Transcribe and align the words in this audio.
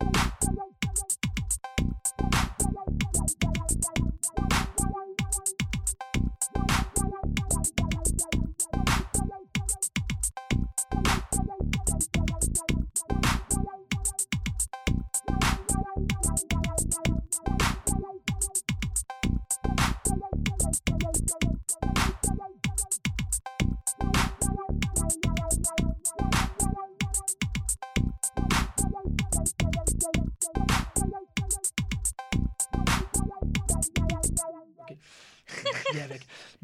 Bien 0.00 0.73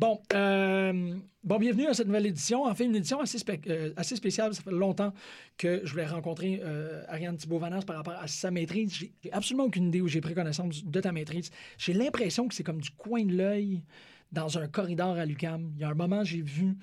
Bon, 0.01 0.19
euh, 0.33 1.15
bon, 1.45 1.59
bienvenue 1.59 1.87
à 1.87 1.93
cette 1.93 2.07
nouvelle 2.07 2.25
édition. 2.25 2.65
En 2.65 2.75
fait, 2.75 2.87
une 2.87 2.97
édition 2.97 3.21
assez, 3.21 3.37
euh, 3.69 3.93
spéciale. 4.03 4.55
Ça 4.55 4.63
fait 4.63 4.71
longtemps 4.71 5.13
que 5.59 5.83
je 5.85 5.91
voulais 5.91 6.07
rencontrer 6.07 6.59
euh, 6.65 7.05
Ariane 7.07 7.37
Thibault-Vanas 7.37 7.83
par 7.83 7.97
rapport 7.97 8.15
à 8.15 8.27
sa 8.27 8.51
maîtrise. 8.51 8.95
J'ai 8.95 9.13
absolument 9.31 9.65
aucune 9.65 9.89
idée 9.89 10.01
où 10.01 10.09
j'ai 10.09 10.23
pris 10.23 10.33
connaissance 10.33 10.87
de 10.87 11.01
ta 11.03 11.13
maîtrise. 11.13 11.51
J'ai 11.77 11.93
l'impression 11.93 12.49
que 12.49 12.55
c'est 12.55 12.65
comme 12.65 12.81
du 12.81 12.89
coin 12.93 13.27
de 13.27 13.35
l'œil 13.35 13.83
dans 14.33 14.57
un 14.57 14.69
corridor 14.69 15.19
à 15.19 15.27
l'UQAM. 15.27 15.71
Il 15.75 15.83
y 15.83 15.85
a 15.85 15.91
un 15.91 15.95
moment, 15.95 16.25
j'ai 16.25 16.41
vu 16.41 16.79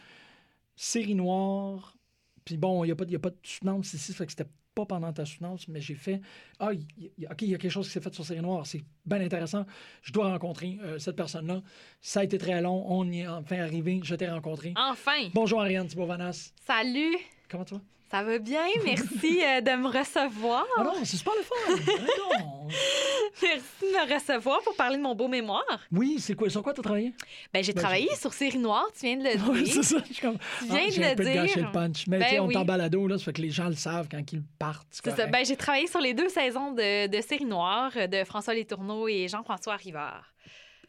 série 0.76 1.16
noire. 1.16 1.98
Puis 2.46 2.56
bon, 2.56 2.84
il 2.84 2.90
n'y 2.90 2.92
a, 2.92 2.96
pas 2.96 3.06
y 3.06 3.16
a 3.16 3.20
pas 3.20 3.32
de 3.32 3.40
soutenance 3.42 3.96
ici, 3.96 4.12
ça 4.12 4.18
fait 4.20 4.28
que 4.28 4.32
c'était 4.34 4.52
pas 4.78 4.86
pendant 4.86 5.12
ta 5.12 5.26
soutenance, 5.26 5.68
mais 5.68 5.82
j'ai 5.82 5.96
fait 5.96 6.22
Ah, 6.60 6.72
y 6.74 6.86
OK, 7.30 7.42
il 7.42 7.50
y 7.50 7.56
a 7.56 7.58
quelque 7.58 7.70
chose 7.72 7.88
qui 7.88 7.94
s'est 7.94 8.00
fait 8.02 8.14
sur 8.14 8.24
série 8.24 8.42
noire. 8.42 8.66
C'est 8.68 8.84
bien 9.06 9.20
intéressant. 9.22 9.66
Je 10.04 10.14
dois 10.14 10.30
rencontrer 10.30 10.78
euh, 10.84 11.00
cette 11.00 11.16
personne-là. 11.16 11.62
Ça 12.00 12.20
a 12.20 12.24
été 12.24 12.38
très 12.38 12.62
long. 12.62 12.86
On 12.88 13.10
y 13.12 13.22
est 13.22 13.28
enfin 13.28 13.60
arrivé. 13.60 14.00
Je 14.04 14.14
t'ai 14.16 14.30
rencontré. 14.30 14.74
Enfin! 14.78 15.30
Bonjour 15.34 15.62
Ariane 15.62 15.88
Thibault-Vanas. 15.88 16.54
Salut! 16.66 17.18
Comment 17.50 17.66
tu 17.66 17.74
vas? 17.74 17.82
Ça 18.10 18.24
va 18.24 18.38
bien? 18.40 18.64
Merci 18.86 19.42
euh, 19.44 19.60
de 19.62 19.72
me 19.76 19.88
recevoir. 19.90 20.66
Ah 20.78 20.84
non, 20.84 20.94
c'est 21.04 21.18
super 21.18 21.34
le 21.36 21.44
fun. 21.44 21.84
Merci 23.42 23.62
de 23.82 23.88
me 23.88 24.14
recevoir 24.14 24.62
pour 24.62 24.76
parler 24.76 24.98
de 24.98 25.02
mon 25.02 25.14
beau 25.16 25.28
mémoire. 25.28 25.64
oui, 25.92 26.18
c'est 26.20 26.34
quoi? 26.34 26.50
Sur 26.50 26.64
quoi 26.64 26.74
tu 26.74 26.80
as 26.80 26.84
travaillé? 26.84 27.14
Ben, 27.54 27.64
j'ai 27.64 27.74
Ben, 27.74 27.82
travaillé 27.82 28.08
sur 28.16 28.34
Série 28.34 28.58
Noire, 28.58 28.86
tu 28.98 29.06
viens 29.06 29.18
de 29.18 29.24
le 29.24 29.52
Oui, 29.52 29.64
dire. 29.64 29.74
c'est 29.74 29.84
ça. 29.84 29.98
Je 30.08 30.14
suis 30.14 30.22
comme, 30.22 30.38
Tu 30.60 30.66
viens 30.66 30.88
de 30.88 31.00
le 31.00 31.06
un 31.08 31.16
peu 31.16 31.24
dire. 31.24 31.34
gâché 31.36 31.62
le 31.62 31.72
punch. 31.72 32.08
Mais 32.08 32.20
Ben 32.20 32.42
on 32.42 32.48
oui. 32.48 32.54
est 32.54 32.58
en 32.58 32.66
balado, 32.66 33.08
là, 33.08 33.18
ça 33.18 33.26
fait 33.26 33.34
que 33.34 33.42
les 33.42 33.50
gens 33.52 33.68
le 33.68 33.76
savent 33.76 34.08
quand 34.10 34.32
ils 34.32 34.42
partent. 34.60 34.88
C'est 34.92 35.16
ça. 35.16 35.26
Ben, 35.28 35.46
j'ai 35.46 35.56
travaillé 35.58 35.88
sur 35.88 36.00
les 36.00 36.14
deux 36.14 36.30
saisons 36.30 36.72
de, 36.72 37.08
de 37.08 37.22
Série 37.22 37.46
Noire 37.46 37.92
de 38.10 38.24
François 38.24 38.54
Letourneau 38.54 39.08
et 39.08 39.28
Jean-François 39.28 39.76
Rivard. 39.76 40.34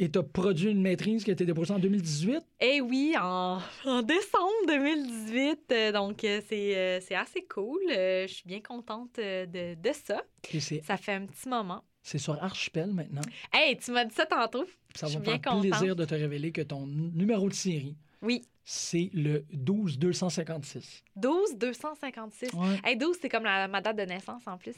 Et 0.00 0.10
tu 0.10 0.18
as 0.18 0.22
produit 0.22 0.70
une 0.70 0.80
maîtrise 0.80 1.24
qui 1.24 1.30
a 1.30 1.32
été 1.32 1.44
déposée 1.44 1.74
en 1.74 1.78
2018. 1.80 2.40
Eh 2.60 2.80
oui, 2.80 3.14
en, 3.20 3.58
en 3.84 4.02
décembre 4.02 4.66
2018. 4.68 5.60
euh, 5.72 5.92
donc, 5.92 6.22
euh, 6.22 6.40
c'est 6.48 6.76
euh, 6.76 7.00
c'est 7.00 7.16
assez 7.16 7.44
cool. 7.46 7.80
Je 7.88 8.26
suis 8.28 8.44
bien 8.46 8.60
contente 8.60 9.16
de, 9.16 9.74
de 9.74 9.90
ça. 9.92 10.22
Et 10.52 10.60
c'est 10.60 10.82
Ça 10.84 10.96
fait 10.96 11.12
un 11.14 11.26
petit 11.26 11.48
moment. 11.48 11.82
c'est 12.02 12.18
sur 12.18 12.40
Archipel 12.42 12.92
maintenant. 12.92 13.22
Hey, 13.52 13.76
tu 13.76 13.90
m'as 13.90 14.04
dit 14.04 14.14
ça 14.14 14.26
tantôt. 14.26 14.64
Ça 14.94 15.08
va 15.08 15.18
me 15.18 15.24
faire 15.24 15.40
contente. 15.42 15.62
plaisir 15.68 15.96
de 15.96 16.04
te 16.04 16.14
révéler 16.14 16.52
que 16.52 16.62
ton 16.62 16.86
numéro 16.86 17.48
de 17.48 17.54
série, 17.54 17.96
Oui. 18.22 18.42
c'est 18.64 19.10
le 19.12 19.44
12256. 19.52 21.02
12 21.16 21.56
256. 21.56 22.52
Ouais. 22.54 22.80
Hey, 22.84 22.96
12, 22.96 23.16
c'est 23.20 23.28
comme 23.28 23.44
la, 23.44 23.68
ma 23.68 23.80
date 23.80 23.96
de 23.96 24.02
naissance 24.02 24.42
en 24.46 24.56
plus. 24.58 24.74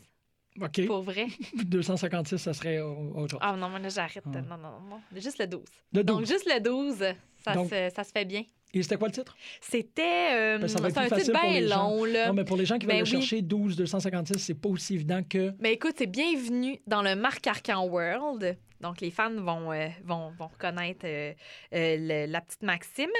OK. 0.60 0.86
Pour 0.86 1.02
vrai. 1.02 1.26
256, 1.64 2.38
ça 2.38 2.52
serait 2.52 2.80
au- 2.80 3.12
autre 3.16 3.30
chose. 3.32 3.40
Ah 3.42 3.56
non, 3.56 3.68
là, 3.68 3.88
j'arrête. 3.88 4.24
Ah. 4.26 4.40
Non, 4.42 4.56
non, 4.56 4.80
non. 4.88 5.00
Juste 5.14 5.38
le 5.38 5.46
12. 5.46 5.62
Le 5.92 6.02
12. 6.04 6.16
Donc, 6.16 6.26
juste 6.26 6.46
le 6.46 6.60
12, 6.60 7.04
ça, 7.44 7.54
Donc- 7.54 7.68
se, 7.70 7.90
ça 7.94 8.04
se 8.04 8.10
fait 8.12 8.24
bien. 8.24 8.42
Et 8.72 8.82
c'était 8.82 8.96
quoi 8.96 9.08
le 9.08 9.12
titre? 9.14 9.36
C'était. 9.60 10.32
euh, 10.32 10.58
Ben, 10.58 10.68
ça 10.68 10.80
va 10.80 10.88
être 10.88 10.94
c'est 10.94 11.12
un 11.12 11.16
titre 11.18 11.32
bien 11.42 11.60
long, 11.62 12.04
là. 12.04 12.28
Non, 12.28 12.34
mais 12.34 12.44
pour 12.44 12.56
les 12.56 12.64
gens 12.66 12.78
qui 12.78 12.86
veulent 12.86 12.96
Ben 12.96 13.04
le 13.04 13.10
oui. 13.10 13.20
chercher, 13.20 13.42
12 13.42 13.76
256, 13.76 14.38
c'est 14.38 14.54
pas 14.54 14.68
aussi 14.68 14.94
évident 14.94 15.22
que. 15.28 15.52
Mais 15.58 15.72
écoute, 15.72 15.94
c'est 15.98 16.06
bienvenue 16.06 16.80
dans 16.86 17.02
le 17.02 17.16
Marc 17.16 17.46
Arcan 17.46 17.84
World. 17.86 18.56
Donc, 18.80 19.02
les 19.02 19.10
fans 19.10 19.30
vont, 19.34 19.72
euh, 19.72 19.88
vont, 20.04 20.32
vont 20.38 20.46
reconnaître 20.46 21.00
euh, 21.04 21.34
euh, 21.74 21.96
le- 21.98 22.32
la 22.32 22.40
petite 22.40 22.62
maxime. 22.62 23.10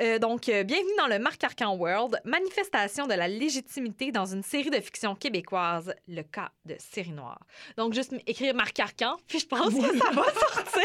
Euh, 0.00 0.18
donc, 0.18 0.44
bienvenue 0.46 0.96
dans 0.96 1.06
le 1.06 1.18
Marc 1.18 1.44
Arcan 1.44 1.76
World, 1.76 2.18
manifestation 2.24 3.06
de 3.06 3.12
la 3.12 3.28
légitimité 3.28 4.10
dans 4.10 4.24
une 4.24 4.42
série 4.42 4.70
de 4.70 4.80
fiction 4.80 5.14
québécoise, 5.14 5.92
le 6.08 6.22
cas 6.22 6.50
de 6.64 6.76
Série 6.78 7.10
Noire. 7.12 7.40
Donc, 7.76 7.92
juste 7.92 8.14
écrire 8.26 8.54
Marc 8.54 8.78
Arcan, 8.80 9.16
puis 9.28 9.38
je 9.40 9.46
pense 9.46 9.74
que 9.74 9.98
ça 9.98 10.10
va 10.14 10.24
sortir. 10.32 10.82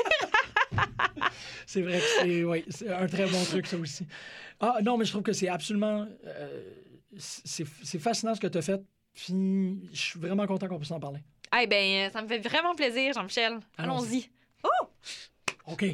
C'est 1.65 1.81
vrai 1.81 1.99
que 1.99 2.05
c'est 2.23 2.43
ouais, 2.43 2.65
un 2.89 3.07
très 3.07 3.25
bon 3.27 3.43
truc, 3.43 3.67
ça 3.67 3.77
aussi. 3.77 4.07
Ah 4.59 4.77
non, 4.83 4.97
mais 4.97 5.05
je 5.05 5.11
trouve 5.11 5.23
que 5.23 5.33
c'est 5.33 5.49
absolument. 5.49 6.07
euh, 6.25 6.63
c'est 7.17 7.99
fascinant 7.99 8.33
ce 8.35 8.39
que 8.39 8.47
tu 8.47 8.57
as 8.57 8.61
fait. 8.61 8.81
Puis 9.13 9.89
je 9.91 9.99
suis 9.99 10.19
vraiment 10.19 10.45
content 10.47 10.67
qu'on 10.67 10.77
puisse 10.79 10.91
en 10.91 10.99
parler. 10.99 11.19
Eh 11.61 11.67
bien, 11.67 12.09
ça 12.11 12.21
me 12.21 12.27
fait 12.27 12.39
vraiment 12.39 12.75
plaisir, 12.75 13.13
Jean-Michel. 13.13 13.59
Allons-y. 13.77 14.29
Allons-y. 14.63 14.87
OK. 15.67 15.85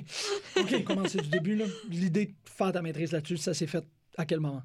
OK, 0.58 0.84
commencer 0.84 1.18
du 1.20 1.30
début. 1.30 1.62
L'idée 1.90 2.26
de 2.28 2.34
faire 2.46 2.72
ta 2.72 2.82
maîtrise 2.82 3.12
là-dessus, 3.12 3.38
ça 3.38 3.54
s'est 3.54 3.68
fait 3.68 3.84
à 4.18 4.26
quel 4.26 4.40
moment? 4.40 4.64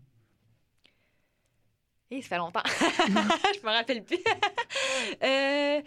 Eh, 2.10 2.22
ça 2.22 2.28
fait 2.28 2.37
longtemps. 2.38 2.62
je 2.66 3.66
me 3.66 3.70
rappelle 3.72 4.05
plus. 4.05 4.19
Euh, 5.22 5.81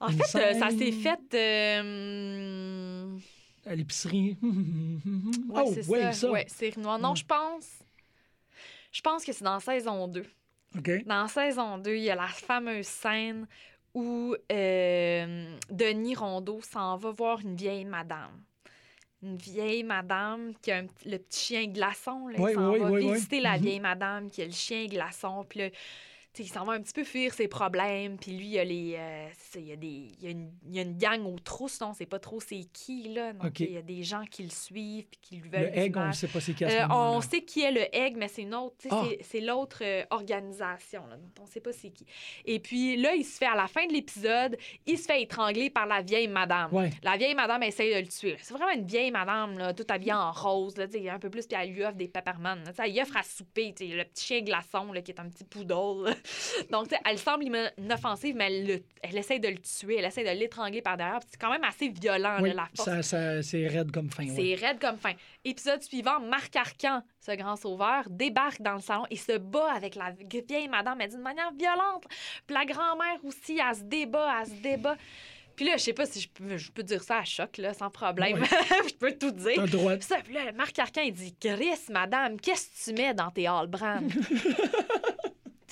en 0.00 0.08
fait, 0.08 0.38
euh, 0.38 0.58
ça 0.58 0.70
s'est 0.70 0.92
fait. 0.92 1.34
euh, 1.34 3.18
À 3.66 3.74
l'épicerie. 3.74 4.36
Ouais, 4.42 5.62
oh, 5.66 5.70
c'est 5.74 5.88
oui, 5.88 6.00
ça. 6.00 6.12
ça. 6.12 6.30
Ouais, 6.30 6.46
série 6.48 6.80
noire. 6.80 6.98
Non, 6.98 7.12
Mm. 7.12 7.16
je 7.16 7.24
pense. 7.24 7.68
Je 8.92 9.00
pense 9.00 9.24
que 9.24 9.32
c'est 9.32 9.44
dans 9.44 9.60
saison 9.60 10.06
2. 10.08 10.24
OK. 10.78 11.04
Dans 11.06 11.28
saison 11.28 11.78
2, 11.78 11.94
il 11.96 12.02
y 12.02 12.10
a 12.10 12.14
la 12.16 12.26
fameuse 12.28 12.86
scène 12.86 13.46
où 13.94 14.34
euh, 14.52 15.56
Denis 15.70 16.14
Rondeau 16.16 16.60
s'en 16.62 16.96
va 16.96 17.10
voir 17.10 17.40
une 17.40 17.56
vieille 17.56 17.84
madame. 17.84 18.42
Une 19.22 19.36
vieille 19.36 19.84
madame 19.84 20.52
qui 20.60 20.70
a 20.70 20.78
un 20.78 20.86
le 21.06 21.16
petit 21.18 21.40
chien 21.46 21.66
glaçon. 21.66 22.26
Là, 22.28 22.36
Oui, 22.38 22.50
il 22.50 22.54
s'en 22.54 22.72
oui, 22.72 22.78
va 22.80 22.90
oui, 22.90 23.12
visiter 23.14 23.40
la 23.40 23.56
Mhm. 23.56 23.62
vieille 23.62 23.80
madame 23.80 24.30
qui 24.30 24.42
a 24.42 24.46
le 24.46 24.52
chien 24.52 24.86
glaçon. 24.86 25.44
Puis 25.48 25.60
là, 25.60 25.68
il 26.38 26.48
s'en 26.48 26.64
va 26.64 26.72
un 26.72 26.80
petit 26.80 26.92
peu 26.92 27.04
fuir 27.04 27.32
ses 27.34 27.48
problèmes. 27.48 28.16
Puis 28.18 28.32
lui, 28.32 28.46
il 28.46 28.52
y 28.52 28.58
a, 28.58 28.64
les, 28.64 28.94
euh, 28.98 29.26
ça, 29.36 29.58
il 29.60 29.66
y 29.66 29.72
a, 29.72 29.76
des, 29.76 29.86
il 30.18 30.22
y 30.22 30.26
a, 30.26 30.30
une, 30.30 30.50
il 30.66 30.74
y 30.76 30.78
a 30.78 30.82
une 30.82 30.96
gang 30.96 31.24
aux 31.26 31.38
trousses. 31.38 31.80
On 31.82 31.92
sait 31.94 32.06
pas 32.06 32.18
trop 32.18 32.40
c'est 32.40 32.64
qui. 32.72 33.08
Là. 33.14 33.32
Donc, 33.32 33.60
il 33.60 33.72
y 33.72 33.76
a 33.76 33.82
des 33.82 34.02
gens 34.02 34.24
qui 34.30 34.42
le 34.42 34.50
suivent 34.50 35.06
puis 35.06 35.18
qui 35.20 35.36
lui 35.36 35.48
veulent 35.48 35.62
Le 35.72 35.78
egg, 35.78 35.96
on 35.96 36.06
ne 36.08 36.12
sait 36.12 36.28
pas 36.28 36.40
c'est 36.40 36.54
qui 36.54 36.64
Euh, 36.64 36.86
on 36.90 37.20
sait 37.20 37.42
qui 37.42 37.62
est 37.62 37.72
le 37.72 37.94
Egg, 37.94 38.16
mais 38.16 38.28
c'est 38.28 38.42
une 38.42 38.54
autre, 38.54 38.76
Ah. 38.90 39.04
c'est- 39.22 39.40
l'autre 39.40 39.78
euh, 39.82 40.04
organisation, 40.10 41.06
là, 41.06 41.16
dont 41.16 41.42
on 41.42 41.46
sait 41.46 41.60
pas 41.60 41.72
c'est 41.72 41.90
qui. 41.90 42.06
Et 42.44 42.58
puis 42.60 42.96
là, 42.96 43.14
il 43.14 43.24
se 43.24 43.36
fait, 43.38 43.46
à 43.46 43.54
la 43.54 43.66
fin 43.66 43.86
de 43.86 43.92
l'épisode, 43.92 44.56
il 44.86 44.98
se 44.98 45.04
fait 45.04 45.22
étrangler 45.22 45.70
par 45.70 45.86
la 45.86 46.02
vieille 46.02 46.28
madame. 46.28 46.72
Ouais. 46.72 46.90
La 47.02 47.16
vieille 47.16 47.34
madame 47.34 47.62
essaye 47.62 47.94
de 47.94 48.00
le 48.00 48.06
tuer. 48.08 48.36
C'est 48.40 48.54
vraiment 48.54 48.72
une 48.72 48.86
vieille 48.86 49.10
madame, 49.10 49.58
là, 49.58 49.74
toute 49.74 49.90
habillée 49.90 50.12
en 50.14 50.32
rose, 50.32 50.76
là, 50.76 50.86
un 51.12 51.18
peu 51.18 51.30
plus, 51.30 51.46
puis 51.46 51.56
elle 51.60 51.70
lui 51.70 51.84
offre 51.84 51.96
des 51.96 52.08
peppermans. 52.08 52.54
là, 52.56 52.72
Elle 52.78 52.92
lui 52.92 53.00
offre 53.02 53.16
à 53.16 53.22
souper, 53.22 53.74
le 53.80 54.04
petit 54.04 54.24
chien 54.24 54.40
glaçon, 54.40 54.92
là, 54.92 55.02
qui 55.02 55.10
est 55.12 55.20
un 55.20 55.28
petit 55.28 55.44
poodle. 55.44 56.14
Donc, 56.70 56.88
elle 57.04 57.18
semble 57.18 57.44
ino- 57.44 57.68
inoffensive, 57.78 58.34
mais 58.36 58.46
elle, 58.46 58.66
le- 58.66 58.82
elle 59.02 59.16
essaye 59.16 59.40
de 59.40 59.48
le 59.48 59.58
tuer, 59.58 59.96
elle 59.98 60.04
essaye 60.06 60.24
de 60.24 60.30
l'étrangler 60.38 60.82
par 60.82 60.96
derrière. 60.96 61.20
C'est 61.30 61.38
quand 61.40 61.50
même 61.50 61.64
assez 61.64 61.88
violent, 61.88 62.38
Oui, 62.40 62.50
là, 62.50 62.54
la 62.54 62.68
force 62.74 62.88
ça, 62.88 63.02
ça- 63.02 63.42
c'est 63.42 63.66
raide 63.66 63.90
comme 63.92 64.10
fin. 64.10 64.24
ouais. 64.26 64.34
c'est 64.58 64.66
raide 64.66 64.78
comme 64.80 64.96
fin. 64.98 65.12
Épisode 65.44 65.82
suivant, 65.82 66.20
Marc 66.20 66.54
Arcan, 66.56 67.02
ce 67.20 67.32
grand 67.36 67.56
sauveur, 67.56 68.04
débarque 68.08 68.60
dans 68.62 68.74
le 68.74 68.80
salon 68.80 69.04
et 69.10 69.16
se 69.16 69.36
bat 69.38 69.72
avec 69.74 69.94
la 69.94 70.12
vieille 70.12 70.68
madame, 70.68 70.98
mais 70.98 71.08
d'une 71.08 71.20
manière 71.20 71.52
violente. 71.52 72.04
Puis 72.46 72.54
la 72.56 72.64
grand-mère 72.64 73.22
aussi, 73.24 73.58
elle 73.58 73.74
se 73.76 73.82
débat, 73.82 74.40
elle 74.40 74.46
se 74.48 74.60
débat. 74.62 74.96
Puis 75.56 75.64
là, 75.66 75.76
je 75.76 75.82
sais 75.84 75.92
pas 75.92 76.04
si 76.04 76.20
je 76.20 76.28
peux, 76.28 76.56
je 76.56 76.72
peux 76.72 76.82
dire 76.82 77.00
ça 77.04 77.18
à 77.18 77.24
choc, 77.24 77.58
là, 77.58 77.72
sans 77.74 77.88
problème. 77.88 78.42
Je 78.88 78.94
peux 78.94 79.12
tout 79.12 79.30
dire. 79.30 79.52
T'as 79.54 79.66
droit. 79.68 79.94
Puis 79.94 80.02
ça, 80.02 80.16
puis 80.24 80.34
là, 80.34 80.50
Marc 80.52 80.76
Arcan, 80.80 81.02
il 81.02 81.12
dit 81.12 81.32
Chris, 81.40 81.78
madame, 81.90 82.40
qu'est-ce 82.40 82.70
que 82.70 82.90
tu 82.90 83.00
mets 83.00 83.14
dans 83.14 83.30
tes 83.30 83.46
Hallbrand? 83.46 84.00
tu 84.08 84.18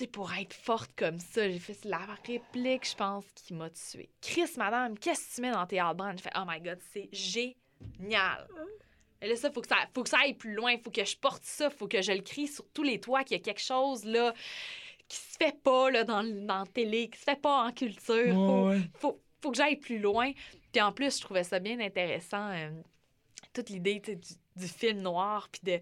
sais, 0.05 0.11
pour 0.11 0.33
être 0.33 0.53
forte 0.55 0.91
comme 0.97 1.19
ça, 1.19 1.49
j'ai 1.49 1.59
fait 1.59 1.85
la 1.85 1.99
réplique, 2.27 2.89
je 2.89 2.95
pense, 2.97 3.25
qui 3.35 3.55
m'a 3.55 3.71
tuée. 3.71 4.11
Chris, 4.21 4.51
madame, 4.57 4.99
qu'est-ce 4.99 5.29
que 5.31 5.35
tu 5.37 5.41
mets 5.43 5.51
dans 5.53 5.67
tes 5.67 5.79
Hallbrand? 5.81 6.13
J'ai 6.13 6.23
fait 6.23 6.33
Oh 6.37 6.45
my 6.47 6.61
god, 6.61 6.79
c'est 6.93 7.09
génial. 7.13 8.47
Et 9.21 9.29
là, 9.29 9.37
ça, 9.37 9.51
faut 9.53 9.61
que 9.61 9.69
ça, 9.69 9.77
faut 9.95 10.03
que 10.03 10.09
ça 10.09 10.19
aille 10.21 10.35
plus 10.35 10.55
loin. 10.55 10.77
Faut 10.83 10.91
que 10.91 11.05
je 11.05 11.17
porte 11.17 11.45
ça. 11.45 11.71
Faut 11.71 11.87
que 11.87 12.03
je 12.03 12.13
le 12.13 12.23
crie 12.23 12.49
sur 12.49 12.65
tous 12.73 12.83
les 12.83 12.99
toits 13.01 13.23
qu'il 13.25 13.37
y 13.37 13.41
a 13.41 13.43
quelque 13.43 13.61
chose, 13.61 14.05
là, 14.05 14.35
qui 15.09 15.17
se 15.17 15.37
fait 15.39 15.57
pas, 15.63 15.91
là, 15.91 16.05
dans, 16.05 16.25
dans 16.25 16.59
la 16.61 16.67
télé, 16.67 17.09
qui 17.09 17.19
se 17.19 17.25
fait 17.25 17.41
pas 17.41 17.65
en 17.67 17.71
culture. 17.73 18.35
Faut, 18.35 18.67
Ouais, 18.67 18.77
ouais. 18.77 18.81
faut, 18.97 19.21
faut 19.41 19.51
que 19.53 19.57
j'aille 19.57 19.77
plus 19.77 19.99
loin. 20.01 20.33
Puis 20.73 20.81
en 20.83 20.93
plus, 20.93 21.17
je 21.19 21.21
trouvais 21.23 21.45
ça 21.45 21.59
bien 21.61 21.79
intéressant, 21.81 22.49
euh, 22.51 22.71
toute 23.53 23.69
l'idée 23.69 24.01
du, 24.01 24.17
du 24.57 24.67
film 24.69 25.01
noir, 25.03 25.49
puis 25.53 25.61
de 25.65 25.81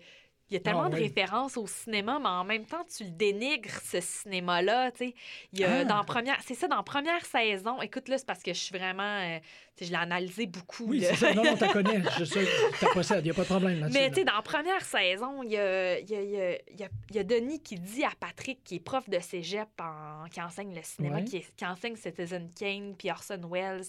il 0.50 0.54
y 0.54 0.56
a 0.56 0.60
tellement 0.60 0.82
Ah, 0.84 0.88
de 0.88 0.96
oui. 0.96 1.02
références 1.02 1.56
au 1.56 1.66
cinéma, 1.66 2.18
mais 2.20 2.28
en 2.28 2.44
même 2.44 2.64
temps, 2.66 2.84
tu 2.96 3.04
le 3.04 3.10
dénigres, 3.10 3.70
ce 3.84 4.00
cinéma-là. 4.00 4.90
Il 5.00 5.60
y 5.60 5.64
a 5.64 5.80
Ah. 5.80 5.84
dans 5.84 6.04
première, 6.04 6.38
c'est 6.44 6.54
ça, 6.54 6.66
dans 6.68 6.82
première 6.82 7.24
saison. 7.24 7.80
Écoute, 7.82 8.08
là, 8.08 8.18
c'est 8.18 8.26
parce 8.26 8.42
que 8.42 8.52
je 8.52 8.58
suis 8.58 8.76
vraiment. 8.76 9.02
euh, 9.20 9.38
je 9.80 9.88
l'ai 9.88 9.94
analysé 9.96 10.44
beaucoup. 10.44 10.84
Oui, 10.88 11.00
c'est 11.02 11.14
ça. 11.14 11.32
Non, 11.32 11.42
non, 11.42 11.56
t'as 11.56 11.68
connais. 11.72 12.02
Je 12.18 12.24
sais, 12.24 12.46
t'as 12.80 12.88
possède. 12.92 13.20
Il 13.24 13.24
n'y 13.24 13.30
a 13.30 13.34
pas 13.34 13.42
de 13.42 13.46
problème 13.46 13.80
là-dessus. 13.80 13.98
Mais 13.98 14.08
tu 14.10 14.16
sais, 14.16 14.24
dans 14.24 14.34
la 14.34 14.42
première 14.42 14.84
saison, 14.84 15.42
il 15.42 15.52
y 15.52 15.56
a, 15.56 15.98
y, 16.00 16.14
a, 16.14 16.22
y, 16.22 16.36
a, 16.84 16.88
y 17.12 17.18
a- 17.18 17.24
Denis 17.24 17.62
qui 17.62 17.76
dit 17.76 18.04
à 18.04 18.10
Patrick, 18.18 18.62
qui 18.62 18.74
est 18.74 18.80
prof 18.80 19.08
de 19.08 19.18
cégep, 19.20 19.68
en- 19.80 20.28
qui 20.28 20.42
enseigne 20.42 20.74
le 20.74 20.82
cinéma, 20.82 21.16
Ouais. 21.16 21.24
qui, 21.24 21.38
est- 21.38 21.56
qui 21.56 21.64
enseigne 21.64 21.96
Citizen 21.96 22.50
Kane, 22.58 22.94
puis 22.98 23.10
Orson 23.10 23.40
Welles, 23.50 23.84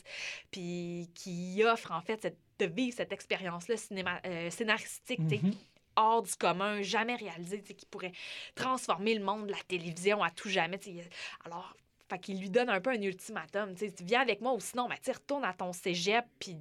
puis 0.49 1.09
qui 1.13 1.61
offre 1.65 1.91
en 1.91 2.01
fait 2.01 2.21
cette- 2.21 2.37
de 2.59 2.67
vivre 2.67 2.95
cette 2.95 3.11
expérience-là 3.11 3.75
cinéma, 3.75 4.21
euh, 4.25 4.49
scénaristique, 4.49 5.19
Mhm. 5.19 5.51
Hors 5.95 6.21
du 6.21 6.35
commun, 6.35 6.81
jamais 6.81 7.17
sais, 7.17 7.61
qui 7.61 7.85
pourrait 7.85 8.13
transformer 8.55 9.15
le 9.15 9.23
monde 9.23 9.47
de 9.47 9.51
la 9.51 9.61
télévision 9.67 10.23
à 10.23 10.29
tout 10.29 10.49
jamais. 10.49 10.77
tu 10.77 10.93
sais. 10.95 11.09
Alors, 11.45 11.75
fait 12.09 12.19
qu'il 12.19 12.39
lui 12.39 12.49
donne 12.49 12.69
un 12.69 12.81
peu 12.81 12.89
un 12.89 13.01
ultimatum. 13.01 13.73
Tu 13.75 13.89
viens 14.01 14.21
avec 14.21 14.41
moi 14.41 14.53
ou 14.53 14.59
sinon, 14.59 14.87
ben, 14.87 14.97
retourne 15.13 15.45
à 15.45 15.53
ton 15.53 15.71
cégep, 15.73 16.25
puis 16.39 16.57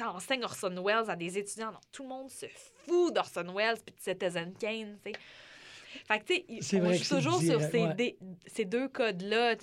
enseigne 0.00 0.44
Orson 0.44 0.82
Welles 0.82 1.10
à 1.10 1.16
des 1.16 1.38
étudiants. 1.38 1.72
Donc, 1.72 1.82
tout 1.92 2.02
le 2.02 2.08
monde 2.08 2.30
se 2.30 2.46
fout 2.46 3.12
d'Orson 3.14 3.52
Welles 3.54 3.78
puis 3.84 3.94
de 3.94 4.00
Citizen 4.00 4.54
Kane. 4.54 4.98
tu 5.04 5.12
sais. 5.12 5.18
Fait 6.06 6.20
que, 6.20 6.24
tu 6.24 6.62
sais, 6.62 6.80
on 6.80 6.92
joue 6.92 7.16
toujours 7.16 7.42
sur 7.42 7.60
ces, 7.60 7.82
ouais. 7.82 8.16
ces 8.46 8.64
deux 8.64 8.88
codes-là, 8.88 9.54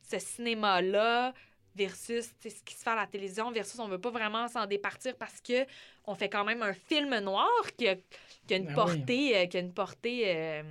ce 0.00 0.18
cinéma-là 0.18 1.34
versus 1.74 2.30
ce 2.42 2.48
qui 2.64 2.74
se 2.74 2.82
fait 2.82 2.90
à 2.90 2.96
la 2.96 3.06
télévision 3.06 3.50
versus 3.50 3.78
on 3.78 3.88
veut 3.88 4.00
pas 4.00 4.10
vraiment 4.10 4.48
s'en 4.48 4.66
départir 4.66 5.16
parce 5.16 5.40
que 5.40 5.66
on 6.06 6.14
fait 6.14 6.28
quand 6.28 6.44
même 6.44 6.62
un 6.62 6.72
film 6.74 7.18
noir 7.20 7.48
qui 7.76 7.88
a, 7.88 7.96
qui 8.46 8.54
a 8.54 8.56
une 8.56 8.64
Ben 8.64 8.70
oui. 8.70 8.74
portée 8.74 9.36
euh, 9.36 9.46
qui 9.46 9.56
a 9.56 9.60
une 9.60 9.72
portée 9.72 10.22
euh, 10.26 10.62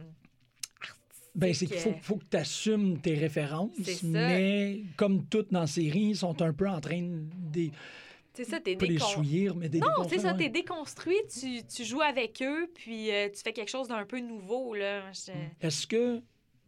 Ben, 1.36 1.54
c'est 1.54 1.66
qu'il 1.66 1.78
faut, 1.78 1.94
faut 2.02 2.16
que 2.16 2.26
tu 2.32 2.38
assumes 2.38 3.00
tes 3.02 3.16
références, 3.16 3.72
mais 4.04 4.84
comme 4.96 5.26
toutes 5.28 5.52
dans 5.52 5.62
la 5.62 5.68
série, 5.68 6.00
ils 6.12 6.16
sont 6.18 6.42
un 6.42 6.54
peu 6.54 6.68
en 6.70 6.80
train 6.80 7.02
de 7.02 7.24
des- 7.52 7.72
c'est 8.34 8.44
ça 8.46 8.60
t'es 8.60 8.76
pas 8.76 8.86
les 8.86 8.98
décon- 8.98 9.14
souillir, 9.14 9.56
mais 9.56 9.70
des 9.70 9.80
non, 9.80 9.88
c'est 10.10 10.20
ça, 10.20 10.34
t'es 10.34 10.50
déconstruit, 10.50 11.18
tu, 11.30 11.64
tu 11.66 11.84
joues 11.86 12.02
avec 12.02 12.42
eux, 12.42 12.70
puis 12.74 13.10
euh, 13.12 13.30
tu 13.30 13.42
fais 13.42 13.54
quelque 13.54 13.70
chose 13.72 13.88
d'un 13.88 14.06
peu 14.06 14.20
nouveau, 14.20 14.76
là. 14.76 15.04
Je- 15.14 15.32
Est-ce 15.66 15.88
que 15.88 16.22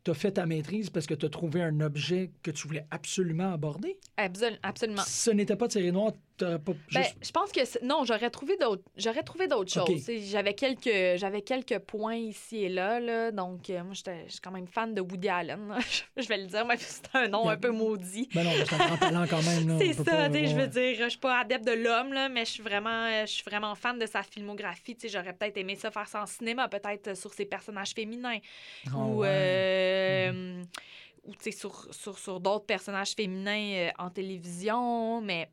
tu 0.03 0.11
as 0.11 0.13
fait 0.13 0.31
ta 0.31 0.45
maîtrise 0.45 0.89
parce 0.89 1.05
que 1.05 1.13
tu 1.13 1.25
as 1.25 1.29
trouvé 1.29 1.61
un 1.61 1.81
objet 1.81 2.31
que 2.41 2.51
tu 2.51 2.67
voulais 2.67 2.85
absolument 2.89 3.51
aborder? 3.51 3.97
Absol- 4.17 4.57
absolument. 4.63 5.01
Ce 5.05 5.29
n'était 5.31 5.57
pas 5.57 5.67
de 5.67 5.73
série 5.73 5.91
Ben, 6.93 7.03
je 7.21 7.31
pense 7.31 7.51
que 7.51 7.85
non, 7.85 8.03
j'aurais 8.05 8.29
trouvé 8.29 8.57
d'autres 8.57 8.83
j'aurais 8.95 9.23
trouvé 9.23 9.47
d'autres 9.47 9.71
choses. 9.71 10.09
J'avais 10.29 10.53
quelques 10.53 11.17
j'avais 11.17 11.41
quelques 11.41 11.79
points 11.79 12.15
ici 12.15 12.63
et 12.63 12.69
là, 12.69 12.99
là 12.99 13.31
donc 13.31 13.69
euh, 13.69 13.83
moi 13.83 13.93
j'étais 13.93 14.25
je 14.27 14.33
suis 14.33 14.41
quand 14.41 14.51
même 14.51 14.67
fan 14.67 14.93
de 14.93 15.01
Woody 15.01 15.29
Allen. 15.29 15.75
je 16.17 16.27
vais 16.27 16.37
le 16.37 16.45
dire 16.47 16.65
même 16.65 16.77
si 16.77 16.85
c'est 16.85 17.15
un 17.17 17.27
nom 17.27 17.47
a- 17.47 17.53
un 17.53 17.57
peu 17.57 17.71
maudit. 17.71 18.29
Ben 18.33 18.43
non, 18.43 18.51
c'est 18.55 18.73
un 18.73 18.87
grand 18.87 18.97
talent 18.97 19.25
quand 19.29 19.43
même. 19.43 19.77
C'est 19.79 19.93
ça, 19.93 20.29
je 20.31 20.55
veux 20.55 20.67
dire, 20.67 20.95
je 21.03 21.09
suis 21.09 21.19
pas 21.19 21.39
adepte 21.39 21.65
de 21.65 21.71
l'homme 21.73 22.13
là, 22.13 22.29
mais 22.29 22.45
je 22.45 22.51
suis 22.51 22.63
vraiment 22.63 23.05
euh, 23.05 23.25
je 23.25 23.31
suis 23.31 23.43
vraiment 23.43 23.73
fan 23.75 23.97
de 23.97 24.05
sa 24.05 24.23
filmographie, 24.23 24.95
j'aurais 25.11 25.33
peut-être 25.33 25.57
aimé 25.57 25.75
ça 25.75 25.91
faire 25.91 26.07
ça 26.07 26.21
en 26.21 26.25
cinéma, 26.25 26.67
peut-être 26.67 27.15
sur 27.15 27.33
ses 27.33 27.45
personnages 27.45 27.91
féminins 27.93 28.39
Ah 28.87 28.97
ou 28.97 29.19
ouais. 29.21 29.27
euh, 29.29 30.63
ou 31.25 31.33
sais 31.39 31.51
sur, 31.51 31.93
sur, 31.93 32.17
sur 32.17 32.39
d'autres 32.39 32.65
personnages 32.65 33.11
féminins 33.11 33.89
en 33.97 34.09
télévision, 34.09 35.21
mais 35.21 35.49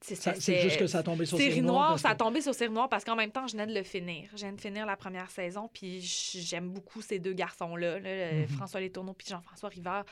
c'est 0.00 0.60
juste 0.62 0.78
que 0.78 0.86
ça 0.86 0.98
a 0.98 1.02
tombé 1.02 1.26
sur 1.26 1.36
Série 1.38 1.62
Noire, 1.62 1.98
ça 1.98 2.10
a 2.10 2.14
tombé 2.14 2.40
sur 2.40 2.54
Série 2.54 2.72
Noire 2.72 2.88
parce 2.88 3.04
qu'en 3.04 3.16
même 3.16 3.30
temps, 3.30 3.46
je 3.46 3.52
venais 3.52 3.66
de 3.66 3.74
le 3.74 3.82
finir. 3.82 4.28
Je 4.32 4.38
viens 4.38 4.52
de 4.52 4.60
finir 4.60 4.86
la 4.86 4.96
première 4.96 5.30
saison, 5.30 5.68
puis 5.72 6.00
j'aime 6.00 6.68
beaucoup 6.70 7.02
ces 7.02 7.18
deux 7.18 7.32
garçons-là, 7.32 7.98
là, 7.98 8.32
Mhm. 8.32 8.48
François 8.48 8.80
Letourneau 8.80 9.12
puis 9.12 9.26
Jean-François 9.28 9.68
Rivard. 9.68 10.04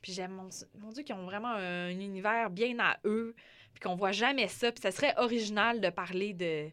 Puis 0.00 0.12
j'aime, 0.12 0.32
mon, 0.32 0.48
mon 0.78 0.92
Dieu, 0.92 1.02
qu'ils 1.02 1.14
ont 1.14 1.24
vraiment 1.24 1.52
un, 1.52 1.88
univers 1.90 2.50
bien 2.50 2.78
à 2.78 2.98
eux, 3.04 3.34
puis 3.72 3.80
qu'on 3.80 3.96
voit 3.96 4.12
jamais 4.12 4.48
ça. 4.48 4.70
Puis 4.72 4.80
ça 4.80 4.90
serait 4.92 5.14
original 5.18 5.80
de 5.80 5.90
parler 5.90 6.34
de, 6.34 6.68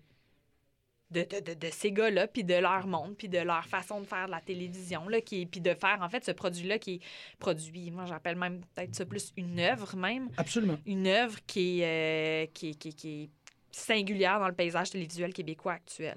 de, 1.11 1.21
de, 1.21 1.53
de- 1.53 1.67
ces 1.71 1.91
gars-là, 1.91 2.27
puis 2.27 2.43
de 2.43 2.55
leur 2.55 2.87
monde, 2.87 3.15
puis 3.17 3.29
de 3.29 3.37
leur 3.37 3.65
façon 3.65 4.01
de 4.01 4.05
faire 4.05 4.25
de 4.25 4.31
la 4.31 4.41
télévision, 4.41 5.07
là, 5.07 5.21
qui, 5.21 5.45
puis 5.45 5.61
de 5.61 5.73
faire, 5.73 5.99
en 6.01 6.09
fait, 6.09 6.25
ce 6.25 6.31
produit-là 6.31 6.79
qui 6.79 6.95
est 6.95 6.99
produit, 7.39 7.91
moi 7.91 8.05
j'appelle 8.05 8.35
même 8.35 8.61
peut-être 8.73 8.95
ça 8.95 9.05
plus 9.05 9.31
une 9.37 9.59
œuvre 9.59 9.95
même 9.95 10.29
Absolument. 10.37 10.77
une 10.85 11.07
œuvre 11.07 11.37
qui 11.45 11.81
euh, 11.83 12.45
qui, 12.53 12.75
qui 12.75 12.93
qui 12.93 13.23
est 13.23 13.29
singulière 13.75 14.39
dans 14.39 14.47
le 14.47 14.53
paysage 14.53 14.89
télévisuel 14.91 15.33
québécois 15.33 15.73
actuel. 15.73 16.15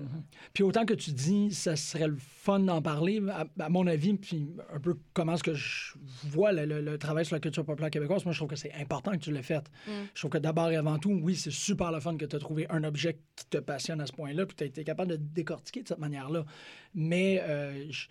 Puis 0.55 0.63
autant 0.63 0.85
que 0.85 0.95
tu 0.95 1.11
dis, 1.11 1.53
ça 1.53 1.75
serait 1.77 2.07
le 2.07 2.17
fun 2.19 2.61
d'en 2.61 2.81
parler, 2.81 3.21
à, 3.31 3.47
à 3.59 3.69
mon 3.69 3.87
avis, 3.87 4.15
puis 4.15 4.49
un 4.73 4.79
peu 4.79 4.97
comment 5.13 5.35
est-ce 5.35 5.43
que 5.43 5.55
je 5.55 5.95
vois 6.25 6.53
le, 6.53 6.65
le- 6.67 6.81
le 6.81 6.99
travail 6.99 7.25
sur 7.25 7.35
la 7.35 7.41
culture 7.41 7.65
populaire 7.65 7.91
québécoise, 7.91 8.25
moi 8.25 8.33
je 8.33 8.39
trouve 8.39 8.49
que 8.51 8.57
c'est 8.57 8.73
important 8.75 9.11
que 9.13 9.17
tu 9.19 9.33
l'aies 9.33 9.43
fait. 9.43 9.65
Mm. 9.87 9.91
Je 10.15 10.21
trouve 10.21 10.31
que 10.31 10.39
d'abord 10.39 10.71
et 10.71 10.77
avant 10.77 10.99
tout, 10.99 11.11
oui, 11.23 11.35
c'est 11.35 11.51
super 11.51 11.91
le 11.91 11.99
fun 12.01 12.17
que 12.17 12.25
tu 12.27 12.37
as 12.37 12.39
trouvé 12.39 12.67
un 12.71 12.85
objet 12.85 13.19
qui 13.35 13.47
te 13.47 13.59
passionne 13.59 14.01
à 14.01 14.07
ce 14.07 14.13
point-là, 14.13 14.47
puis 14.47 14.55
tu 14.57 14.65
as 14.65 14.67
été 14.69 14.85
capable 14.85 15.11
de 15.11 15.17
décortiquer 15.17 15.83
de 15.83 15.89
cette 15.89 15.99
manière-là. 15.99 16.45
Mais 16.95 17.41
euh, 17.43 17.91
je- 17.91 18.07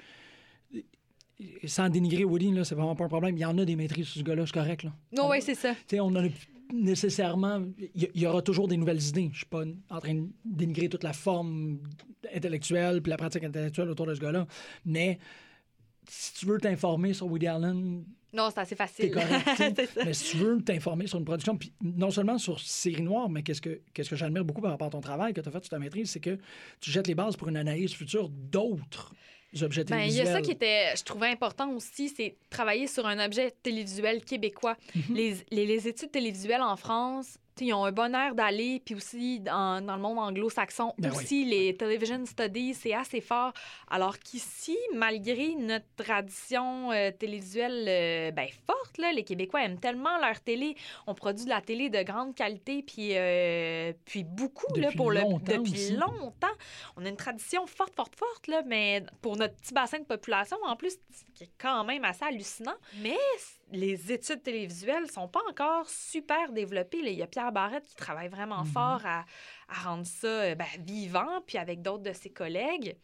sans 1.66 1.88
dénigrer 1.90 2.24
Woody, 2.24 2.52
là, 2.52 2.64
c'est 2.64 2.76
vraiment 2.76 2.96
pas 2.96 3.06
un 3.06 3.10
problème. 3.10 3.38
Il 3.38 3.42
y 3.42 3.46
en 3.46 3.58
a 3.58 3.64
des 3.66 3.76
maîtrises 3.76 4.08
sur 4.08 4.20
ce 4.20 4.24
gars-là, 4.26 4.46
c'est 4.46 4.54
correct. 4.54 4.84
Là. 4.84 4.92
Non, 5.16 5.30
oui, 5.30 5.38
c'est 5.42 5.54
ça. 5.56 5.74
Tu 5.88 5.96
sais, 5.96 6.00
on 6.00 6.08
en 6.08 6.16
a 6.16 6.28
nécessairement. 6.74 7.64
Il 7.96 8.10
y- 8.16 8.25
aura 8.25 8.42
toujours 8.42 8.68
des 8.68 8.78
nouvelles 8.78 9.02
idées. 9.04 9.30
Je 9.34 9.38
suis 9.38 9.46
pas 9.46 9.64
en 9.90 10.00
train 10.00 10.14
de 10.16 10.28
dénigrer 10.46 10.90
toute 10.90 11.04
la 11.04 11.14
forme 11.14 11.80
intellectuelle 12.34 13.02
puis 13.02 13.10
la 13.10 13.18
pratique 13.18 13.44
intellectuelle 13.44 13.90
autour 13.90 14.06
de 14.08 14.14
ce 14.16 14.19
gars-là. 14.19 14.48
Mais 14.86 15.19
si 16.10 16.34
tu 16.34 16.46
veux 16.46 16.58
t'informer 16.60 17.14
sur 17.14 17.28
Woody 17.28 17.48
Allen, 17.48 18.04
Non, 18.34 18.50
c'est 18.54 18.60
assez 18.62 18.75
facile. 18.75 19.12
correct. 19.12 19.92
mais 20.06 20.14
si 20.14 20.31
tu 20.31 20.38
veux 20.38 20.62
t'informer 20.62 21.08
sur 21.08 21.19
une 21.19 21.25
production, 21.25 21.58
puis 21.58 21.74
non 21.81 22.12
seulement 22.12 22.38
sur 22.38 22.60
Série 22.60 23.02
Noire, 23.02 23.30
mais 23.30 23.44
qu'est-ce 23.44 23.62
que, 23.62 23.81
qu'est-ce 23.94 24.10
que 24.10 24.16
j'admire 24.16 24.46
beaucoup 24.46 24.62
par 24.62 24.72
rapport 24.72 24.88
à 24.88 24.92
ton 24.92 25.02
travail 25.02 25.34
que 25.34 25.42
tu 25.42 25.50
as 25.50 25.52
fait 25.52 25.63
sur 25.63 25.70
ta 25.70 25.80
maîtrise, 25.80 26.10
c'est 26.12 26.20
que 26.20 26.38
tu 26.80 26.92
jettes 26.92 27.08
les 27.08 27.16
bases 27.16 27.36
pour 27.36 27.48
une 27.50 27.58
analyse 27.58 27.94
future 27.94 28.30
d'autres 28.30 29.13
objets 29.62 29.84
Ben, 29.84 30.02
il 30.02 30.14
y 30.14 30.22
a 30.22 30.26
ça 30.26 30.42
qui 30.42 30.52
était, 30.52 30.96
je 30.96 31.04
trouvais 31.04 31.28
important 31.28 31.72
aussi, 31.72 32.10
c'est 32.10 32.36
travailler 32.50 32.88
sur 32.88 33.06
un 33.06 33.24
objet 33.24 33.54
télévisuel 33.64 34.24
québécois. 34.24 34.78
Mhm. 34.96 35.16
les, 35.16 35.36
les, 35.52 35.66
les 35.66 35.88
études 35.88 36.12
télévisuelles 36.12 36.62
en 36.62 36.76
France, 36.76 37.38
ils 37.62 37.74
ont 37.74 37.86
un 37.86 37.92
bon 37.92 38.13
air 38.15 38.36
d'aller, 38.36 38.81
puis 38.83 38.95
aussi 38.95 39.39
dans, 39.39 39.83
dans 39.86 39.95
le 39.95 40.01
monde 40.01 40.19
anglo-saxon, 40.19 40.94
Ben 40.98 41.12
aussi 41.12 41.45
les 41.45 41.75
television 41.75 42.25
studies, 42.25 42.74
c'est 42.74 42.94
assez 42.94 43.21
fort. 43.21 43.54
Alors 43.89 44.19
qu'ici, 44.19 44.77
malgré 44.94 45.56
notre 45.56 45.86
tradition 45.95 46.92
euh, 46.92 47.12
télévisuelle 47.12 47.86
euh, 47.88 48.31
ben, 48.31 48.48
forte, 48.65 48.98
là, 48.98 49.12
les 49.12 49.24
Québécois 49.24 49.63
aiment 49.63 49.80
tellement 49.80 50.18
leur 50.19 50.39
télé. 50.42 50.75
On 51.06 51.13
produit 51.13 51.45
de 51.45 51.50
la 51.50 51.62
télé 51.62 51.89
de 51.89 52.01
grande 52.03 52.36
qualité, 52.36 52.84
puis, 52.84 53.12
euh, 53.13 53.93
puis 54.05 54.24
beaucoup 54.24 54.75
là, 54.75 54.89
Depuis 54.89 54.98
le, 54.98 55.22
longtemps 55.22 55.58
depuis 55.58 55.72
aussi. 55.72 55.93
longtemps. 55.93 56.48
On 56.96 57.05
a 57.05 57.10
une 57.10 57.17
tradition 57.17 57.65
forte, 57.67 57.96
forte, 57.96 58.15
forte, 58.15 58.48
là, 58.48 58.62
mais 58.65 59.03
pour 59.22 59.38
notre 59.38 59.55
petit 59.55 59.74
bassin 59.74 60.00
de 60.00 60.05
population, 60.05 60.58
en 60.65 60.75
plus, 60.75 60.98
qui 61.34 61.46
est 61.46 61.51
quand 61.58 61.84
même 61.84 62.03
assez 62.03 62.25
hallucinant. 62.25 62.75
Mais 63.01 63.17
les 63.71 64.12
études 64.12 64.41
télévisuelles 64.43 65.09
sont 65.12 65.27
pas 65.27 65.41
encore 65.50 65.89
super 65.89 66.51
développées. 66.51 67.01
là. 67.01 67.09
Il 67.09 67.17
y 67.17 67.21
a 67.21 67.27
Pierre 67.27 67.51
Barrette 67.51 67.86
qui 67.88 67.95
travaille 67.95 68.29
vraiment 68.29 68.63
Mhm. 68.63 68.71
fort 68.71 69.01
à, 69.05 69.25
à 69.69 69.74
rendre 69.89 70.05
ça 70.05 70.27
euh, 70.27 70.55
ben, 70.55 70.65
vivant, 70.79 71.41
puis 71.45 71.57
avec 71.57 71.81
d'autres 71.81 72.03
de 72.03 72.13
ses 72.13 72.29
collègues. 72.29 72.95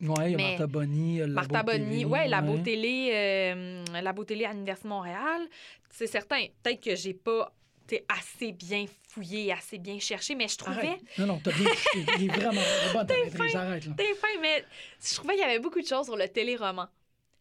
Oui, 0.00 0.14
il 0.26 0.30
y 0.32 0.34
a 0.34 0.36
Mais- 0.36 0.48
Martha 0.50 0.66
Bonny, 0.66 1.12
il 1.14 1.18
y 1.18 1.22
a 1.22 1.26
le 1.26 1.32
Martha 1.32 1.62
Bonny, 1.62 2.04
ouais, 2.04 2.26
la. 2.28 2.40
Beau 2.42 2.58
Télé, 2.58 3.10
euh, 3.14 3.84
la 4.02 4.12
Beau 4.12 4.24
Télé 4.24 4.44
à 4.44 4.52
l'Université 4.52 4.88
de 4.88 4.92
Montréal. 4.92 5.48
C'est 5.90 6.06
certain, 6.08 6.44
peut-être 6.62 6.82
que 6.82 6.96
j'ai 6.96 7.14
pas 7.14 7.52
été 7.84 8.04
assez 8.08 8.52
bien 8.52 8.86
fouillé, 9.08 9.52
assez 9.52 9.78
bien 9.78 9.98
cherché, 9.98 10.34
mais 10.34 10.48
je 10.48 10.56
trouvais 10.56 10.88
Arrête. 10.88 11.18
Non, 11.18 11.26
non, 11.26 11.40
t'as 11.42 11.52
bien. 11.52 11.70
Il 12.18 12.24
est 12.24 12.34
vraiment 12.34 12.60
bon, 12.92 13.04
ta 13.06 13.14
maîtrise. 13.14 13.54
Arrête. 13.56 13.84
T'es 13.96 14.14
fin, 14.14 14.28
mais 14.40 14.64
je 15.00 15.14
trouvais 15.14 15.34
qu'il 15.34 15.42
y 15.42 15.46
avait 15.46 15.58
beaucoup 15.60 15.80
de 15.80 15.86
choses 15.86 16.06
sur 16.06 16.16
le 16.16 16.28
téléroman. 16.28 16.88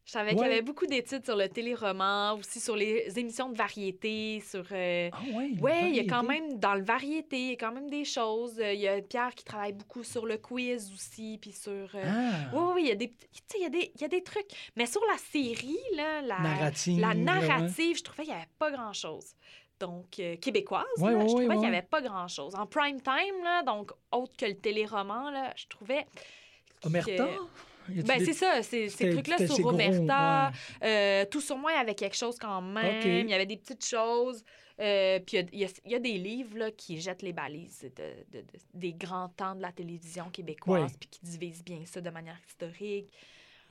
Je 0.04 0.12
savais 0.14 0.32
qu'il 0.32 0.42
y 0.42 0.46
avait 0.46 0.62
beaucoup 0.64 0.88
d'études 0.88 1.24
sur 1.24 1.36
le 1.36 1.48
téléroman, 1.48 2.34
aussi 2.34 2.60
sur 2.60 2.76
les 2.76 3.08
émissions 3.20 3.50
de 3.50 3.56
variété, 3.56 4.42
sur... 4.46 4.66
euh, 4.72 5.10
Ah 5.14 5.20
ouais, 5.38 5.52
Ouais, 5.62 5.90
il 5.90 5.96
y 5.96 6.00
a 6.00 6.04
quand 6.06 6.24
même, 6.24 6.58
dans 6.60 6.74
le 6.74 6.84
variété, 6.84 7.38
il 7.40 7.50
y 7.50 7.54
a 7.54 7.56
quand 7.56 7.72
même 7.72 7.90
des 7.90 8.04
choses. 8.04 8.60
Euh, 8.60 8.74
Il 8.74 8.80
y 8.80 8.88
a 8.88 9.00
Pierre 9.02 9.34
qui 9.36 9.44
travaille 9.46 9.74
beaucoup 9.74 10.04
sur 10.04 10.26
le 10.26 10.38
quiz 10.38 10.92
aussi, 10.92 11.38
puis 11.40 11.52
sur... 11.54 11.72
euh, 11.72 12.04
Ah, 12.04 12.50
Oui, 12.54 12.72
oui, 12.76 12.82
il 12.86 12.88
y 12.90 12.92
a 12.92 12.96
des, 12.96 13.14
il 13.56 13.62
y 13.62 13.66
a 13.66 13.70
des, 13.70 13.92
il 13.96 14.02
y 14.02 14.04
a 14.04 14.08
des 14.08 14.24
trucs. 14.24 14.48
Mais 14.76 14.88
sur 14.88 15.02
la 15.12 15.18
série, 15.20 15.78
là, 15.96 16.22
la 16.22 16.40
narrative. 16.40 17.00
la 17.00 17.14
narrative, 17.14 17.98
je 17.98 18.04
trouvais 18.04 18.24
qu'il 18.24 18.34
n'y 18.34 18.40
avait 18.40 18.50
pas 18.58 18.72
grand-chose. 18.72 19.36
Donc, 19.80 20.20
euh, 20.20 20.36
québécoise, 20.38 20.84
Ouais, 20.98 21.12
là, 21.12 21.20
ouais, 21.20 21.28
je 21.28 21.34
ouais, 21.36 21.42
trouvais 21.44 21.56
qu'il 21.60 21.70
n'y 21.70 21.76
avait 21.78 21.82
pas 21.88 22.02
grand-chose. 22.02 22.56
En 22.56 22.66
prime 22.66 23.02
time, 23.02 23.44
là, 23.44 23.64
donc 23.64 23.92
autre 24.12 24.36
que 24.36 24.46
le 24.46 24.56
téléroman, 24.58 25.30
là, 25.32 25.54
je 25.56 25.68
trouvais... 25.68 26.06
Omerta? 26.84 27.12
que- 27.28 27.71
Ben, 27.90 28.20
des- 28.20 28.26
c'est 28.26 28.34
ça, 28.34 28.62
ces 28.64 28.90
trucs-là 29.12 29.38
sur 29.48 29.56
gros, 29.60 29.72
Roberta. 29.72 30.52
ouais. 30.82 30.88
euh, 30.88 31.26
tout 31.30 31.42
sur 31.42 31.58
moi, 31.58 31.72
il 31.74 31.78
y 31.78 31.80
avait 31.80 31.96
quelque 31.96 32.16
chose 32.18 32.38
quand 32.40 32.62
même. 32.62 33.00
OK. 33.00 33.06
Il 33.06 33.30
y 33.30 33.34
avait 33.34 33.46
des 33.46 33.58
petites 33.58 33.86
choses. 33.86 34.44
Euh, 34.80 35.20
puis 35.20 35.38
il 35.54 35.60
y 35.60 35.66
a- 35.66 35.68
y, 35.86 35.96
y 35.96 36.00
des 36.00 36.18
livres 36.18 36.58
là, 36.58 36.72
qui 36.72 37.00
jettent 37.00 37.22
les 37.22 37.34
balises 37.34 37.82
de, 37.96 38.38
de- 38.38 38.42
de- 38.42 38.48
des 38.74 38.94
grands 38.94 39.30
temps 39.30 39.54
de 39.54 39.62
la 39.62 39.72
télévision 39.72 40.30
québécoise, 40.32 40.92
puis 41.00 41.08
qui 41.10 41.20
divisent 41.24 41.64
bien 41.64 41.82
ça 41.86 42.02
de 42.02 42.10
manière 42.10 42.40
historique. 42.48 43.08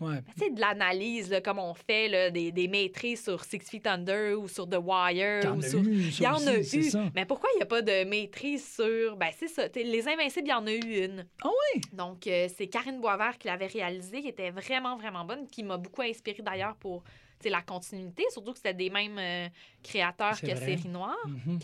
Ouais. 0.00 0.14
Ben, 0.16 0.25
tu 0.38 0.45
sais, 0.45 0.50
de 0.50 0.61
l'analyse, 0.61 1.40
comme 1.45 1.59
on 1.59 1.75
fait, 1.75 2.09
là, 2.09 2.30
des, 2.30 2.52
des 2.52 2.69
maîtrises 2.69 3.23
sur 3.25 3.45
Six 3.45 3.59
Feet 3.61 3.87
Under 3.87 4.38
ou 4.40 4.49
sur 4.49 4.69
The 4.69 4.78
Wire. 4.83 5.40
Il 5.42 5.45
y 5.45 5.49
en 5.49 5.57
ou 5.57 5.61
a 5.64 5.69
sur... 5.69 5.80
eu, 5.80 5.92
Il 5.95 6.12
ça 6.12 6.25
y 6.25 6.26
en 6.26 6.47
a 6.47 6.59
aussi, 6.59 6.64
c'est 6.64 6.76
eu. 6.78 6.90
ça. 6.90 7.04
Mais 7.14 7.26
pourquoi 7.26 7.50
il 7.54 7.59
n'y 7.59 7.62
a 7.62 7.66
pas 7.66 7.83
de 7.83 8.04
maîtrise 8.04 8.75
sur. 8.75 9.16
Ben, 9.16 9.30
c'est 9.37 9.49
ça. 9.49 9.64
Les 9.75 10.09
Invincibles, 10.09 10.47
il 10.49 10.50
y 10.50 10.54
en 10.54 10.66
a 10.66 10.73
eu 10.73 11.04
une. 11.04 11.26
Ah 11.42 11.49
oui? 11.75 11.80
Donc, 11.92 12.26
euh, 12.26 12.49
c'est 12.57 12.66
Karine 12.69 13.00
Boisvert 13.00 13.37
qui 13.38 13.47
l'avait 13.49 13.66
réalisée, 13.66 14.23
qui 14.23 14.28
était 14.28 14.50
vraiment, 14.50 14.97
vraiment 14.97 15.25
bonne, 15.25 15.47
qui 15.47 15.62
m'a 15.62 15.76
beaucoup 15.76 16.02
inspirée 16.02 16.42
d'ailleurs 16.42 16.76
pour 16.76 17.02
la 17.45 17.62
continuité, 17.62 18.25
surtout 18.30 18.52
que 18.52 18.59
c'était 18.59 18.75
des 18.75 18.90
mêmes 18.90 19.19
euh, 19.19 19.49
créateurs 19.83 20.38
que 20.40 20.47
vrai. 20.47 20.57
Série 20.76 20.88
Noire. 20.88 21.16
Mhm. 21.26 21.59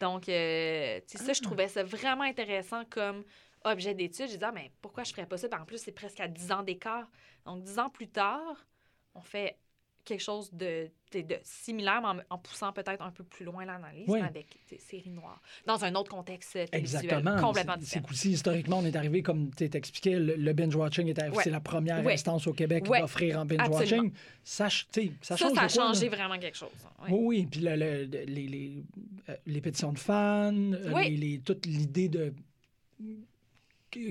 Donc, 0.00 0.28
euh, 0.28 1.00
sais, 1.06 1.18
ça, 1.18 1.32
je 1.32 1.40
Ah. 1.42 1.46
trouvais 1.46 1.68
ça 1.68 1.82
vraiment 1.84 2.24
intéressant 2.24 2.82
comme 2.90 3.24
objet 3.64 3.94
d'étude. 3.94 4.26
J'ai 4.28 4.36
dit, 4.36 4.44
ah, 4.44 4.52
mais 4.52 4.70
pourquoi 4.82 5.04
je 5.04 5.12
ferais 5.12 5.24
pas 5.26 5.36
ça? 5.36 5.48
Puis 5.48 5.58
en 5.60 5.64
plus, 5.64 5.78
c'est 5.78 5.92
presque 5.92 6.20
à 6.20 6.28
10 6.28 6.52
ans 6.52 6.62
d'écart. 6.62 7.06
Donc, 7.46 7.62
10 7.64 7.78
ans 7.78 7.88
plus 7.90 8.08
tard, 8.08 8.66
on 9.14 9.20
fait 9.20 9.56
quelque 10.04 10.20
chose 10.20 10.52
de, 10.52 10.88
de, 11.12 11.20
de 11.20 11.36
similaire, 11.44 12.00
mais 12.02 12.08
en, 12.28 12.34
en 12.34 12.38
poussant 12.38 12.72
peut-être 12.72 13.02
un 13.02 13.12
peu 13.12 13.22
plus 13.22 13.44
loin 13.44 13.64
l'analyse, 13.64 14.06
Oui. 14.08 14.20
avec 14.20 14.48
des 14.68 14.78
séries 14.78 15.10
noires. 15.10 15.40
Dans 15.64 15.84
un 15.84 15.94
autre 15.94 16.10
contexte 16.10 16.58
Exactement. 16.72 17.36
complètement 17.40 17.74
C'est- 17.74 17.80
C'est 17.80 17.86
différent. 18.00 18.06
qu'aussi, 18.08 18.30
historiquement, 18.32 18.78
on 18.80 18.84
est 18.84 18.96
arrivé, 18.96 19.22
comme 19.22 19.54
tu 19.54 19.70
t'expliquais, 19.70 20.18
le, 20.18 20.34
le 20.34 20.52
binge-watching 20.54 21.06
est 21.06 21.18
arrivé. 21.20 21.36
Ouais. 21.36 21.44
C'est 21.44 21.50
la 21.50 21.60
première 21.60 22.04
Ouais. 22.04 22.14
instance 22.14 22.48
au 22.48 22.52
Québec 22.52 22.84
Ouais. 22.88 22.98
d'offrir 23.00 23.38
en 23.38 23.44
binge-watching. 23.44 24.12
Ça, 24.42 24.68
ça 24.68 24.80
Ça, 25.20 25.36
change 25.36 25.52
ça 25.54 25.60
a 25.60 25.62
là? 25.62 25.68
changé 25.68 26.08
vraiment 26.08 26.36
quelque 26.38 26.56
chose. 26.58 26.70
hein. 27.00 27.06
Oui, 27.08 27.18
oui. 27.22 27.46
Puis 27.48 27.60
le- 27.60 27.76
le- 27.76 28.04
le- 28.06 28.24
les, 28.24 28.48
les, 28.48 28.82
euh, 29.28 29.36
les 29.46 29.60
pétitions 29.60 29.92
de 29.92 30.00
fans, 30.00 30.52
euh, 30.52 30.92
Oui. 30.92 31.10
les, 31.10 31.16
les- 31.16 31.38
toute 31.38 31.64
l'idée 31.66 32.08
de 32.08 32.34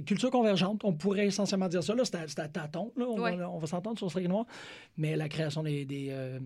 culture 0.06 0.32
convergente, 0.32 0.82
on 0.84 0.94
pourrait 0.94 1.28
essentiellement 1.28 1.68
dire 1.68 1.84
ça. 1.84 1.96
Là, 1.96 2.04
c'est 2.06 2.16
à, 2.16 2.44
à 2.44 2.68
là, 2.72 2.82
on, 2.98 3.20
Ouais. 3.20 3.36
va, 3.36 3.68
s'entendre 3.68 3.98
sur 3.98 4.12
Série 4.12 4.28
Noire. 4.28 4.46
Mais 4.98 5.16
la 5.16 5.28
création 5.30 5.64
des, 5.64 5.86
des, 5.86 6.08
euh, 6.12 6.40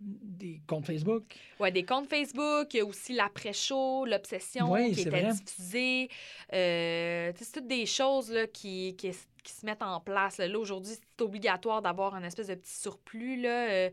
des 0.00 0.60
comptes 0.66 0.86
Facebook, 0.86 1.24
Ouais, 1.60 1.70
des 1.72 1.84
comptes 1.84 2.08
Facebook, 2.08 2.72
il 2.74 2.78
y 2.78 2.80
a 2.80 2.84
aussi 2.84 3.12
l'après-show, 3.12 4.04
l'obsession 4.06 4.70
Oui, 4.72 4.92
qui 4.92 5.00
était 5.02 5.10
vrai. 5.10 5.32
diffusée. 5.32 6.08
Euh, 6.52 7.32
c'est 7.36 7.52
toutes 7.60 7.68
des 7.68 7.86
choses 7.86 8.30
là, 8.32 8.46
qui, 8.46 8.94
qui, 8.96 9.10
qui 9.48 9.54
se 9.54 9.64
mettent 9.64 9.82
en 9.82 9.98
place. 10.00 10.36
Là, 10.38 10.58
aujourd'hui, 10.58 10.92
c'est 10.94 11.22
obligatoire 11.24 11.80
d'avoir 11.80 12.14
un 12.14 12.22
espèce 12.22 12.48
de 12.48 12.54
petit 12.54 12.74
surplus. 12.74 13.40
Là. 13.40 13.68
Euh, 13.70 13.90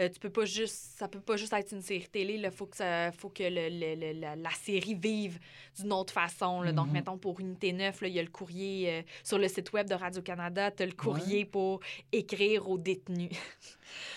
euh, 0.00 0.08
tu 0.08 0.18
peux 0.18 0.30
pas 0.30 0.44
juste, 0.44 0.96
ça 0.98 1.06
peut 1.06 1.20
pas 1.20 1.36
juste 1.36 1.52
être 1.52 1.72
une 1.72 1.80
série 1.82 2.08
télé. 2.08 2.34
Il 2.34 2.50
faut 2.50 2.66
que, 2.66 2.76
ça, 2.76 3.12
faut 3.12 3.28
que 3.28 3.44
le- 3.44 3.68
le- 3.68 3.94
le- 3.94 4.20
la, 4.20 4.34
la 4.34 4.50
série 4.50 4.94
vive 4.94 5.38
d'une 5.78 5.92
autre 5.92 6.12
façon. 6.12 6.60
là. 6.62 6.72
Donc, 6.72 6.88
Mhm. 6.88 6.92
mettons, 6.92 7.18
pour 7.18 7.38
Unité 7.40 7.72
9, 7.72 8.00
là, 8.00 8.08
il 8.08 8.14
y 8.14 8.18
a 8.18 8.22
le 8.22 8.28
courrier 8.30 8.90
euh, 8.90 9.02
sur 9.22 9.38
le 9.38 9.46
site 9.48 9.72
web 9.72 9.88
de 9.88 9.94
Radio-Canada. 9.94 10.70
Tu 10.72 10.82
as 10.82 10.86
le 10.86 10.92
courrier 10.92 11.44
pour 11.44 11.80
écrire 12.12 12.68
aux 12.68 12.78
détenus. 12.78 13.30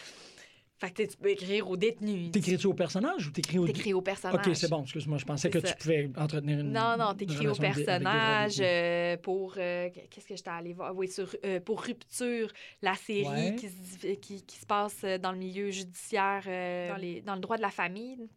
fait 0.80 0.92
que 0.92 1.04
tu 1.04 1.18
peux 1.18 1.30
écrire 1.30 1.70
aux 1.70 1.76
détenus. 1.78 2.32
t'écris-tu 2.32 2.68
au 2.68 2.74
personnage 2.74 3.28
ou 3.28 3.32
t'écris 3.32 3.60
au... 3.60 3.66
T'écris 3.68 3.94
au 3.94 4.02
personnage. 4.02 4.48
OK, 4.48 4.56
c'est 4.56 4.70
bon. 4.70 4.84
Excuse-moi, 4.84 5.18
je 5.18 5.26
pensais 5.26 5.50
que 5.50 5.60
ça. 5.60 5.74
tu 5.74 5.78
pouvais 5.78 6.10
entretenir 6.18 6.60
une 6.60 6.72
Non, 6.72 6.96
non, 6.98 7.14
t'écris 7.14 7.48
au 7.48 7.54
personnage 7.56 8.58
euh, 8.62 9.18
pour. 9.18 9.56
euh, 9.58 9.90
Qu'est-ce 10.10 10.28
que 10.28 10.36
j'étais 10.36 10.50
allée 10.50 10.74
voir? 10.74 10.96
Oui, 10.96 11.08
sur, 11.10 11.28
euh, 11.46 11.60
pour 11.60 11.82
Rupture, 11.84 12.52
la 12.82 12.96
série 12.96 13.28
Ouais. 13.28 13.56
qui, 13.58 13.68
se, 13.70 14.08
qui, 14.16 14.46
qui 14.46 14.58
se 14.58 14.66
passe 14.66 15.04
dans 15.22 15.32
le 15.34 15.38
milieu 15.38 15.70
judiciaire, 15.70 16.44
euh, 16.48 16.90
dans, 16.90 16.96
les, 16.98 17.22
dans 17.22 17.36
le 17.36 17.42
droit 17.42 17.58
de 17.58 17.62
la 17.62 17.70
famille. 17.72 18.30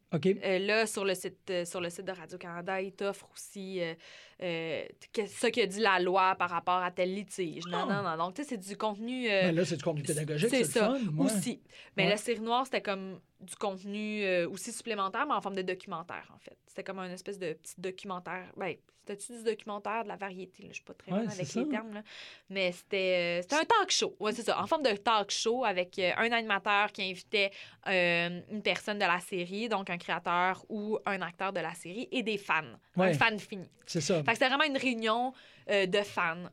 Euh, 0.45 0.59
là, 0.59 0.87
sur 0.87 1.05
le 1.05 1.15
site, 1.15 1.39
euh, 1.51 1.65
sur 1.65 1.81
le 1.81 1.89
site 1.91 2.05
de 2.05 2.13
Radio-Canada, 2.13 2.81
il 2.81 2.93
t'offre 2.93 3.29
aussi 3.35 3.81
euh, 3.81 3.95
euh, 4.43 4.83
que- 5.13 5.27
ce 5.27 5.47
que 5.47 5.65
dit 5.67 5.81
la 5.81 5.99
loi 6.01 6.35
par 6.37 6.51
rapport 6.51 6.83
à 6.83 6.91
tel 6.91 7.15
litige. 7.15 7.65
Non, 7.67 7.87
Ah. 7.89 8.03
non, 8.03 8.11
non. 8.11 8.17
Donc, 8.27 8.35
tu 8.35 8.43
sais, 8.43 8.49
c'est 8.51 8.59
du 8.59 8.77
contenu. 8.77 9.29
euh, 9.31 9.43
Ben 9.43 9.55
là, 9.57 9.65
c'est 9.65 9.77
du 9.77 9.85
contenu 9.85 10.03
pédagogique, 10.03 10.51
c'est 10.51 10.65
c'est 10.65 10.79
ça, 10.79 10.89
le 10.91 10.99
fun. 11.07 11.13
ouais. 11.17 11.25
aussi. 11.33 11.63
Mais 11.97 12.05
Ouais. 12.05 12.11
la 12.11 12.17
série 12.17 12.41
noire, 12.41 12.65
c'était 12.67 12.83
comme 12.83 13.21
du 13.43 13.55
contenu 13.57 14.25
euh, 14.25 14.49
aussi 14.49 14.73
supplémentaire, 14.73 15.27
mais 15.27 15.35
en 15.35 15.41
forme 15.41 15.57
de 15.57 15.63
documentaire, 15.63 16.31
en 16.35 16.39
fait. 16.39 16.57
C'était 16.67 16.85
comme 16.85 16.99
un 17.01 17.11
espèce 17.11 17.39
de 17.39 17.53
petit 17.55 17.75
documentaire. 17.79 18.47
Ben, 18.57 18.75
c'était-tu 19.05 19.33
du 19.39 19.43
documentaire, 19.43 20.05
de 20.05 20.09
la 20.09 20.17
variété? 20.17 20.63
là? 20.63 20.69
Je 20.71 20.75
suis 20.75 20.85
pas 20.85 20.95
très 20.95 21.11
Ouais, 21.13 21.19
bonne 21.19 21.31
avec 21.31 21.47
ça. 21.47 21.61
les 21.61 21.69
termes. 21.69 21.93
Là. 21.93 22.03
Mais 22.49 22.71
c'était 22.73 23.41
euh, 23.41 23.43
c'était 23.43 23.57
un 23.57 23.65
talk 23.65 23.91
show. 23.91 24.15
Ouais, 24.21 24.33
c'est 24.33 24.43
ça. 24.43 24.61
En 24.63 24.67
forme 24.67 24.85
de 24.85 24.93
talk 24.97 25.31
show 25.31 25.65
avec 25.65 25.99
euh, 25.99 26.13
un 26.17 26.31
animateur 26.31 26.93
qui 26.93 27.03
invitait 27.11 27.51
une 27.87 28.63
personne 28.63 28.99
de 28.99 29.05
la 29.05 29.19
série, 29.21 29.69
donc 29.69 29.91
un 29.91 29.99
créateur 29.99 30.65
ou 30.69 30.99
un 31.05 31.21
acteur 31.21 31.53
de 31.53 31.61
la 31.61 31.75
série, 31.75 32.09
et 32.13 32.23
des 32.23 32.39
fans. 32.39 32.63
Ouais. 32.97 33.09
Un 33.09 33.13
fan 33.15 33.39
fini. 33.41 33.69
C'est 33.87 34.01
ça. 34.01 34.17
Fait 34.23 34.25
que 34.25 34.33
c'était 34.35 34.49
vraiment 34.49 34.65
une 34.65 34.79
réunion 34.79 35.33
de 35.69 36.03
fans 36.03 36.45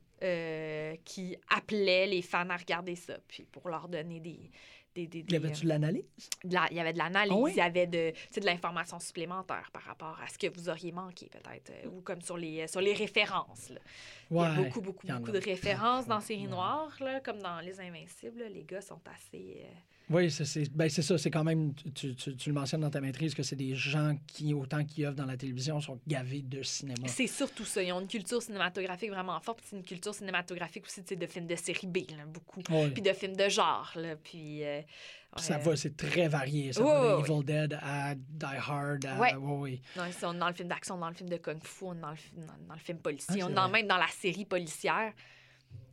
qui 1.06 1.38
appelaient 1.50 2.08
les 2.08 2.22
fans 2.22 2.50
à 2.50 2.58
regarder 2.58 2.96
ça, 2.96 3.18
puis 3.28 3.46
pour 3.46 3.70
leur 3.70 3.88
donner 3.88 4.20
des. 4.20 4.52
Des, 4.96 5.08
des, 5.08 5.20
Y 5.20 5.24
des, 5.24 5.36
avait-tu 5.36 5.64
de 5.64 5.70
l'analyse? 5.70 6.04
euh, 6.46 6.50
la- 6.52 6.68
il 6.72 6.78
y 6.78 6.80
avait 6.80 6.94
de 6.94 6.98
l'analyse, 6.98 7.34
Ah 7.36 7.40
oui? 7.42 7.52
il 7.54 7.58
y 7.58 7.62
avait 7.62 7.88
de, 7.88 8.12
de 8.40 8.46
l'information 8.46 9.00
supplémentaire 9.00 9.70
par 9.72 9.84
rapport 9.84 10.20
à 10.22 10.28
ce 10.28 10.38
que 10.38 10.48
vous 10.48 10.68
auriez 10.70 10.92
manqué, 10.92 11.28
peut-être, 11.30 11.72
euh, 11.86 11.90
ou 11.90 12.02
comme 12.02 12.22
sur 12.22 12.38
les, 12.38 12.68
sur 12.68 12.82
les 12.82 12.94
références. 12.94 13.70
là. 13.70 13.80
Il 14.32 14.38
y 14.38 14.40
a 14.44 14.54
beaucoup, 14.56 14.82
beaucoup, 14.82 15.08
il 15.08 15.14
beaucoup 15.14 15.30
a. 15.30 15.40
de 15.40 15.44
références 15.44 16.08
dans 16.08 16.20
Série. 16.30 16.48
Noire, 16.48 16.96
là, 17.02 17.20
comme 17.20 17.40
dans 17.40 17.60
Les 17.62 17.80
Invincibles. 17.80 18.40
là, 18.40 18.50
les 18.50 18.64
gars 18.64 18.82
sont 18.82 19.02
assez. 19.08 19.62
euh, 19.66 19.68
Oui, 20.10 20.32
c'est 20.32 20.70
ben, 20.76 20.90
ça. 20.90 21.18
C'est 21.18 21.30
quand 21.30 21.44
même, 21.44 21.74
tu, 21.94 22.16
tu- 22.16 22.36
tu 22.36 22.50
le 22.50 22.54
mentionnes 22.56 22.82
dans 22.82 22.90
ta 22.90 23.00
maîtrise, 23.00 23.36
que 23.36 23.44
c'est 23.44 23.56
des 23.56 23.76
gens 23.76 24.18
qui, 24.26 24.54
autant 24.56 24.84
qui 24.84 25.06
œuvrent 25.06 25.16
dans 25.16 25.26
la 25.26 25.38
télévision, 25.38 25.80
sont 25.80 26.00
gavés 26.08 26.42
de 26.42 26.64
cinéma. 26.64 27.08
C'est 27.08 27.28
surtout 27.28 27.64
ça. 27.66 27.84
Ils 27.84 27.92
ont 27.94 28.02
une 28.02 28.08
culture 28.08 28.42
cinématographique 28.42 29.12
vraiment 29.12 29.40
forte. 29.40 29.60
C'est 29.64 29.76
une 29.76 29.84
culture 29.84 30.16
cinématographique 30.16 30.86
aussi 30.86 31.04
de 31.16 31.26
films 31.28 31.46
de 31.48 31.56
série 31.56 31.86
B, 31.88 31.98
là, 32.18 32.26
beaucoup. 32.26 32.62
Ouais. 32.70 32.90
Puis 32.90 33.02
de 33.04 33.14
films 33.14 33.36
de 33.36 33.50
genre. 33.50 33.92
Là, 33.96 34.16
puis, 34.16 34.64
euh, 34.64 34.82
Ça 35.38 35.56
euh, 35.56 35.58
va, 35.60 35.76
c'est 35.76 35.96
très 35.96 36.28
varié. 36.28 36.74
Ça 36.74 36.82
Ouais, 36.82 36.88
va 36.92 37.18
de 37.18 37.22
Evil 37.32 37.44
Dead 37.46 37.80
à 37.82 38.16
Die 38.16 38.46
Hard. 38.68 39.06
À... 39.06 39.20
Ouais, 39.20 39.36
ouais. 39.36 39.82
Non, 39.96 40.06
ici, 40.06 40.18
on 40.24 40.34
est 40.34 40.40
dans 40.40 40.48
le 40.48 40.54
film 40.56 40.70
d'action, 40.70 40.96
on 40.96 40.98
est 40.98 41.02
dans 41.02 41.10
le 41.10 41.14
film 41.16 41.30
de 41.30 41.38
kung 41.38 41.64
fu, 41.64 41.84
on 41.86 41.94
est 41.94 42.00
dans 42.02 42.10
le, 42.12 42.18
dans, 42.36 42.54
dans 42.70 42.74
le 42.74 42.80
film 42.80 42.98
Ah, 43.00 43.04
policier, 43.04 43.36
c'est 43.36 43.44
on 43.44 43.50
est 43.50 43.54
dans- 43.54 43.70
même 43.70 43.86
dans 43.88 43.98
la 43.98 44.08
série 44.08 44.46
policière. 44.46 45.14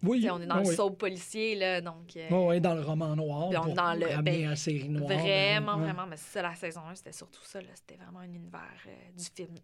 Oui, 0.02 0.18
Tu 0.18 0.24
sais, 0.24 0.30
on 0.30 0.40
est 0.40 0.46
dans 0.46 0.58
ouais, 0.62 0.68
le 0.70 0.74
soap 0.76 0.98
policier, 0.98 1.54
là, 1.56 1.80
donc... 1.80 2.16
euh, 2.16 2.30
Ouais, 2.30 2.46
ouais, 2.46 2.60
dans 2.60 2.74
le 2.74 2.82
roman 2.82 3.16
noir. 3.16 3.48
Puis 3.48 3.58
on 3.58 3.68
est 3.68 3.74
dans 3.74 3.94
le- 3.94 4.22
ben, 4.22 4.48
à 4.48 4.56
série 4.56 4.88
noire. 4.88 5.08
Vraiment, 5.08 5.72
ben, 5.74 5.78
ouais. 5.78 5.84
vraiment. 5.86 6.06
Mais 6.06 6.16
c'est 6.16 6.32
ça, 6.34 6.42
la 6.42 6.54
saison 6.54 6.82
1, 6.88 6.94
c'était 6.94 7.12
surtout 7.12 7.42
ça. 7.44 7.60
là. 7.60 7.68
C'était 7.74 7.96
vraiment 7.96 8.20
un 8.20 8.30
univers 8.32 8.60
euh, 8.86 9.10
du 9.16 9.24
film, 9.24 9.54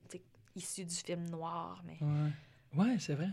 issu 0.57 0.85
du 0.85 0.95
film 0.95 1.29
noir, 1.29 1.83
mais, 1.85 1.99
Ouais, 2.01 2.31
ouais 2.85 2.97
c'est 2.99 3.15
vrai. 3.15 3.29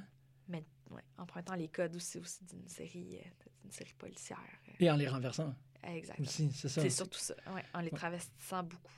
mais 0.50 0.64
ouais, 0.92 1.02
empruntant 1.18 1.56
les 1.56 1.70
codes 1.70 1.96
aussi, 1.96 2.18
aussi 2.20 2.44
d'une 2.46 2.68
série, 2.68 3.18
euh, 3.26 3.70
série 3.72 3.94
policière. 3.98 4.38
euh, 4.68 4.72
Et 4.80 4.92
en 4.92 4.96
les 4.96 5.08
renversant 5.08 5.56
exactement. 5.84 6.28
aussi, 6.28 6.52
c'est 6.54 6.70
ça. 6.70 6.82
C'est 6.82 6.90
surtout 6.90 7.20
ça, 7.20 7.34
ouais, 7.56 7.64
en 7.74 7.80
les 7.80 7.92
travestissant 7.92 8.64
beaucoup. 8.64 8.92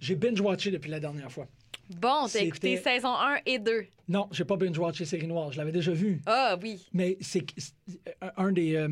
J'ai 0.00 0.14
binge-watché 0.16 0.70
depuis 0.70 0.90
la 0.90 1.00
dernière 1.00 1.30
fois. 1.30 1.46
Bon, 1.90 2.26
t'as 2.30 2.40
écouté 2.40 2.76
saison 2.78 3.14
1 3.14 3.38
et 3.46 3.58
2. 3.58 3.84
Non, 4.08 4.28
j'ai 4.32 4.44
pas 4.44 4.56
binge-watché 4.56 5.04
série 5.04 5.26
noire. 5.26 5.52
Je 5.52 5.58
l'avais 5.58 5.72
déjà 5.72 5.92
vu. 5.92 6.20
Ah 6.26 6.56
oui. 6.62 6.86
Mais 6.92 7.16
c'est 7.20 7.44
un 8.36 8.52
des, 8.52 8.76
euh, 8.76 8.88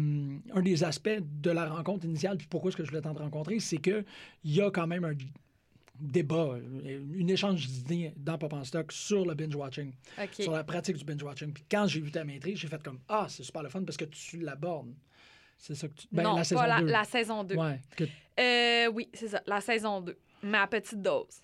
un 0.54 0.62
des 0.62 0.84
aspects 0.84 1.08
de 1.20 1.50
la 1.50 1.68
rencontre 1.68 2.04
initiale, 2.04 2.36
puis 2.36 2.46
pourquoi 2.46 2.68
est-ce 2.68 2.76
que 2.76 2.84
je 2.84 2.90
voulais 2.90 3.02
t'en 3.02 3.12
rencontrer, 3.14 3.58
c'est 3.60 3.78
qu'il 3.78 4.04
y 4.44 4.60
a 4.60 4.70
quand 4.70 4.86
même 4.86 5.04
un 5.04 5.14
débat, 5.98 6.54
euh, 6.54 7.00
une 7.14 7.28
échange 7.30 7.66
d'idées 7.66 8.12
dans 8.16 8.38
Pop 8.38 8.52
en 8.54 8.64
Stock 8.64 8.90
sur 8.92 9.26
le 9.26 9.34
binge-watching, 9.34 9.92
sur 10.32 10.52
la 10.52 10.64
pratique 10.64 10.96
du 10.96 11.04
binge-watching. 11.04 11.52
Puis 11.52 11.64
quand 11.70 11.86
j'ai 11.86 12.00
vu 12.00 12.10
ta 12.10 12.24
maîtrise, 12.24 12.58
j'ai 12.58 12.68
fait 12.68 12.82
comme 12.82 12.98
Ah, 13.08 13.26
c'est 13.28 13.42
super 13.42 13.62
le 13.62 13.68
fun 13.68 13.82
parce 13.84 13.96
que 13.98 14.06
tu 14.06 14.38
l'abordes. 14.40 14.92
C'est 15.58 15.74
ça 15.74 15.88
que 15.88 15.94
tu. 15.94 16.06
Ben, 16.10 16.22
non, 16.22 16.36
la 16.36 16.44
saison 16.44 16.60
pas 16.62 16.66
la, 16.66 16.80
2. 16.80 16.86
la 16.86 17.04
saison 17.04 17.44
2. 17.44 17.54
Ouais. 17.56 17.80
que- 17.94 18.04
Euh, 18.40 18.90
oui, 18.94 19.10
c'est 19.12 19.28
ça, 19.28 19.42
la 19.46 19.60
saison 19.60 20.00
2. 20.00 20.16
Mais 20.42 20.56
à 20.56 20.66
petite 20.66 21.02
dose. 21.02 21.42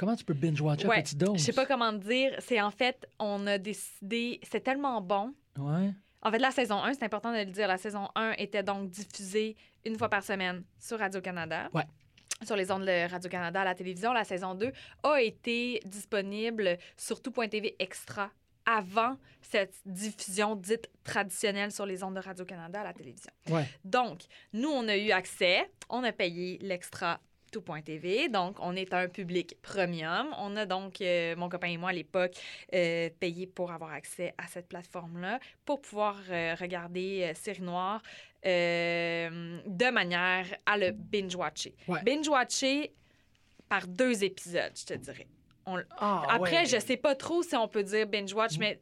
Comment 0.00 0.16
tu 0.16 0.24
peux 0.24 0.32
binge-watcher 0.32 0.88
Ouais, 0.88 0.96
à 0.96 1.02
petite 1.02 1.18
dose? 1.18 1.38
Je 1.38 1.44
sais 1.44 1.52
pas 1.52 1.66
comment 1.66 1.92
te 1.92 1.98
dire. 1.98 2.34
C'est 2.38 2.58
en 2.58 2.70
fait, 2.70 3.06
on 3.18 3.46
a 3.46 3.58
décidé. 3.58 4.40
C'est 4.50 4.60
tellement 4.60 5.02
bon. 5.02 5.34
Ouais. 5.58 5.90
En 6.22 6.30
fait, 6.30 6.38
la 6.38 6.50
saison 6.50 6.82
1, 6.82 6.94
c'est 6.94 7.04
important 7.04 7.30
de 7.32 7.36
le 7.36 7.44
dire. 7.44 7.68
La 7.68 7.76
saison 7.76 8.08
1 8.14 8.32
était 8.38 8.62
donc 8.62 8.88
diffusée 8.88 9.58
une 9.84 9.98
fois 9.98 10.08
par 10.08 10.22
semaine 10.22 10.64
sur 10.78 10.98
Radio-Canada. 10.98 11.68
Ouais. 11.74 11.82
Sur 12.46 12.56
les 12.56 12.70
ondes 12.70 12.86
de 12.86 13.10
Radio-Canada 13.10 13.60
à 13.60 13.64
la 13.66 13.74
télévision. 13.74 14.14
La 14.14 14.24
saison 14.24 14.54
2 14.54 14.72
a 15.02 15.20
été 15.20 15.82
disponible 15.84 16.78
sur 16.96 17.20
tout.tv 17.20 17.76
extra 17.78 18.30
avant 18.64 19.18
cette 19.42 19.74
diffusion 19.84 20.56
dite 20.56 20.88
traditionnelle 21.04 21.72
sur 21.72 21.84
les 21.84 22.02
ondes 22.02 22.14
de 22.14 22.20
Radio-Canada 22.20 22.80
à 22.80 22.84
la 22.84 22.94
télévision. 22.94 23.32
Ouais. 23.50 23.68
Donc, 23.84 24.22
nous, 24.54 24.70
on 24.70 24.88
a 24.88 24.96
eu 24.96 25.10
accès, 25.10 25.70
on 25.90 26.02
a 26.04 26.12
payé 26.12 26.56
l'extra 26.62 27.20
tout.tv. 27.50 28.28
Donc, 28.28 28.56
on 28.60 28.74
est 28.76 28.92
un 28.94 29.08
public 29.08 29.56
premium. 29.62 30.34
On 30.38 30.56
a 30.56 30.66
donc, 30.66 31.00
euh, 31.00 31.34
mon 31.36 31.48
copain 31.48 31.68
et 31.68 31.76
moi 31.76 31.90
à 31.90 31.92
l'époque, 31.92 32.32
euh, 32.74 33.08
payé 33.18 33.46
pour 33.46 33.72
avoir 33.72 33.92
accès 33.92 34.34
à 34.38 34.46
cette 34.46 34.68
plateforme-là, 34.68 35.38
pour 35.64 35.80
pouvoir 35.80 36.16
euh, 36.30 36.54
regarder 36.58 37.32
Série 37.34 37.62
Noire 37.62 38.02
de 38.44 39.90
manière 39.90 40.46
à 40.66 40.78
le 40.78 40.92
binge-watcher. 40.92 41.74
Ouais. 41.88 42.02
Binge-watcher 42.02 42.92
par 43.68 43.86
deux 43.86 44.24
épisodes, 44.24 44.72
je 44.74 44.84
te 44.84 44.94
dirais. 44.94 45.26
On- 45.66 45.82
Ah, 45.98 46.24
Après, 46.30 46.60
ouais. 46.60 46.66
je 46.66 46.78
sais 46.78 46.96
pas 46.96 47.14
trop 47.14 47.42
si 47.42 47.54
on 47.54 47.68
peut 47.68 47.82
dire 47.82 48.06
binge-watch, 48.06 48.56
mais 48.58 48.80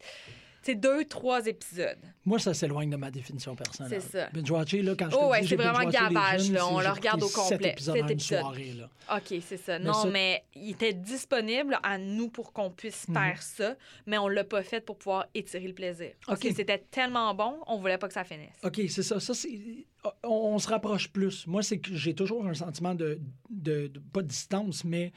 c'est 0.63 0.75
deux, 0.75 1.05
trois 1.05 1.47
épisodes. 1.47 1.99
Moi, 2.25 2.39
ça 2.39 2.53
s'éloigne 2.53 2.91
de 2.91 2.97
ma 2.97 3.11
définition 3.11 3.55
personnelle. 3.57 4.01
C'est 4.03 4.11
ça. 4.19 4.29
Binge-watcher, 4.33 4.83
là, 4.83 4.95
quand 4.99 5.09
je 5.11 5.17
Oh, 5.17 5.29
ouais, 5.31 5.47
c'est 5.47 5.57
vraiment 5.57 5.89
gavage, 5.89 6.43
jeunes, 6.45 6.55
là. 6.55 6.67
On 6.69 6.81
le 6.81 6.89
regarde 6.91 7.23
au 7.23 7.29
sept 7.29 7.37
complet. 7.59 7.71
épisodes 7.71 7.95
Sept 7.95 8.05
en 8.05 8.07
une 8.07 8.13
épisodes. 8.13 8.41
soirée, 8.41 8.73
là. 8.75 8.91
OK, 9.17 9.41
c'est 9.47 9.57
ça. 9.57 9.79
Mais 9.79 9.85
non, 9.87 9.93
ça- 9.95 10.09
mais 10.11 10.45
il 10.55 10.71
était 10.71 10.93
disponible 10.93 11.79
à 11.83 11.97
nous 11.99 12.29
pour 12.29 12.53
qu'on 12.53 12.71
puisse 12.71 13.09
Mhm. 13.09 13.15
faire 13.15 13.43
ça, 13.43 13.77
mais 14.07 14.19
on 14.19 14.29
l'a 14.29 14.45
pas 14.45 14.63
fait 14.63 14.81
pour 14.85 14.99
pouvoir 14.99 15.27
étirer 15.35 15.67
le 15.69 15.75
plaisir. 15.75 16.11
Parce 16.27 16.41
OK. 16.41 16.49
que 16.49 16.55
c'était 16.55 16.79
tellement 16.91 17.35
bon, 17.35 17.55
on 17.67 17.79
voulait 17.79 17.99
pas 17.99 18.09
que 18.09 18.15
ça 18.15 18.25
finisse. 18.25 18.53
OK, 18.63 18.81
c'est 18.89 19.03
ça. 19.03 19.21
Ça, 19.21 19.33
c'est... 19.35 19.87
On, 20.25 20.29
on 20.55 20.59
se 20.59 20.69
rapproche 20.69 21.09
plus. 21.09 21.47
Moi, 21.47 21.63
c'est 21.63 21.79
que 21.79 21.95
j'ai 21.95 22.15
toujours 22.15 22.47
un 22.47 22.55
sentiment 22.55 22.95
de, 22.95 23.21
de, 23.51 23.87
de- 23.89 23.99
pas 24.13 24.23
de 24.23 24.29
distance, 24.29 24.85
mais 24.85 25.13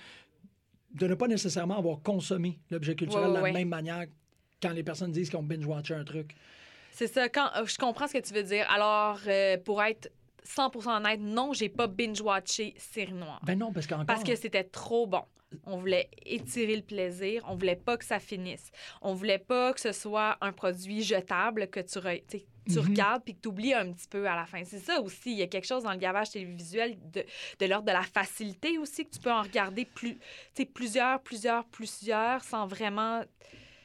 de 0.94 1.08
ne 1.08 1.14
pas 1.16 1.28
nécessairement 1.28 1.78
avoir 1.78 2.02
consommé 2.02 2.60
l'objet 2.70 2.96
culturel 2.96 3.26
Ouais, 3.26 3.30
de 3.32 3.36
la 3.38 3.42
ouais. 3.44 3.52
même 3.54 3.70
manière 3.70 4.06
quand 4.62 4.72
les 4.72 4.84
personnes 4.84 5.12
disent 5.12 5.30
qu'ils 5.30 5.40
ont 5.40 5.44
binge-watché 5.44 5.94
un 5.94 6.04
truc. 6.04 6.36
C'est 6.92 7.08
ça. 7.08 7.30
Quand, 7.30 7.50
euh, 7.56 7.66
je 7.66 7.78
comprends 7.78 8.08
ce 8.08 8.14
que 8.14 8.20
tu 8.26 8.34
veux 8.34 8.44
dire. 8.44 8.70
Alors, 8.70 9.20
euh, 9.28 9.58
pour 9.58 9.82
être 9.82 10.12
100% 10.46 10.98
honnête, 10.98 11.20
non, 11.22 11.54
j'ai 11.54 11.70
pas 11.70 11.88
binge-watché 11.88 12.74
Série 12.78 13.14
Noire. 13.14 13.40
Ben 13.44 13.58
non, 13.58 13.72
parce 13.72 13.88
qu'encore... 13.88 14.06
Parce 14.06 14.24
que 14.24 14.36
c'était 14.36 14.64
trop 14.66 15.08
bon. 15.08 15.24
On 15.66 15.78
voulait 15.78 16.10
étirer 16.26 16.76
le 16.78 16.82
plaisir. 16.82 17.44
On 17.48 17.56
voulait 17.56 17.76
pas 17.76 17.98
que 17.98 18.06
ça 18.06 18.20
finisse. 18.20 18.72
On 19.02 19.14
voulait 19.14 19.38
pas 19.40 19.74
que 19.74 19.82
ce 19.82 19.92
soit 19.92 20.38
un 20.42 20.52
produit 20.54 21.04
jetable 21.04 21.68
que 21.70 21.80
tu, 21.82 22.00
re- 22.00 22.24
Mhm. 22.70 22.78
regardes 22.78 23.24
puis 23.24 23.34
que 23.36 23.42
tu 23.42 23.48
oublies 23.50 23.74
un 23.74 23.92
petit 23.92 24.08
peu 24.08 24.28
à 24.30 24.36
la 24.36 24.46
fin. 24.46 24.64
C'est 24.64 24.80
ça 24.80 25.02
aussi. 25.02 25.32
Il 25.32 25.38
y 25.40 25.42
a 25.42 25.48
quelque 25.48 25.66
chose 25.66 25.84
dans 25.84 25.92
le 25.92 25.98
gavage 25.98 26.30
télévisuel 26.30 26.96
de, 27.12 27.26
de 27.60 27.66
l'ordre 27.66 27.88
de 27.88 27.92
la 27.92 28.04
facilité 28.04 28.78
aussi, 28.78 29.06
que 29.06 29.12
tu 29.16 29.20
peux 29.20 29.32
en 29.32 29.42
regarder 29.42 29.84
plus, 29.84 30.18
plusieurs, 30.74 31.22
plusieurs, 31.22 31.66
plusieurs 31.66 32.44
sans 32.44 32.68
vraiment. 32.68 33.24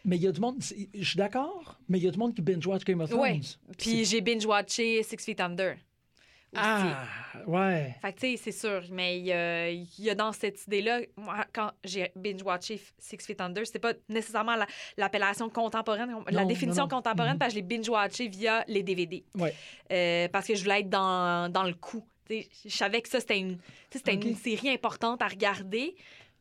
Mais 0.07 0.17
il 0.17 0.23
y 0.23 0.29
a 0.29 0.33
du 0.33 0.41
monde... 0.41 0.57
Je 0.95 1.05
suis 1.05 1.17
d'accord, 1.19 1.79
mais 1.89 1.99
il 1.99 2.05
y 2.05 2.09
a 2.09 2.11
du 2.13 2.19
monde 2.19 2.33
qui 2.35 2.41
binge-watch 2.41 2.85
Game 2.85 3.01
of 3.01 3.11
Thrones. 3.11 3.21
Ouais. 3.23 3.41
Puis 3.77 4.05
j'ai 4.05 4.21
binge-watché 4.23 5.03
Six 5.03 5.17
Feet 5.25 5.41
Under. 5.41 5.73
aussi. 5.73 6.63
Ah, 6.65 7.05
ouais. 7.47 7.95
Fait 8.01 8.13
que, 8.13 8.21
tu 8.21 8.27
sais, 8.29 8.37
c'est 8.37 8.53
sûr, 8.53 8.83
mais 8.93 9.19
il 9.19 9.27
y 9.27 9.33
a, 9.33 9.69
il 9.69 9.87
y 9.99 10.09
a 10.09 10.15
dans 10.15 10.33
cette 10.33 10.65
idée-là, 10.67 11.01
moi, 11.17 11.45
quand 11.53 11.73
j'ai 11.85 12.13
binge-watché 12.17 12.81
Six 12.99 13.17
Feet 13.27 13.41
Under, 13.41 13.67
c'était 13.67 13.81
pas 13.81 13.93
nécessairement 14.09 14.55
la- 14.55 14.67
l'appellation 14.97 15.51
contemporaine, 15.51 16.15
la 16.31 16.45
définition 16.45 16.85
non, 16.85 16.89
non. 16.89 16.97
contemporaine, 16.97 17.33
Mhm. 17.33 17.39
parce 17.39 17.53
que 17.53 17.59
je 17.61 17.65
l'ai 17.65 17.77
binge-watché 17.77 18.29
via 18.29 18.65
les 18.69 18.83
DVD. 18.85 19.25
Ouais. 19.37 19.53
Euh, 19.93 20.29
parce 20.29 20.47
que 20.47 20.55
je 20.55 20.63
voulais 20.63 20.81
être 20.81 20.89
dans, 20.89 21.51
dans 21.53 21.65
le 21.65 21.75
coup. 21.75 22.07
Tu 22.29 22.43
sais, 22.43 22.49
je 22.65 22.77
savais 22.77 23.03
que 23.03 23.09
ça, 23.09 23.21
c'était 23.21 23.39
une, 23.39 23.59
c'était 23.91 24.15
une 24.15 24.35
série 24.37 24.71
importante 24.71 25.21
à 25.21 25.29
regarder. 25.29 25.95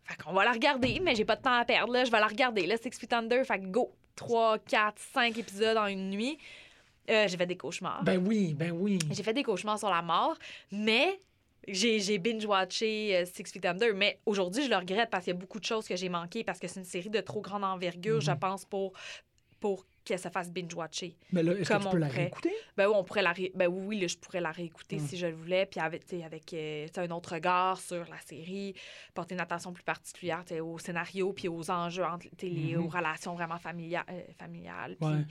Fait 0.05 0.21
qu'on 0.21 0.33
va 0.33 0.45
la 0.45 0.51
regarder, 0.51 0.99
mais 1.01 1.15
j'ai 1.15 1.25
pas 1.25 1.35
de 1.35 1.41
temps 1.41 1.53
à 1.57 1.65
perdre. 1.65 1.91
Là. 1.93 2.05
Je 2.05 2.11
vais 2.11 2.19
la 2.19 2.27
regarder. 2.27 2.65
Là, 2.67 2.77
Six 2.77 2.97
Feet 2.97 3.11
Under, 3.13 3.43
fait 3.45 3.59
que 3.59 3.65
go! 3.65 3.91
3, 4.15 4.59
4, 4.59 4.97
5 5.13 5.37
épisodes 5.37 5.75
en 5.77 5.87
une 5.87 6.09
nuit. 6.09 6.37
Euh, 7.09 7.27
j'ai 7.27 7.35
fait 7.37 7.45
des 7.45 7.57
cauchemars. 7.57 8.01
Ben 8.03 8.23
oui, 8.25 8.53
ben 8.53 8.71
oui. 8.71 8.97
J'ai 9.11 9.23
fait 9.23 9.33
des 9.33 9.43
cauchemars 9.43 9.77
sur 9.77 9.89
la 9.89 10.01
mort, 10.01 10.37
mais 10.71 11.19
j'ai 11.67 12.17
binge-watché 12.17 13.15
euh, 13.17 13.25
Six 13.25 13.51
Feet 13.51 13.65
Under. 13.65 13.93
Mais 13.93 14.19
aujourd'hui, 14.25 14.63
je 14.63 14.69
le 14.69 14.77
regrette 14.77 15.09
parce 15.09 15.25
qu'il 15.25 15.33
y 15.33 15.37
a 15.37 15.39
beaucoup 15.39 15.59
de 15.59 15.65
choses 15.65 15.87
que 15.87 15.95
j'ai 15.95 16.09
manquées 16.09 16.43
parce 16.43 16.59
que 16.59 16.67
c'est 16.67 16.79
une 16.79 16.85
série 16.85 17.09
de 17.09 17.19
trop 17.19 17.41
grande 17.41 17.63
envergure, 17.63 18.21
je 18.21 18.31
Mhm. 18.31 18.39
pense, 18.39 18.63
pour, 18.65 18.93
pour 19.59 19.85
qu'elle 20.05 20.19
se 20.19 20.29
fasse 20.29 20.51
binge-watcher. 20.51 21.17
Mais 21.33 21.43
là, 21.43 21.51
est-ce 21.53 21.63
que 21.67 21.73
Comme 21.73 21.81
tu 21.81 21.87
on 21.87 21.91
peux 21.91 21.97
la 21.97 22.07
réécouter? 22.07 22.53
Ben 22.77 22.87
oui, 22.87 22.93
on 22.95 23.03
pourrait 23.03 23.23
la 23.23 23.31
ré- 23.33 23.51
ben 23.55 23.67
oui, 23.67 23.99
là, 23.99 24.07
je 24.07 24.15
pourrais 24.17 24.39
la 24.39 24.51
réécouter 24.51 24.97
Mm. 24.97 25.07
si 25.07 25.17
je 25.17 25.25
le 25.27 25.33
voulais, 25.33 25.65
puis 25.65 25.79
avec, 25.79 26.03
avec 26.13 26.53
euh, 26.53 26.87
un 26.97 27.09
autre 27.11 27.33
regard 27.33 27.79
sur 27.81 28.05
la 28.07 28.19
série, 28.25 28.73
porter 29.13 29.33
une 29.35 29.41
attention 29.41 29.73
plus 29.73 29.83
particulière 29.83 30.43
au 30.61 30.77
scénario 30.79 31.33
puis 31.33 31.47
aux 31.47 31.69
enjeux, 31.71 32.05
entre, 32.05 32.27
les, 32.41 32.75
Mhm. 32.77 32.85
aux 32.85 32.87
relations 32.87 33.33
vraiment 33.33 33.57
familia- 33.57 34.05
euh, 34.09 34.21
familiales, 34.37 34.95
puis 34.95 35.09
Ouais. 35.09 35.25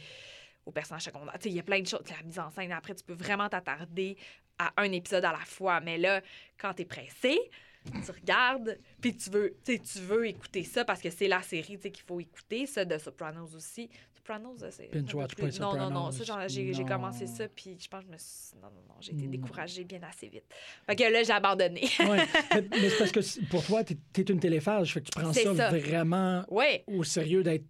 aux 0.67 0.73
personnages 0.73 1.05
secondaires. 1.05 1.37
Il 1.45 1.53
y 1.53 1.61
a 1.61 1.63
plein 1.63 1.81
de 1.81 1.87
choses, 1.87 2.03
la 2.11 2.23
mise 2.23 2.39
en 2.39 2.51
scène. 2.51 2.73
Après, 2.73 2.95
tu 2.95 3.05
peux 3.05 3.15
vraiment 3.15 3.49
t'attarder 3.49 4.17
à 4.59 4.73
un 4.77 4.91
épisode 4.93 5.25
à 5.25 5.33
la 5.33 5.39
fois, 5.45 5.81
mais 5.81 5.99
là, 5.99 6.21
quand 6.59 6.75
tu 6.75 6.83
es 6.83 6.85
pressé, 6.85 7.39
tu 7.85 8.11
regardes, 8.11 8.79
puis 9.01 9.15
tu 9.15 9.29
veux, 9.31 9.55
tu 9.65 9.79
veux 10.01 10.27
écouter 10.27 10.63
ça 10.65 10.85
parce 10.85 11.01
que 11.03 11.11
c'est 11.11 11.29
la 11.29 11.43
série 11.43 11.79
qu'il 11.79 12.05
faut 12.07 12.19
écouter, 12.19 12.65
ça 12.67 12.85
de 12.85 12.97
Sopranos 12.99 13.55
aussi. 13.55 13.91
Sopranos, 14.25 14.57
là, 14.63 14.71
c'est. 14.71 14.89
Binge-watch 14.91 15.35
plus- 15.35 15.61
Non, 15.61 15.77
non, 15.77 15.91
non. 15.91 16.11
Ça, 16.11 16.49
j'ai 16.49 16.85
commencé 16.85 17.27
ça, 17.27 17.47
puis 17.49 17.77
je 17.79 17.89
pense 17.89 18.01
que 18.01 18.07
je 18.07 18.13
me 18.13 18.19
suis. 18.19 18.57
Non, 18.57 18.69
non, 18.69 18.83
non. 18.89 18.95
J'ai 19.01 19.13
été 19.13 19.25
Non. 19.25 19.31
découragée 19.31 19.85
bien 19.85 20.01
assez 20.03 20.29
vite. 20.29 20.45
Fait 20.87 20.97
que 20.97 21.05
là, 21.05 21.23
j'ai 21.23 21.33
abandonné. 21.33 21.83
Ouais. 22.05 22.25
mais, 22.55 22.65
mais 22.71 22.89
c'est 22.91 22.99
parce 22.99 23.13
que 23.13 23.45
pour 23.51 23.65
toi, 23.65 23.83
t'es 23.85 23.97
es 24.17 24.23
une 24.23 24.41
téléphage, 24.41 24.93
fait 24.95 25.01
que 25.01 25.07
tu 25.07 25.19
prends 25.19 25.33
ça, 25.33 25.55
ça. 25.55 25.71
vraiment 25.71 26.45
oui. 26.51 26.83
au 26.87 27.03
sérieux 27.05 27.43
d'être 27.43 27.65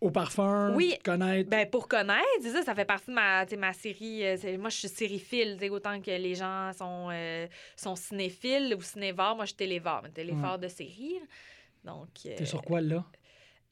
au 0.00 0.10
parfum, 0.10 0.74
Oui. 0.74 0.94
connaître. 1.04 1.48
Ben, 1.48 1.68
pour 1.70 1.86
connaître, 1.88 2.24
c'est 2.42 2.50
ça, 2.50 2.62
ça 2.62 2.74
fait 2.74 2.84
partie 2.84 3.10
de 3.10 3.56
ma, 3.56 3.72
série. 3.72 4.24
euh, 4.24 4.58
moi, 4.58 4.68
je 4.70 4.76
suis 4.78 4.88
sériephile, 4.88 5.58
autant 5.70 6.00
que 6.00 6.10
les 6.10 6.34
gens 6.34 6.72
sont, 6.72 7.08
euh, 7.12 7.46
sont 7.76 7.94
cinéphiles 7.96 8.74
ou 8.76 8.82
cinévores. 8.82 9.36
Moi, 9.36 9.44
je 9.44 9.50
suis 9.50 9.56
télévore, 9.56 10.00
mais 10.02 10.10
télévore 10.10 10.58
de 10.58 10.68
série. 10.68 11.14
Donc, 11.84 12.08
euh, 12.26 12.34
T'es 12.36 12.44
sur 12.46 12.62
quoi, 12.62 12.80
là? 12.80 13.04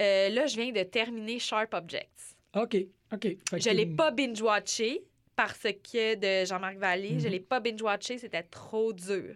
Euh, 0.00 0.28
là, 0.30 0.46
je 0.46 0.56
viens 0.56 0.72
de 0.72 0.82
terminer 0.82 1.38
Sharp 1.38 1.74
Objects. 1.74 2.08
OK, 2.54 2.76
OK. 3.12 3.22
Fait 3.22 3.36
que 3.52 3.58
Je 3.60 3.70
l'ai 3.70 3.86
pas 3.86 4.10
binge-watché 4.10 5.02
parce 5.36 5.58
que 5.58 6.14
de 6.14 6.46
Jean-Marc 6.46 6.76
Vallée, 6.76 7.18
je 7.18 7.26
Mhm. 7.26 7.32
l'ai 7.32 7.40
pas 7.40 7.60
binge-watché, 7.60 8.18
c'était 8.18 8.42
trop 8.42 8.92
dur. 8.92 9.34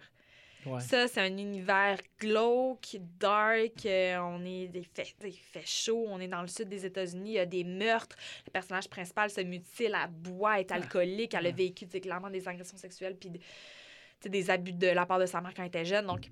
Ouais. 0.65 0.81
Ça, 0.81 1.07
c'est 1.07 1.21
un 1.21 1.37
univers 1.37 1.97
glauque, 2.19 2.97
dark. 3.19 3.85
euh, 3.85 4.17
on 4.19 4.43
est, 4.43 4.69
il, 4.73 4.83
fait, 4.93 5.15
il 5.23 5.31
fait 5.31 5.65
chaud. 5.65 6.05
On 6.09 6.19
est 6.19 6.27
dans 6.27 6.41
le 6.41 6.47
sud 6.47 6.67
des 6.67 6.85
États-Unis. 6.85 7.29
Il 7.31 7.33
y 7.35 7.39
a 7.39 7.45
des 7.45 7.63
meurtres. 7.63 8.17
Le 8.45 8.51
personnage 8.51 8.89
principal 8.89 9.29
se 9.29 9.39
mutile, 9.41 9.95
elle 9.95 10.09
boit, 10.11 10.59
est 10.59 10.71
alcoolique. 10.71 11.33
Elle 11.35 11.47
a 11.47 11.51
vécu 11.51 11.85
tu 11.85 11.91
sais, 11.91 12.01
clairement 12.01 12.29
des 12.29 12.45
agressions 12.49 12.75
sexuelles 12.77 13.15
puis 13.15 13.31
des 14.29 14.49
abus 14.49 14.73
de 14.73 14.87
la 14.87 15.05
part 15.05 15.19
de 15.19 15.25
sa 15.25 15.39
mère 15.39 15.53
quand 15.53 15.61
elle 15.61 15.69
était 15.69 15.85
jeune. 15.85 16.05
Donc, 16.07 16.29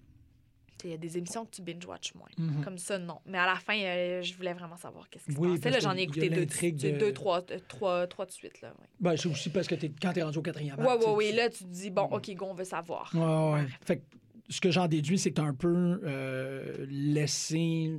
il 0.84 0.90
y 0.92 0.94
a 0.94 0.98
des 0.98 1.18
émissions 1.18 1.46
que 1.46 1.52
tu 1.52 1.62
binge-watch 1.62 2.14
moins. 2.16 2.28
Mhm. 2.38 2.64
Comme 2.64 2.78
ça, 2.78 2.98
non. 3.00 3.20
Mais 3.26 3.38
à 3.38 3.46
la 3.46 3.56
fin, 3.56 3.78
euh, 3.80 4.22
je 4.22 4.34
voulais 4.36 4.54
vraiment 4.54 4.78
savoir 4.78 5.10
qu'est-ce 5.10 5.26
qui 5.26 5.34
se 5.34 5.38
Oui, 5.40 5.58
passait. 5.60 5.80
j'en 5.82 5.96
ai 5.96 6.02
écouté 6.02 6.30
deux, 6.30 6.46
de- 6.46 6.98
deux 7.00 7.14
trois, 7.14 7.44
euh, 7.52 7.60
trois, 7.68 8.08
trois 8.08 8.26
de 8.26 8.32
suite. 8.32 8.62
Là, 8.62 8.70
ouais. 8.80 8.88
Ben, 9.00 9.18
c'est 9.18 9.30
aussi 9.30 9.50
parce 9.50 9.68
que 9.68 9.76
t'es, 9.76 9.92
quand 10.02 10.14
t'es 10.14 10.22
rendu 10.24 10.38
au 10.38 10.42
quatrième 10.42 10.78
ouais, 10.80 11.00
tu- 11.00 11.10
ouais. 11.10 11.32
Là, 11.32 11.50
tu 11.50 11.60
te 11.64 11.70
dis, 11.70 11.90
bon. 11.90 12.04
OK, 12.04 12.30
go, 12.36 12.46
on 12.50 12.54
veut 12.54 12.64
savoir. 12.66 13.10
Ouais, 13.14 13.22
ouais, 13.22 13.54
ouais. 13.64 13.68
Fait 13.86 13.98
que 13.98 14.04
ce 14.50 14.60
que 14.62 14.70
j'en 14.72 14.88
déduis, 14.88 15.18
c'est 15.18 15.30
que 15.32 15.36
t'as 15.36 15.44
un 15.44 15.54
peu 15.56 16.00
euh, 16.04 16.86
laissé 16.90 17.92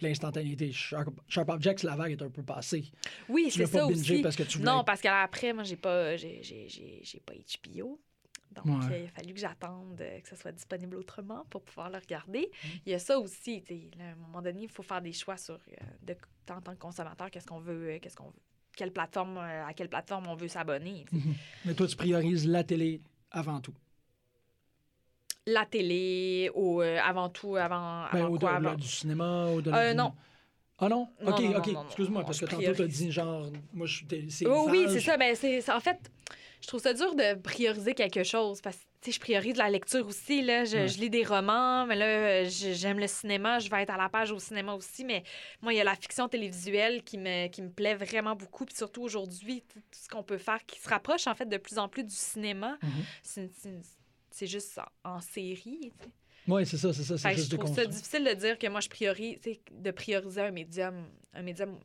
l'instantanéité. 0.00 0.72
Sharp, 0.72 1.08
Sharp 1.28 1.48
Objects, 1.48 1.82
la 1.82 1.96
vague 1.96 2.12
est 2.12 2.22
un 2.22 2.30
peu 2.30 2.42
passée. 2.42 2.84
Oui, 3.28 3.44
Tu 3.50 3.58
c'est 3.58 3.62
pas 3.72 3.78
ça 3.80 3.86
bingé 3.86 4.14
aussi. 4.14 4.22
parce 4.22 4.36
que 4.36 4.42
tu 4.42 4.58
voulais 4.58 4.70
Non, 4.70 4.84
parce 4.84 5.00
qu'après, 5.00 5.52
moi, 5.52 5.64
j'ai 5.64 5.76
pas, 5.76 6.16
j'ai 6.16 6.40
pas 7.24 7.32
HBO. 7.34 7.98
Donc, 8.52 8.66
Ouais. 8.66 8.92
euh, 8.94 8.98
il 9.00 9.04
a 9.06 9.08
fallu 9.10 9.34
que 9.34 9.40
j'attende 9.40 10.00
euh, 10.00 10.20
que 10.20 10.28
ça 10.28 10.36
soit 10.36 10.52
disponible 10.52 10.96
autrement 10.96 11.44
pour 11.50 11.62
pouvoir 11.62 11.90
le 11.90 11.98
regarder. 11.98 12.50
Mm. 12.62 12.68
Il 12.86 12.92
y 12.92 12.94
a 12.94 12.98
ça 12.98 13.18
aussi. 13.18 13.62
tu 13.62 13.74
sais, 13.74 13.90
là, 13.98 14.04
à 14.04 14.12
un 14.12 14.14
moment 14.16 14.40
donné, 14.42 14.62
il 14.62 14.68
faut 14.68 14.82
faire 14.82 15.02
des 15.02 15.12
choix 15.12 15.36
sur, 15.36 15.54
euh, 15.54 15.84
de, 16.02 16.16
en 16.50 16.60
tant 16.60 16.72
que 16.72 16.78
consommateur, 16.78 17.30
qu'est-ce 17.30 17.46
qu'on 17.46 17.60
veut, 17.60 17.90
euh, 17.94 17.98
qu'est-ce 18.00 18.16
qu'on 18.16 18.28
veut, 18.30 18.40
quelle 18.76 18.92
plateforme, 18.92 19.36
à 19.38 19.72
quelle 19.74 19.88
plateforme 19.88 20.26
on 20.28 20.34
veut 20.36 20.48
s'abonner. 20.48 21.04
tu 21.10 21.18
sais. 21.20 21.26
Mais 21.66 21.74
toi, 21.74 21.86
tu 21.86 21.96
priorises 21.96 22.46
la 22.46 22.64
télé 22.64 23.00
avant 23.30 23.60
tout. 23.60 23.74
La 25.48 25.64
télé, 25.64 26.50
ou 26.54 26.82
euh, 26.82 26.98
avant 27.04 27.28
tout, 27.28 27.54
avant, 27.56 28.04
Ben, 28.12 28.18
avant 28.24 28.28
au 28.34 28.38
quoi? 28.38 28.58
delà 28.58 28.70
avant- 28.70 28.78
du 28.78 28.88
cinéma, 28.88 29.46
au-delà 29.46 29.78
Euh, 29.78 29.90
du- 29.92 29.96
non. 29.96 30.12
Ah 30.78 30.88
non? 30.88 31.08
Non, 31.22 31.32
OK, 31.32 31.40
non, 31.40 31.56
OK. 31.58 31.68
Excuse-moi, 31.86 32.24
parce 32.24 32.40
que 32.40 32.44
tantôt, 32.46 32.62
t'as 32.62 32.72
priorise. 32.72 32.98
dit 32.98 33.12
genre, 33.12 33.46
moi, 33.72 33.86
je 33.86 33.96
suis 34.30 34.46
Oh, 34.46 34.66
oui, 34.68 34.84
phage. 34.84 34.92
c'est 34.94 35.00
ça. 35.00 35.16
Ben, 35.16 35.34
c'est, 35.36 35.60
c'est- 35.60 35.72
en 35.72 35.80
fait, 35.80 36.10
je 36.60 36.66
trouve 36.68 36.80
ça 36.80 36.92
dur 36.92 37.14
de 37.14 37.34
prioriser 37.34 37.94
quelque 37.94 38.24
chose 38.24 38.60
parce 38.60 38.76
que 38.76 39.12
je 39.12 39.20
priorise 39.20 39.56
la 39.56 39.70
lecture 39.70 40.06
aussi. 40.06 40.42
Là. 40.42 40.64
Je, 40.64 40.98
lis 40.98 41.10
des 41.10 41.24
romans, 41.24 41.86
mais 41.86 41.96
là, 41.96 42.44
j'aime 42.44 42.98
le 42.98 43.06
cinéma. 43.06 43.58
Je 43.58 43.70
vais 43.70 43.82
être 43.82 43.90
à 43.90 43.96
la 43.96 44.08
page 44.08 44.32
au 44.32 44.38
cinéma 44.38 44.74
aussi. 44.74 45.04
Mais 45.04 45.22
moi, 45.62 45.72
il 45.72 45.76
y 45.76 45.80
a 45.80 45.84
la 45.84 45.94
fiction 45.94 46.28
télévisuelle 46.28 47.02
qui 47.02 47.18
me, 47.18 47.48
qui 47.48 47.62
me 47.62 47.70
plaît 47.70 47.94
vraiment 47.94 48.34
beaucoup. 48.34 48.64
Puis 48.64 48.76
surtout 48.76 49.02
aujourd'hui, 49.02 49.62
tout 49.68 49.80
ce 49.92 50.08
qu'on 50.08 50.22
peut 50.22 50.38
faire 50.38 50.64
qui 50.66 50.80
se 50.80 50.88
rapproche 50.88 51.26
en 51.26 51.34
fait 51.34 51.48
de 51.48 51.56
plus 51.56 51.78
en 51.78 51.88
plus 51.88 52.04
du 52.04 52.14
cinéma. 52.14 52.78
Mhm. 52.82 53.50
C'est, 54.30 54.46
juste 54.46 54.78
en, 55.04 55.16
en 55.16 55.20
série. 55.20 55.92
Oui, 56.48 56.66
c'est 56.66 56.76
ça, 56.76 56.92
c'est 56.92 57.02
ça. 57.02 57.16
Fait 57.16 57.34
juste 57.34 57.50
je 57.50 57.56
trouve 57.56 57.74
ça 57.74 57.86
difficile 57.86 58.24
de 58.24 58.34
dire 58.34 58.58
que 58.58 58.66
moi, 58.68 58.80
je 58.80 58.88
priorise, 58.88 59.38
de 59.70 59.90
prioriser 59.90 60.42
un 60.42 60.50
médium, 60.50 61.06
un 61.32 61.42
médium 61.42 61.78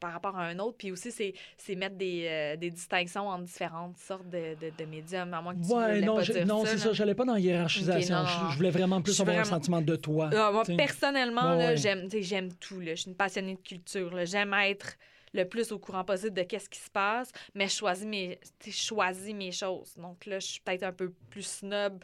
par 0.00 0.12
rapport 0.12 0.36
à 0.36 0.44
un 0.46 0.58
autre. 0.58 0.76
Puis 0.78 0.90
aussi, 0.90 1.12
c'est 1.12 1.34
c'est 1.56 1.74
mettre 1.76 1.96
des, 1.96 2.26
euh, 2.26 2.56
des 2.56 2.70
distinctions 2.70 3.28
entre 3.28 3.44
différentes 3.44 3.96
sortes 3.98 4.28
de, 4.28 4.54
de, 4.60 4.72
de 4.76 4.84
médiums, 4.86 5.32
à 5.34 5.40
moins 5.42 5.54
que 5.54 5.60
tu 5.64 5.72
Ouais, 5.72 5.94
voulais 5.96 6.06
non, 6.06 6.16
pas 6.16 6.22
je- 6.22 6.32
dire 6.32 6.46
non, 6.46 6.64
ça. 6.64 6.70
c'est 6.72 6.78
ça. 6.78 6.92
Je 6.92 7.02
n'allais 7.02 7.14
pas 7.14 7.24
dans 7.24 7.34
la 7.34 7.40
hiérarchisation. 7.40 8.16
Non, 8.16 8.26
je, 8.50 8.56
voulais 8.56 8.70
vraiment 8.70 9.00
plus 9.02 9.20
avoir 9.20 9.36
un 9.36 9.42
vraiment- 9.42 9.56
sentiment 9.56 9.82
de 9.82 9.96
toi. 9.96 10.30
Ah, 10.34 10.50
moi, 10.52 10.64
personnellement, 10.76 11.52
Ouais, 11.56 11.58
là, 11.58 11.68
ouais. 11.70 11.76
j'aime, 12.22 12.52
tout. 12.54 12.80
Là. 12.80 12.94
Je 12.94 13.02
suis 13.02 13.10
une 13.10 13.16
passionnée 13.16 13.54
de 13.54 13.60
culture. 13.60 14.12
là. 14.14 14.24
J'aime 14.24 14.54
être 14.54 14.96
le 15.32 15.44
plus 15.44 15.70
au 15.70 15.78
courant 15.78 16.02
possible 16.04 16.32
de 16.34 16.42
qu'est-ce 16.42 16.68
qui 16.68 16.80
se 16.80 16.90
passe, 16.90 17.30
mais 17.54 17.68
je 17.68 17.74
choisis 17.76 18.06
mes, 18.06 18.40
je 18.66 18.70
choisis 18.72 19.32
mes 19.34 19.52
choses. 19.52 19.94
Donc 19.96 20.26
là, 20.26 20.40
je 20.40 20.46
suis 20.46 20.60
peut-être 20.60 20.82
un 20.82 20.92
peu 20.92 21.12
plus 21.30 21.46
snob 21.46 22.02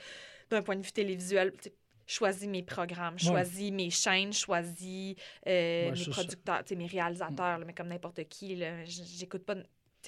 d'un 0.50 0.62
point 0.62 0.76
de 0.76 0.82
vue 0.82 0.92
télévisuel. 0.92 1.52
Choisis 2.06 2.48
mes 2.48 2.62
programmes, 2.62 3.14
Ouais. 3.14 3.18
choisis 3.28 3.72
mes 3.72 3.90
chaînes, 3.90 4.32
choisis 4.32 5.14
euh, 5.46 5.90
Ouais, 5.90 5.92
mes 5.98 6.06
producteurs, 6.06 6.62
mes 6.76 6.86
réalisateurs, 6.86 7.58
là, 7.58 7.64
mais 7.66 7.72
comme 7.74 7.88
n'importe 7.88 8.24
qui. 8.28 8.62
J'écoute 8.84 9.44
pas 9.44 9.56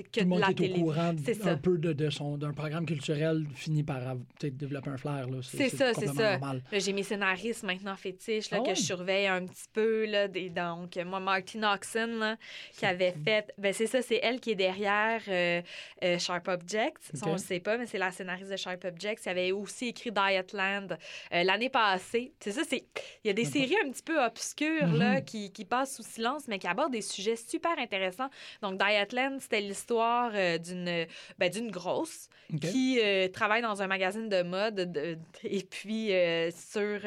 que 0.05 0.11
Tout 0.11 0.21
le 0.21 0.25
de 0.25 0.29
monde 0.31 0.41
la 0.41 0.51
est 0.51 0.55
télé. 0.55 0.81
au 0.81 0.85
courant 0.85 1.13
un 1.45 1.57
peu 1.57 1.79
de, 1.79 1.93
de 1.93 2.11
son 2.11 2.37
d'un 2.37 2.53
programme 2.53 2.87
culturel 2.87 3.47
finit 3.55 3.83
par 3.83 4.01
développer 4.43 4.91
un 4.91 4.97
flair. 4.97 5.27
C'est 5.43 5.69
ça, 5.69 5.95
c'est 5.95 6.09
ça. 6.09 6.39
j'ai 6.73 6.93
mes 6.93 7.03
scénaristes 7.03 7.63
maintenant 7.65 7.97
fétiches 7.97 8.51
là, 8.51 8.59
Ah 8.61 8.69
que 8.69 8.75
je 8.75 8.83
surveille 8.83 9.27
un 9.27 9.45
petit 9.47 9.67
peu. 9.73 10.07
Là, 10.07 10.29
des, 10.29 10.51
donc, 10.51 10.97
moi, 11.07 11.21
Martin 11.21 11.75
Oxon, 11.75 12.19
là, 12.19 12.37
qui 12.77 12.87
avait 12.87 13.13
fait. 13.25 13.53
Ben, 13.59 13.73
c'est 13.73 13.87
ça, 13.87 14.03
c'est 14.03 14.21
elle 14.23 14.41
qui 14.41 14.51
est 14.53 14.55
derrière 14.55 15.21
euh, 15.29 15.63
euh, 16.05 16.19
Sharp 16.19 16.49
Objects. 16.49 16.99
Ça, 17.15 17.27
Ok. 17.27 17.29
on 17.29 17.33
le 17.33 17.39
sait 17.39 17.61
pas, 17.61 17.77
mais 17.79 17.87
c'est 17.87 17.99
la 17.99 18.11
scénariste 18.11 18.51
de 18.51 18.57
Sharp 18.57 18.85
Objects. 18.85 19.21
qui 19.21 19.29
avait 19.29 19.53
aussi 19.53 19.89
écrit 19.89 20.11
Dietland 20.13 20.93
euh, 21.33 21.43
l'année 21.43 21.71
passée. 21.71 22.33
C'est 22.41 22.53
ça, 22.53 22.63
c'est. 22.69 22.85
Il 23.25 23.29
y 23.29 23.31
a 23.31 23.33
des 23.33 23.45
séries 23.45 23.77
un 23.85 23.91
petit 23.91 24.03
peu 24.03 24.23
obscures 24.25 24.87
là, 24.93 25.15
Mhm. 25.17 25.25
qui, 25.25 25.51
qui 25.53 25.65
passent 25.65 25.97
sous 25.97 26.03
silence, 26.03 26.45
mais 26.49 26.59
qui 26.59 26.67
abordent 26.67 26.93
des 26.93 27.03
sujets 27.03 27.37
super 27.37 27.79
intéressants. 27.79 28.29
Donc, 28.63 28.79
Dietland, 28.79 29.41
c'était 29.41 29.61
l'histoire 29.61 29.88
euh, 29.97 30.59
d'une 30.59 31.07
ben, 31.39 31.51
d'une 31.51 31.71
grosse 31.71 32.29
qui 32.71 32.99
euh, 33.03 33.29
travaille 33.29 33.61
dans 33.63 33.83
un 33.83 33.87
magazine 33.87 34.29
de 34.29 34.43
mode. 34.43 34.91
de- 34.93 35.19
et 35.45 35.63
puis, 35.63 36.13
euh, 36.13 36.51
sur 36.51 36.99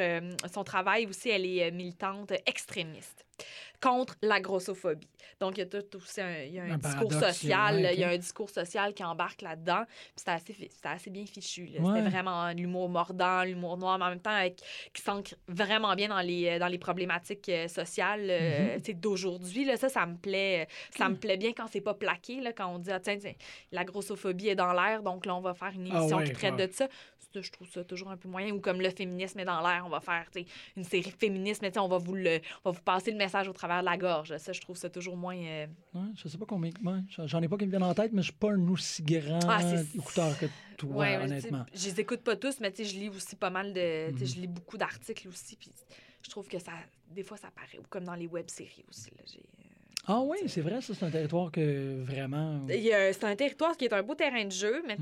son 0.53 0.63
travail 0.63 1.07
aussi, 1.07 1.29
elle 1.29 1.45
est 1.45 1.71
militante 1.71 2.31
extrémiste 2.45 3.25
contre 3.81 4.15
la 4.21 4.39
grossophobie. 4.39 5.07
Donc, 5.39 5.57
il 5.57 5.61
y 5.61 5.63
a 5.63 5.65
tout 5.65 5.97
aussi 5.97 6.21
un, 6.21 6.43
il 6.43 6.53
y 6.53 6.59
a 6.59 6.63
un 6.63 6.71
Un 6.71 6.77
discours 6.77 7.11
social. 7.13 7.75
ouais. 7.77 7.93
Il 7.95 7.99
y 7.99 8.03
a 8.03 8.09
un 8.09 8.17
discours 8.17 8.49
social 8.49 8.93
qui 8.93 9.03
embarque 9.03 9.41
là-dedans. 9.41 9.83
Puis 9.87 9.97
C'était 10.17 10.31
assez, 10.31 10.53
c'était 10.53 10.87
assez 10.87 11.09
bien 11.09 11.25
fichu. 11.25 11.63
Ouais. 11.79 11.79
C'était 11.95 12.09
vraiment 12.09 12.49
l'humour 12.51 12.89
mordant, 12.89 13.43
l'humour 13.43 13.77
noir, 13.77 13.97
mais 13.97 14.05
en 14.05 14.09
même 14.09 14.19
temps 14.19 14.29
avec- 14.35 14.61
qui 14.93 15.01
s'ancre 15.01 15.33
vraiment 15.47 15.95
bien 15.95 16.09
dans 16.09 16.21
les, 16.21 16.59
dans 16.59 16.67
les 16.67 16.77
problématiques 16.77 17.49
euh, 17.49 17.67
sociales 17.67 18.27
euh, 18.29 18.75
Mhm. 18.75 18.83
sais, 18.83 18.93
d'aujourd'hui. 18.93 19.65
là. 19.65 19.77
Ça, 19.77 19.89
ça 19.89 20.05
me 20.05 20.15
plaît. 20.17 20.67
euh, 20.69 20.73
Ça 20.97 21.09
me 21.09 21.15
plaît 21.15 21.37
bien 21.37 21.53
quand 21.53 21.65
c'est 21.71 21.81
pas 21.81 21.93
plaqué, 21.95 22.39
là, 22.41 22.53
quand 22.53 22.67
on 22.67 22.77
dit, 22.77 22.91
ah, 22.91 22.99
tiens, 22.99 23.17
tiens, 23.17 23.33
la 23.71 23.83
grossophobie 23.83 24.49
est 24.49 24.55
dans 24.55 24.73
l'air, 24.73 25.01
donc 25.01 25.25
là, 25.25 25.35
on 25.35 25.41
va 25.41 25.53
faire 25.55 25.71
une 25.73 25.89
Ah 25.91 25.97
émission 25.97 26.17
ouais, 26.17 26.25
qui 26.25 26.33
traite 26.33 26.55
de 26.55 26.69
ça. 26.71 26.87
Ça, 27.33 27.39
je 27.41 27.49
trouve 27.51 27.69
ça 27.69 27.83
toujours 27.85 28.11
un 28.11 28.17
peu 28.17 28.27
moyen. 28.27 28.51
Ou 28.53 28.59
comme 28.59 28.81
le 28.81 28.89
féminisme 28.89 29.39
est 29.39 29.45
dans 29.45 29.61
l'air, 29.61 29.83
on 29.85 29.89
va 29.89 30.01
faire 30.01 30.25
une 30.75 30.83
série 30.83 31.11
féministe, 31.17 31.61
mais 31.61 31.75
on 31.77 31.87
va 31.87 31.97
vous 31.97 32.13
le, 32.15 32.41
on 32.65 32.71
va 32.71 32.75
vous 32.77 32.83
passer 32.83 33.09
le 33.11 33.17
message 33.17 33.30
au 33.49 33.53
travers 33.53 33.79
de 33.81 33.85
la 33.85 33.97
gorge. 33.97 34.35
Ça, 34.37 34.53
je 34.53 34.61
trouve 34.61 34.77
ça 34.77 34.89
toujours 34.89 35.17
moins. 35.17 35.35
euh, 35.37 35.67
Ouais, 35.93 36.01
je 36.15 36.27
sais 36.27 36.37
pas 36.37 36.45
combien. 36.45 36.71
ouais, 36.83 36.99
j'en- 37.25 37.41
ai 37.41 37.47
pas 37.47 37.57
qui 37.57 37.65
me 37.65 37.69
viennent 37.71 37.83
en 37.83 37.93
tête, 37.93 38.11
mais 38.13 38.21
je 38.21 38.27
suis 38.31 38.37
pas 38.37 38.51
un 38.51 38.67
aussi 38.69 39.01
grand 39.03 39.39
Ah, 39.47 39.61
écouteur 39.95 40.37
que 40.37 40.45
toi, 40.77 40.95
Ouais, 40.95 41.17
honnêtement. 41.17 41.65
Je 41.73 41.85
les 41.89 41.99
écoute 42.01 42.21
pas 42.21 42.35
tous, 42.35 42.59
mais 42.59 42.73
je 42.77 42.83
lis 42.97 43.09
aussi 43.09 43.35
pas 43.35 43.49
mal 43.49 43.73
de. 43.73 44.09
Je 44.17 44.35
lis 44.39 44.47
beaucoup 44.47 44.77
d'articles 44.77 45.27
aussi. 45.27 45.55
Puis 45.55 45.71
je 46.23 46.29
trouve 46.29 46.47
que 46.47 46.59
ça. 46.59 46.71
Des 47.09 47.23
fois, 47.23 47.37
ça 47.37 47.49
paraît. 47.51 47.77
Ou 47.79 47.83
comme 47.89 48.03
dans 48.05 48.15
les 48.15 48.27
web-séries 48.27 48.85
aussi. 48.89 49.09
Là, 49.11 49.23
Ah 50.07 50.21
oui, 50.21 50.37
c'est 50.47 50.61
vrai, 50.61 50.81
ça, 50.81 50.95
c'est 50.95 51.05
un 51.05 51.11
territoire 51.11 51.51
que 51.51 52.01
vraiment. 52.03 52.59
Il 52.69 52.81
y 52.81 52.91
a- 52.91 53.13
C'est 53.13 53.23
un 53.25 53.35
territoire 53.35 53.77
qui 53.77 53.85
est 53.85 53.93
un 53.93 54.01
beau 54.01 54.15
terrain 54.15 54.43
de 54.45 54.51
jeu, 54.51 54.81
mais 54.87 54.97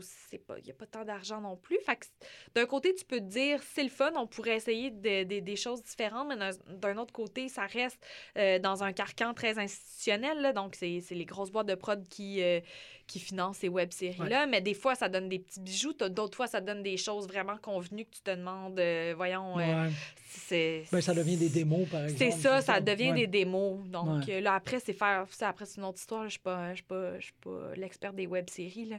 c'est 0.00 0.38
pas- 0.38 0.58
il 0.58 0.64
n'y 0.64 0.70
a 0.70 0.74
pas 0.74 0.86
tant 0.86 1.04
d'argent 1.04 1.40
non 1.40 1.56
plus. 1.56 1.78
Fait 1.84 1.96
que 1.96 2.06
d'un 2.54 2.64
côté, 2.66 2.94
tu 2.94 3.04
peux 3.04 3.18
te 3.18 3.24
dire, 3.24 3.60
c'est 3.64 3.82
le 3.82 3.88
fun, 3.88 4.12
on 4.16 4.28
pourrait 4.28 4.54
essayer 4.56 4.90
de- 4.92 5.24
de- 5.24 5.40
des 5.40 5.56
choses 5.56 5.82
différentes, 5.82 6.28
mais 6.28 6.36
d'un- 6.36 6.50
d'un 6.78 6.96
autre 6.98 7.12
côté, 7.12 7.48
ça 7.48 7.66
reste 7.66 7.98
euh, 8.36 8.58
dans 8.60 8.84
un 8.84 8.92
carcan 8.92 9.34
très 9.34 9.58
institutionnel. 9.58 10.40
là. 10.40 10.52
donc, 10.52 10.76
c'est 10.76 11.00
c'est 11.00 11.14
les 11.16 11.24
grosses 11.24 11.50
boîtes 11.50 11.66
de 11.66 11.74
prod 11.74 12.06
qui, 12.08 12.40
euh, 12.42 12.60
qui 13.06 13.20
financent 13.20 13.58
ces 13.58 13.68
web-séries-là. 13.68 14.46
Mais 14.46 14.60
des 14.60 14.74
fois, 14.74 14.94
ça 14.94 15.08
donne 15.08 15.28
des 15.28 15.38
petits 15.38 15.60
bijoux. 15.60 15.92
D'autres 15.92 16.36
fois, 16.36 16.46
ça 16.46 16.60
donne 16.60 16.82
des 16.82 16.96
choses 16.96 17.26
vraiment 17.26 17.56
convenues 17.58 18.04
que 18.06 18.14
tu 18.16 18.20
te 18.22 18.30
demandes, 18.30 18.78
euh, 18.78 19.12
voyons, 19.16 19.58
euh, 19.58 19.84
Ouais. 19.86 19.90
c'est... 20.28 20.84
Ben, 20.90 21.00
ça 21.00 21.14
devient 21.14 21.36
des 21.36 21.48
démos, 21.48 21.88
par 21.88 22.04
exemple. 22.04 22.18
C'est 22.32 22.38
ça, 22.40 22.60
ça 22.62 22.80
devient 22.80 23.10
Ouais. 23.12 23.20
des 23.20 23.26
démos. 23.26 23.80
Donc 23.88 24.28
euh, 24.28 24.40
là, 24.40 24.54
après, 24.54 24.80
c'est 24.80 24.92
faire. 24.94 25.26
Ça, 25.30 25.48
après, 25.50 25.66
c'est 25.66 25.78
une 25.80 25.86
autre 25.86 25.98
histoire. 25.98 26.24
Je 26.24 26.30
suis 26.30 26.38
pas, 26.38 26.70
je 26.70 26.76
suis 26.76 26.82
pas, 26.84 27.18
je 27.18 27.24
suis 27.24 27.34
pas 27.42 27.74
l'expert 27.76 28.12
des 28.12 28.26
web-séries. 28.26 28.86
là. 28.86 28.96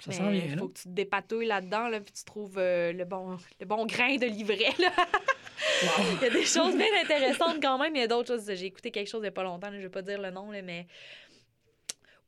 Ça 0.00 0.10
Mais 0.10 0.16
s'en 0.16 0.30
vient, 0.30 0.42
Il 0.44 0.50
là. 0.52 0.56
faut 0.56 0.68
que 0.68 0.78
tu 0.78 0.84
te 0.84 0.88
dépatouilles 0.88 1.46
là-dedans, 1.46 1.86
là, 1.88 2.00
puis 2.00 2.12
tu 2.12 2.24
trouves 2.24 2.56
euh, 2.58 2.92
le, 2.92 3.04
bon, 3.04 3.36
le 3.60 3.66
bon 3.66 3.86
grain 3.86 4.16
de 4.16 4.26
livret. 4.26 4.72
Là. 4.80 4.90
il 6.20 6.22
y 6.22 6.26
a 6.26 6.30
des 6.30 6.44
choses 6.44 6.74
bien 6.76 6.86
intéressantes 7.04 7.60
quand 7.62 7.78
même. 7.78 7.94
Il 7.94 8.00
y 8.00 8.04
a 8.04 8.08
d'autres 8.08 8.34
choses. 8.34 8.50
J'ai 8.52 8.66
écouté 8.66 8.90
quelque 8.90 9.06
chose 9.08 9.20
il 9.20 9.24
n'y 9.24 9.28
a 9.28 9.32
pas 9.32 9.44
longtemps, 9.44 9.70
là, 9.70 9.76
je 9.76 9.82
vais 9.82 9.88
pas 9.90 10.02
dire 10.02 10.20
le 10.20 10.30
nom, 10.30 10.50
là, 10.50 10.60
mais. 10.62 10.86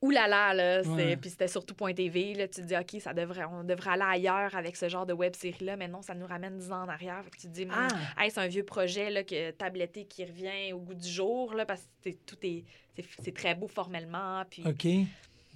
Ouh 0.05 0.11
là 0.11 0.29
là, 0.29 0.83
Ouais. 0.83 1.17
puis 1.17 1.31
c'était 1.31 1.49
surtout 1.49 1.75
Point 1.75 1.95
TV, 1.95 2.35
là, 2.35 2.47
tu 2.47 2.61
te 2.61 2.67
dis, 2.67 2.77
OK, 2.77 3.01
ça 3.01 3.15
devrait, 3.15 3.45
on 3.47 3.65
devrait 3.65 3.93
aller 3.93 4.21
ailleurs 4.21 4.55
avec 4.55 4.77
ce 4.77 4.89
genre 4.91 5.07
de 5.07 5.15
web-série-là, 5.15 5.77
mais 5.77 5.89
non, 5.89 6.03
ça 6.03 6.15
nous 6.15 6.27
ramène 6.27 6.59
10 6.59 6.73
ans 6.73 6.83
en 6.83 6.89
arrière. 6.89 7.23
Fait 7.25 7.31
que 7.31 7.37
tu 7.37 7.47
te 7.49 7.53
dis, 7.53 7.67
Ah! 7.71 7.89
Hey, 8.19 8.31
c'est 8.31 8.41
un 8.41 8.47
vieux 8.47 8.65
projet 8.65 9.09
là, 9.09 9.23
que, 9.25 9.51
tabletté 9.53 10.05
qui 10.05 10.23
revient 10.27 10.73
au 10.75 10.79
goût 10.81 10.95
du 10.95 11.09
jour, 11.09 11.55
là, 11.55 11.65
parce 11.65 11.89
que 12.05 12.11
tout 12.27 12.37
est, 12.43 12.65
c'est, 12.95 13.05
c'est 13.23 13.35
très 13.35 13.55
beau 13.55 13.67
formellement. 13.67 14.45
Puis, 14.51 14.63
OK. 14.67 14.87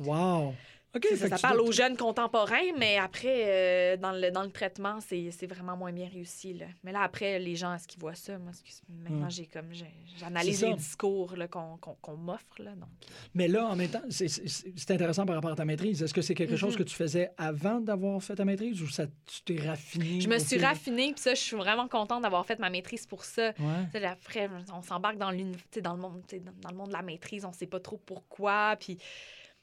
Wow. 0.00 0.54
OK. 0.96 1.06
ça, 1.16 1.38
parle 1.38 1.60
aux 1.60 1.70
jeunes 1.70 1.96
contemporains, 1.96 2.72
mais 2.78 2.96
après, 2.96 3.44
euh, 3.46 3.96
dans, 3.98 4.12
le, 4.12 4.30
dans 4.30 4.42
le 4.42 4.50
traitement, 4.50 4.98
c'est, 5.00 5.30
vraiment 5.46 5.76
moins 5.76 5.92
bien 5.92 6.08
réussi. 6.08 6.54
Là. 6.54 6.66
Mais 6.82 6.92
là, 6.92 7.02
après, 7.02 7.38
les 7.38 7.56
gens, 7.56 7.74
est-ce 7.74 7.86
qu'ils 7.86 8.00
voient 8.00 8.14
ça? 8.14 8.38
Moi, 8.38 8.52
maintenant, 8.88 9.26
Mm. 9.26 9.30
j'ai 9.30 9.46
comme, 9.46 9.72
j'ai- 9.72 9.86
j'analyse 10.16 10.62
les 10.64 10.74
discours 10.74 11.34
qu'on, 11.50 11.76
qu'on, 11.76 11.94
qu'on 12.00 12.16
m'offre. 12.16 12.56
Donc. 12.58 12.88
Mais 13.34 13.48
là, 13.48 13.66
en 13.66 13.76
même 13.76 13.90
temps, 13.90 14.02
c'est- 14.08 14.90
intéressant 14.90 15.26
par 15.26 15.34
rapport 15.34 15.50
à 15.50 15.56
ta 15.56 15.64
maîtrise. 15.66 16.02
Est-ce 16.02 16.14
que 16.14 16.22
c'est 16.22 16.34
quelque 16.34 16.56
chose 16.56 16.72
Mhm. 16.72 16.78
que 16.78 16.82
tu 16.84 16.94
faisais 16.94 17.30
avant 17.36 17.80
d'avoir 17.80 18.22
fait 18.22 18.36
ta 18.36 18.44
maîtrise 18.46 18.80
ou 18.82 18.88
ça, 18.88 19.06
tu 19.26 19.42
t'es 19.44 19.60
raffiné? 19.66 20.20
Je 20.20 20.28
me 20.28 20.38
suis 20.38 20.58
raffinée, 20.58 21.12
puis 21.12 21.20
ça, 21.20 21.34
je 21.34 21.40
suis 21.40 21.56
vraiment 21.56 21.86
contente 21.88 22.22
d'avoir 22.22 22.46
fait 22.46 22.58
ma 22.58 22.70
maîtrise 22.70 23.06
pour 23.06 23.24
ça. 23.24 23.52
Ouais. 23.58 24.04
Après, 24.04 24.48
on 24.72 24.80
s'embarque 24.82 25.18
dans, 25.18 25.26
dans, 25.26 25.32
le 25.32 26.00
monde, 26.00 26.22
dans, 26.32 26.52
dans 26.62 26.70
le 26.70 26.76
monde 26.76 26.88
de 26.88 26.92
la 26.94 27.02
maîtrise, 27.02 27.44
on 27.44 27.52
sait 27.52 27.66
pas 27.66 27.80
trop 27.80 27.98
pourquoi. 27.98 28.76
Puis 28.80 28.96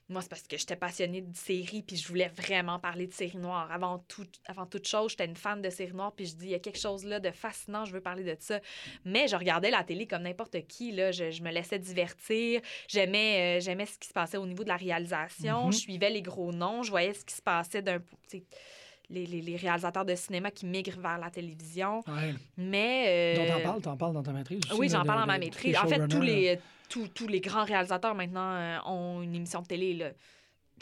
moi, 0.08 0.22
c'est 0.22 0.30
parce 0.30 0.44
que 0.44 0.58
j'étais 0.58 0.76
passionnée 0.76 1.22
de 1.22 1.36
séries, 1.36 1.82
puis 1.82 1.96
je 1.96 2.08
voulais 2.08 2.28
vraiment 2.28 2.80
parler 2.80 3.08
de 3.08 3.14
séries 3.14 3.38
noires. 3.38 3.72
Avant, 3.72 3.98
tout, 4.08 4.28
avant 4.46 4.68
toute 4.68 4.88
chose, 4.88 5.12
j'étais 5.12 5.26
une 5.26 5.36
fan 5.36 5.62
de 5.62 5.70
séries 5.70 5.94
noires, 5.94 6.14
puis 6.16 6.28
je 6.28 6.36
dis, 6.36 6.46
il 6.46 6.52
y 6.52 6.56
a 6.56 6.60
quelque 6.60 6.80
chose 6.80 7.06
là 7.06 7.20
de 7.20 7.32
fascinant, 7.32 7.86
je 7.86 7.94
veux 7.94 8.02
parler 8.02 8.24
de 8.24 8.36
ça. 8.40 8.60
Mais 9.04 9.28
je 9.28 9.36
regardais 9.36 9.72
la 9.72 9.84
télé 9.84 10.06
comme 10.06 10.24
n'importe 10.24 10.68
qui, 10.68 10.92
là. 10.92 11.12
Je, 11.12 11.32
je 11.32 11.42
me 11.42 11.52
laissais 11.52 11.80
divertir. 11.80 12.62
J'aimais, 12.88 13.58
euh, 13.58 13.62
j'aimais 13.62 13.88
ce 13.88 13.98
qui 13.98 14.08
se 14.08 14.14
passait 14.14 14.38
au 14.38 14.46
niveau 14.46 14.64
de 14.64 14.70
la 14.70 14.78
réalisation. 14.78 15.66
Mhm. 15.66 15.72
Je 15.72 15.78
suivais 15.78 16.10
les 16.12 16.22
gros 16.22 16.52
noms. 16.52 16.84
Je 16.84 16.92
voyais 16.92 17.14
ce 17.14 17.26
qui 17.26 17.34
se 17.34 17.42
passait 17.42 17.82
d'un... 17.82 18.00
Les, 19.10 19.26
les, 19.26 19.42
les 19.42 19.56
réalisateurs 19.56 20.06
de 20.06 20.16
cinéma 20.16 20.52
qui 20.52 20.66
migrent 20.66 21.00
vers 21.00 21.18
la 21.18 21.30
télévision. 21.30 22.02
Ouais. 22.08 22.34
Mais. 22.58 23.36
Euh, 23.38 23.48
t'en 23.48 23.62
parles, 23.62 23.82
t'en 23.82 23.98
parles 23.98 24.14
dans 24.14 24.24
ta 24.24 24.32
maîtrise. 24.32 24.60
aussi, 24.70 24.80
oui, 24.80 24.90
j'en 24.90 25.04
parle 25.04 25.20
dans 25.22 25.28
ma 25.28 25.38
maîtrise. 25.38 25.78
En 25.78 25.88
fait, 25.88 26.08
tous 26.08 26.22
les, 26.22 26.60
tous, 26.90 27.08
tous 27.10 27.28
les 27.28 27.40
grands 27.40 27.66
réalisateurs 27.66 28.16
maintenant 28.16 28.52
euh, 28.54 28.78
ont 28.86 29.22
une 29.22 29.36
émission 29.36 29.62
de 29.62 29.68
télé. 29.68 29.94
Là. 29.94 30.10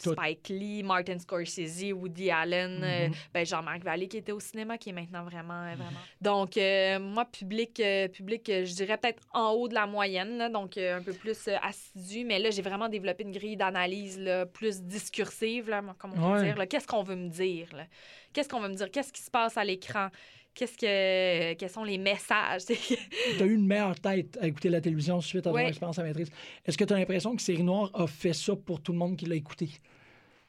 Tout. 0.02 0.12
Spike 0.12 0.48
Lee, 0.48 0.82
Martin 0.82 1.18
Scorsese, 1.18 1.92
Woody 1.92 2.30
Allen, 2.30 2.82
euh, 2.82 3.08
Mhm. 3.08 3.14
ben 3.32 3.46
Jean-Marc 3.46 3.84
Vallée 3.84 4.08
qui 4.08 4.16
était 4.16 4.32
au 4.32 4.40
cinéma, 4.40 4.76
qui 4.76 4.90
est 4.90 4.92
maintenant 4.92 5.22
vraiment... 5.24 5.62
euh, 5.62 5.74
vraiment. 5.76 5.90
Donc, 6.20 6.56
euh, 6.56 6.98
moi, 6.98 7.24
public, 7.26 7.80
public 8.12 8.42
je 8.46 8.74
dirais 8.74 8.96
peut-être 8.98 9.22
en 9.32 9.50
haut 9.52 9.68
de 9.68 9.74
la 9.74 9.86
moyenne, 9.86 10.36
là, 10.38 10.48
donc 10.48 10.76
un 10.78 11.00
peu 11.02 11.12
plus 11.12 11.48
assidu. 11.62 12.24
Mais 12.24 12.38
là, 12.38 12.50
j'ai 12.50 12.62
vraiment 12.62 12.88
développé 12.88 13.22
une 13.24 13.32
grille 13.32 13.56
d'analyse 13.56 14.18
là, 14.18 14.46
plus 14.46 14.82
discursive, 14.82 15.68
là, 15.70 15.82
comme 15.98 16.12
on 16.12 16.16
peut 16.16 16.34
Ouais. 16.40 16.44
dire. 16.44 16.56
là. 16.56 16.66
Qu'est-ce 16.66 16.86
qu'on 16.86 17.02
veut 17.02 17.16
me 17.16 17.28
dire? 17.28 17.68
là? 17.74 17.84
Qu'est-ce 18.32 18.48
qu'on 18.48 18.60
veut 18.60 18.68
me 18.68 18.74
dire? 18.74 18.90
Qu'est-ce 18.90 19.12
qui 19.12 19.22
se 19.22 19.30
passe 19.30 19.56
à 19.56 19.64
l'écran? 19.64 20.08
Qu'est-ce 20.54 20.76
que, 20.78 21.54
quels 21.54 21.70
sont 21.70 21.84
les 21.84 21.98
messages? 21.98 22.62
Tu 22.66 23.42
as 23.42 23.46
eu 23.46 23.54
une 23.54 23.66
meilleure 23.66 23.98
tête 23.98 24.38
à 24.40 24.46
écouter 24.46 24.68
la 24.68 24.80
télévision 24.80 25.20
suite 25.20 25.46
à 25.46 25.50
ton 25.50 25.56
Ouais. 25.56 25.68
expérience 25.68 25.98
à 25.98 26.04
maîtrise. 26.04 26.30
Est-ce 26.64 26.78
que 26.78 26.84
tu 26.84 26.92
as 26.92 26.96
l'impression 26.98 27.34
que 27.34 27.42
Série 27.42 27.64
Noire 27.64 27.90
a 27.94 28.06
fait 28.06 28.32
ça 28.32 28.54
pour 28.54 28.80
tout 28.80 28.92
le 28.92 28.98
monde 28.98 29.16
qui 29.16 29.26
l'a 29.26 29.34
écouté? 29.34 29.68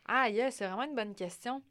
Ah, 0.08 0.30
yeah, 0.30 0.52
c'est 0.52 0.68
vraiment 0.68 0.84
une 0.84 0.96
bonne 0.96 1.16
question. 1.16 1.62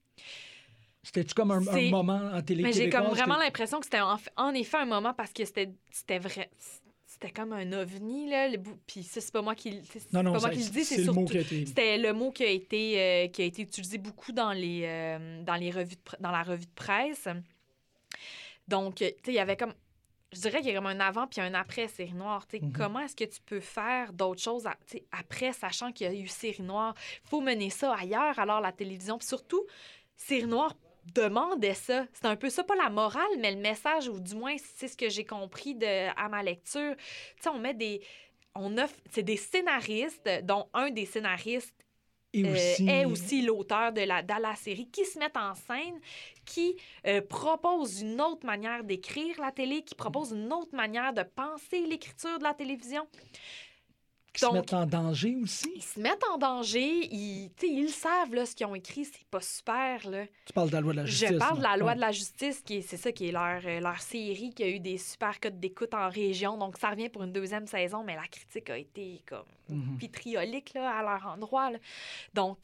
C'était-tu 1.02 1.34
comme 1.34 1.50
un, 1.50 1.60
moment 1.90 2.30
en 2.32 2.42
télé 2.42 2.62
Mais 2.62 2.72
j'ai 2.72 2.88
comme 2.88 3.06
vraiment 3.08 3.36
l'impression 3.36 3.78
que 3.78 3.84
c'était 3.84 4.00
en, 4.00 4.16
en 4.36 4.54
effet 4.54 4.78
un 4.78 4.86
moment 4.86 5.12
parce 5.12 5.32
que 5.32 5.44
c'était 5.44 5.70
c'était 5.90 6.18
vrai. 6.18 6.50
C'était 7.06 7.30
comme 7.30 7.52
un 7.52 7.72
ovni, 7.72 8.28
là. 8.28 8.48
le 8.48 8.58
Puis 8.86 9.04
ça, 9.04 9.20
c'est 9.20 9.32
pas 9.32 9.40
moi 9.42 9.54
qui, 9.54 9.80
Non, 10.12 10.24
non, 10.24 10.32
pas 10.32 10.40
moi 10.40 10.50
qui 10.50 10.64
le 10.64 10.70
dis, 10.70 10.84
c'est 10.84 10.96
c'est 10.96 11.02
le 11.02 11.12
mot 11.12 11.26
surtout. 11.26 11.32
qui 11.32 11.38
a 11.38 11.40
été... 11.42 11.66
C'était 11.66 11.98
le 11.98 12.12
mot 12.12 12.32
qui 12.32 12.42
a 12.42 12.48
été, 12.48 13.00
euh, 13.00 13.28
qui 13.28 13.42
a 13.42 13.44
été 13.44 13.62
utilisé 13.62 13.98
beaucoup 13.98 14.32
dans, 14.32 14.52
les, 14.52 14.82
euh, 14.84 15.42
dans, 15.44 15.54
les 15.54 15.70
revues 15.70 15.94
de 15.94 16.00
dans 16.18 16.32
la 16.32 16.42
revue 16.42 16.66
de 16.66 16.74
presse. 16.74 17.28
Donc, 18.68 19.02
euh, 19.02 19.08
tu 19.08 19.14
sais, 19.26 19.32
il 19.32 19.34
y 19.34 19.38
avait 19.38 19.56
comme. 19.56 19.74
je 20.32 20.40
dirais 20.40 20.60
qu'il 20.62 20.70
y 20.70 20.72
a 20.72 20.74
comme 20.76 20.86
un 20.86 20.98
avant 21.00 21.26
puis 21.28 21.40
un 21.40 21.54
après 21.54 21.86
série 21.86 22.12
noire. 22.14 22.46
Tu 22.48 22.58
sais, 22.58 22.64
Mhm. 22.64 22.72
Comment 22.72 23.00
est-ce 23.00 23.14
que 23.14 23.24
tu 23.24 23.40
peux 23.46 23.60
faire 23.60 24.12
d'autres 24.12 24.42
choses 24.42 24.66
à- 24.66 24.76
après, 25.12 25.52
sachant 25.52 25.92
qu'il 25.92 26.06
y 26.06 26.10
a 26.10 26.14
eu 26.14 26.26
série 26.26 26.62
noire? 26.62 26.94
Il 27.24 27.28
faut 27.28 27.40
mener 27.40 27.70
ça 27.70 27.94
ailleurs, 27.94 28.38
alors 28.38 28.60
la 28.60 28.72
télévision. 28.72 29.16
Puis 29.18 29.28
surtout, 29.28 29.64
série 30.16 30.46
noire 30.46 30.74
demandait 31.14 31.74
ça. 31.74 32.06
C'est 32.14 32.24
un 32.24 32.34
peu 32.34 32.48
ça, 32.50 32.64
pas 32.64 32.74
la 32.74 32.88
morale, 32.90 33.22
mais 33.38 33.52
le 33.52 33.60
message, 33.60 34.08
ou 34.08 34.18
du 34.18 34.34
moins, 34.34 34.56
c'est 34.58 34.88
ce 34.88 34.96
que 34.96 35.08
j'ai 35.10 35.24
compris 35.24 35.74
de, 35.74 36.08
à 36.18 36.28
ma 36.28 36.42
lecture. 36.42 36.96
Tu 36.96 37.42
sais, 37.42 37.48
on 37.50 37.58
met 37.58 37.74
des... 37.74 38.00
On 38.56 38.78
offre, 38.78 38.94
c'est 39.10 39.22
des 39.24 39.36
scénaristes, 39.36 40.28
dont 40.44 40.68
un 40.74 40.90
des 40.90 41.06
scénaristes 41.06 41.74
Et 42.34 42.44
euh, 42.44 42.52
aussi, 42.52 42.88
est 42.88 43.04
aussi 43.04 43.42
l'auteur 43.42 43.92
de 43.92 44.02
la, 44.02 44.22
de 44.22 44.40
la 44.40 44.54
série, 44.56 44.88
qui 44.88 45.04
se 45.04 45.18
met 45.18 45.30
en 45.36 45.54
scène, 45.54 46.00
qui 46.44 46.76
euh, 47.06 47.20
propose 47.22 48.02
une 48.02 48.20
autre 48.20 48.44
manière 48.44 48.82
d'écrire 48.82 49.40
la 49.40 49.52
télé, 49.52 49.82
qui 49.82 49.94
propose 49.94 50.32
une 50.32 50.52
autre 50.52 50.74
manière 50.74 51.12
de 51.12 51.22
penser 51.22 51.86
l'écriture 51.86 52.38
de 52.38 52.44
la 52.44 52.54
télévision. 52.54 53.06
Qui 54.34 54.44
se 54.44 54.52
mettent 54.52 54.74
en 54.74 54.84
danger 54.84 55.36
aussi. 55.42 55.72
Ils 55.76 55.82
se 55.82 55.98
mettent 56.00 56.24
en 56.32 56.36
danger, 56.38 57.08
ils, 57.10 57.50
ils 57.62 57.82
le 57.82 57.88
savent, 57.88 58.34
là, 58.34 58.44
ce 58.44 58.54
qu'ils 58.54 58.66
ont 58.66 58.74
écrit, 58.74 59.04
c'est 59.06 59.24
pas 59.30 59.40
super. 59.40 60.08
Là. 60.10 60.26
Tu 60.44 60.52
parles 60.52 60.68
de 60.68 60.74
la 60.74 60.80
loi 60.80 60.92
de 60.92 60.96
la 60.98 61.06
justice. 61.06 61.28
Je 61.30 61.36
parle 61.38 61.58
de 61.58 61.62
la 61.62 61.76
loi 61.76 61.88
Ouais. 61.90 61.94
de 61.94 62.00
la 62.00 62.12
justice, 62.12 62.60
qui 62.62 62.76
est- 62.76 62.82
c'est 62.82 62.96
ça 62.96 63.12
qui 63.12 63.28
est 63.28 63.32
leur, 63.32 63.60
euh, 63.64 63.80
leur 63.80 64.00
série, 64.00 64.50
qui 64.52 64.62
a 64.62 64.68
eu 64.68 64.80
des 64.80 64.98
super 64.98 65.38
codes 65.40 65.58
d'écoute 65.60 65.94
en 65.94 66.08
région. 66.08 66.58
Donc, 66.58 66.76
ça 66.78 66.90
revient 66.90 67.08
pour 67.08 67.22
une 67.22 67.32
deuxième 67.32 67.66
saison, 67.66 68.02
mais 68.04 68.16
la 68.16 68.26
critique 68.26 68.68
a 68.70 68.76
été 68.76 69.22
comme 69.26 69.44
Mhm. 69.70 69.96
vitriolique 69.96 70.74
là, 70.74 70.90
à 70.98 71.02
leur 71.02 71.26
endroit. 71.32 71.70
là. 71.70 71.78
Donc, 72.34 72.58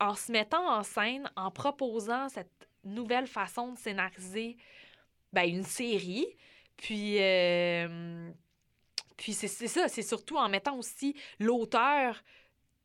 en 0.00 0.14
se 0.14 0.30
mettant 0.30 0.68
en 0.78 0.82
scène, 0.82 1.30
en 1.36 1.50
proposant 1.50 2.28
cette 2.28 2.68
nouvelle 2.84 3.26
façon 3.26 3.72
de 3.72 3.78
scénariser 3.78 4.56
ben, 5.32 5.42
une 5.48 5.64
série, 5.64 6.26
puis, 6.76 7.16
euh, 7.18 8.30
puis 9.16 9.32
c'est 9.32 9.48
ça, 9.48 9.88
c'est 9.88 10.02
surtout 10.02 10.36
en 10.36 10.48
mettant 10.48 10.76
aussi 10.76 11.14
l'auteur 11.38 12.22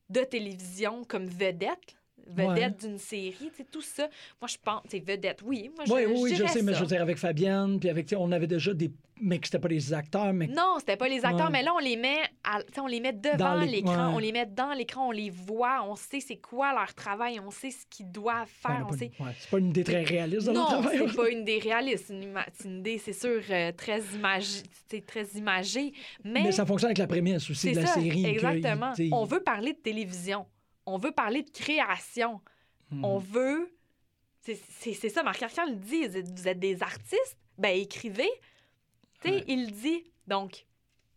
de 0.10 0.22
télévision 0.24 1.04
comme 1.04 1.26
vedette 1.26 1.96
vedette 2.28 2.82
d'une 2.86 2.98
série, 2.98 3.36
tu 3.52 3.58
sais, 3.58 3.66
tout 3.72 3.82
ça. 3.82 4.08
Moi, 4.42 4.48
je 4.48 4.58
pense, 4.64 4.82
c'est 4.90 5.00
vedette, 5.00 5.42
oui. 5.44 5.70
Moi, 5.76 5.86
je, 5.86 5.92
Oui, 5.94 6.02
oui, 6.22 6.36
je 6.36 6.46
sais, 6.48 6.62
mais 6.62 6.74
je 6.74 6.80
veux 6.82 6.86
dire, 6.88 7.02
avec 7.02 7.18
Fabienne, 7.18 7.80
puis 7.80 7.90
avec, 7.90 8.06
tu 8.06 8.10
sais, 8.12 8.16
on 8.20 8.32
avait 8.32 8.48
déjà 8.48 8.74
des. 8.74 8.92
Mais 9.24 9.38
que 9.38 9.46
c'était 9.46 9.60
pas 9.60 9.68
des 9.68 9.94
acteurs, 9.94 10.34
mais. 10.34 10.48
Non, 10.48 10.78
c'était 10.80 10.98
pas 10.98 11.08
les 11.08 11.24
acteurs, 11.24 11.46
Ouais. 11.46 11.52
mais 11.52 11.62
là, 11.62 11.74
on 11.76 11.80
les 11.80 11.96
met, 11.96 12.18
à- 12.44 12.58
on 12.82 12.88
les 12.88 13.00
met 13.00 13.14
devant 13.14 13.54
les- 13.54 13.68
l'écran, 13.68 14.08
ouais. 14.08 14.14
on 14.16 14.18
les 14.18 14.32
met 14.32 14.48
dans 14.48 14.72
l'écran, 14.74 15.10
on 15.10 15.12
les 15.12 15.30
voit, 15.30 15.84
on 15.88 15.96
sait 15.96 16.20
c'est 16.20 16.38
quoi 16.38 16.74
leur 16.74 16.92
travail, 16.96 17.40
on 17.40 17.52
sait 17.52 17.70
ce 17.70 17.86
qu'ils 17.88 18.12
doivent 18.12 18.48
faire, 18.50 18.88
on 18.90 18.94
sait... 18.98 19.12
c'est 19.40 19.50
pas 19.52 19.60
une 19.60 19.70
idée 19.70 19.84
très 19.84 20.02
réaliste 20.04 20.48
de 20.48 20.54
Non, 20.54 20.66
travail. 20.66 21.04
c'est 21.08 21.16
pas 21.16 21.30
une 21.30 21.42
idée 21.42 21.60
réaliste, 21.60 22.06
c'est 22.08 22.14
une, 22.16 22.34
une 22.66 22.80
idée, 22.80 22.98
c'est 22.98 23.14
sûr, 23.14 23.42
euh, 23.52 23.72
très, 23.74 24.02
imagée, 24.16 24.64
très 25.06 25.26
imagée, 25.36 25.94
mais, 26.24 26.42
Mais 26.46 26.52
ça 26.52 26.66
fonctionne 26.66 26.88
avec 26.88 26.98
la 26.98 27.06
prémisse 27.08 27.48
aussi 27.52 27.74
de 27.74 27.76
la 27.80 27.86
ça, 27.86 27.94
série. 28.02 28.26
exactement. 28.26 28.94
On 29.12 29.26
veut 29.26 29.44
parler 29.44 29.74
de 29.74 29.78
télévision, 29.78 30.48
on 30.94 30.98
veut 30.98 31.12
parler 31.12 31.44
de 31.44 31.50
création, 31.52 32.42
Mhm. 32.92 33.06
on 33.06 33.18
veut... 33.18 33.74
C'est 34.44 35.10
ça, 35.10 35.22
Marc 35.24 35.42
Arcand 35.44 35.66
le 35.68 35.76
dit, 35.76 36.08
vous 36.08 36.48
êtes, 36.48 36.60
des 36.60 36.82
artistes, 36.82 37.38
ben 37.60 37.78
écrivez. 37.80 38.30
Tu 39.22 39.30
sais, 39.30 39.36
Ouais. 39.36 39.44
il 39.48 39.66
le 39.68 39.72
dit. 39.72 40.04
Donc, 40.28 40.66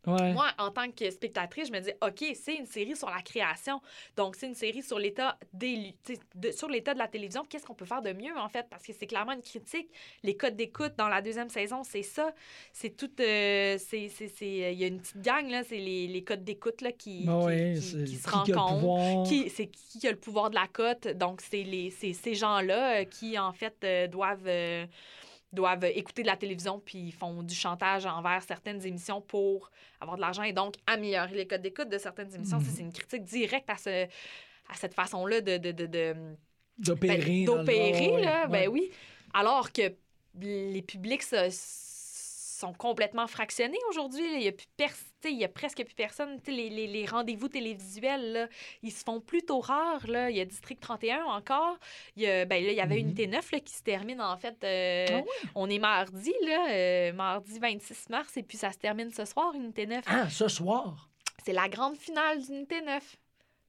Ouais. 0.07 0.33
moi, 0.33 0.47
en 0.59 0.71
tant 0.71 0.91
que 0.91 1.11
spectatrice, 1.11 1.69
je 1.69 1.73
me 1.73 1.81
dis, 1.81 1.91
OK, 2.03 2.25
c'est 2.35 2.55
une 2.57 2.67
série 2.67 2.97
sur 2.97 3.09
la 3.11 3.23
création. 3.23 3.81
Donc, 4.17 4.37
c'est 4.37 4.47
une 4.47 4.55
série 4.55 4.83
sur 4.83 4.99
l'état 4.99 5.39
des 5.53 5.95
de- 6.35 6.51
sur 6.53 6.69
l'état 6.69 6.95
de 6.95 6.99
la 6.99 7.09
télévision. 7.09 7.45
Qu'est-ce 7.49 7.65
qu'on 7.67 7.75
peut 7.75 7.85
faire 7.85 8.03
de 8.03 8.13
mieux, 8.13 8.37
en 8.37 8.49
fait? 8.49 8.67
Parce 8.69 8.83
que 8.85 8.93
c'est 8.93 9.07
clairement 9.07 9.33
une 9.33 9.43
critique. 9.43 9.89
Les 10.23 10.37
codes 10.37 10.57
d'écoute 10.57 10.93
dans 10.99 11.09
la 11.09 11.23
deuxième 11.23 11.49
saison, 11.49 11.83
c'est 11.85 12.03
ça. 12.03 12.33
C'est 12.73 12.97
tout... 12.97 13.11
euh, 13.21 13.77
c'est- 13.79 14.09
c'est- 14.09 14.29
c'est- 14.29 14.73
Il 14.73 14.79
y 14.79 14.85
a 14.85 14.89
une 14.89 15.01
petite 15.01 15.21
gang, 15.23 15.49
là. 15.49 15.63
C'est 15.65 15.79
les, 15.79 16.07
les 16.07 16.23
codes 16.25 16.45
d'écoute, 16.45 16.81
là, 16.81 16.93
qui, 16.93 17.25
qui 18.05 18.17
se 18.17 18.29
rencontrent. 18.31 19.29
Qui, 19.29 19.51
c'est 19.51 19.67
qui 19.69 20.07
a 20.07 20.11
le 20.11 20.19
pouvoir 20.19 20.51
de 20.51 20.55
la 20.55 20.67
cote. 20.67 21.09
Donc, 21.09 21.41
c'est 21.41 21.63
les, 21.63 21.91
c'est 21.91 22.13
ces 22.13 22.35
gens-là 22.35 23.01
euh, 23.01 23.05
qui, 23.05 23.39
en 23.39 23.53
fait, 23.53 23.75
euh, 23.85 24.07
doivent, 24.07 24.47
euh, 24.47 24.85
doivent 25.55 25.85
écouter 25.85 26.23
de 26.23 26.27
la 26.29 26.37
télévision 26.37 26.79
puis 26.85 26.99
ils 26.99 27.13
font 27.13 27.43
du 27.43 27.55
chantage 27.55 28.05
envers 28.07 28.43
certaines 28.43 28.85
émissions 28.87 29.21
pour 29.21 29.71
avoir 30.01 30.17
de 30.17 30.21
l'argent 30.23 30.43
et 30.43 30.53
donc 30.53 30.75
améliorer 30.87 31.35
les 31.35 31.47
codes 31.47 31.63
d'écoute 31.63 31.89
de 31.89 31.99
certaines 31.99 32.35
émissions. 32.35 32.59
Mhm. 32.59 32.65
c'est 32.65 32.83
une 32.83 32.93
critique 32.93 33.25
directe 33.25 33.71
à, 33.71 33.77
ce, 33.77 34.05
à 34.05 34.75
cette 34.75 34.95
façon-là 34.95 35.41
de, 35.41 35.57
de, 35.59 35.73
de, 35.73 35.87
de- 35.87 36.15
D'opérer. 36.79 37.17
ben, 37.17 37.45
d'opérer, 37.47 38.21
là, 38.21 38.43
ouais. 38.47 38.49
ben 38.51 38.69
oui. 38.69 38.91
Alors 39.33 39.73
que 39.73 39.93
les 40.41 40.83
publics 40.83 41.23
se- 41.23 41.49
sont 42.55 42.73
complètement 42.73 43.27
fractionnés 43.27 43.79
aujourd'hui. 43.91 44.25
Il 44.37 44.43
y 44.43 44.49
a 44.49 44.53
plus 44.53 44.67
pers- 44.77 44.93
tu 44.93 45.29
sais, 45.29 45.33
il 45.33 45.39
y 45.39 45.45
a 45.45 45.49
presque 45.49 45.85
plus 45.85 45.95
personne. 45.95 46.39
Les, 46.47 46.69
les- 46.71 46.87
les 46.87 47.07
rendez-vous 47.07 47.49
télévisuels, 47.49 48.33
là, 48.33 48.49
ils 48.83 48.93
se 48.93 49.03
font 49.05 49.21
plutôt 49.21 49.61
rares. 49.61 50.07
Là. 50.07 50.31
Il 50.31 50.37
y 50.37 50.41
a 50.41 50.45
District 50.45 50.81
31 50.81 51.25
encore. 51.25 51.79
Il 52.17 52.23
y, 52.23 52.27
a, 52.27 52.45
ben, 52.45 52.63
là, 52.65 52.71
il 52.73 52.77
y 52.77 52.81
avait 52.81 52.97
Mhm. 52.97 53.01
Unité 53.09 53.27
9 53.27 53.51
là, 53.53 53.61
qui 53.61 53.73
se 53.75 53.83
termine 53.83 54.21
en 54.21 54.37
fait. 54.37 54.57
euh, 54.65 55.07
Ah? 55.11 55.49
On 55.55 55.69
est 55.71 55.79
mardi, 55.79 56.33
là, 56.47 56.67
euh, 56.71 57.13
mardi 57.13 57.59
26 57.59 58.09
mars, 58.11 58.37
et 58.37 58.43
puis 58.43 58.57
ça 58.59 58.73
se 58.73 58.79
termine 58.79 59.11
ce 59.13 59.25
soir, 59.25 59.55
Unité 59.55 59.87
9. 59.87 60.05
Ah, 60.07 60.29
ce 60.31 60.49
soir? 60.49 61.09
C'est 61.45 61.53
la 61.53 61.69
grande 61.69 61.97
finale 61.97 62.41
d'Unité 62.43 62.81
9. 62.81 63.17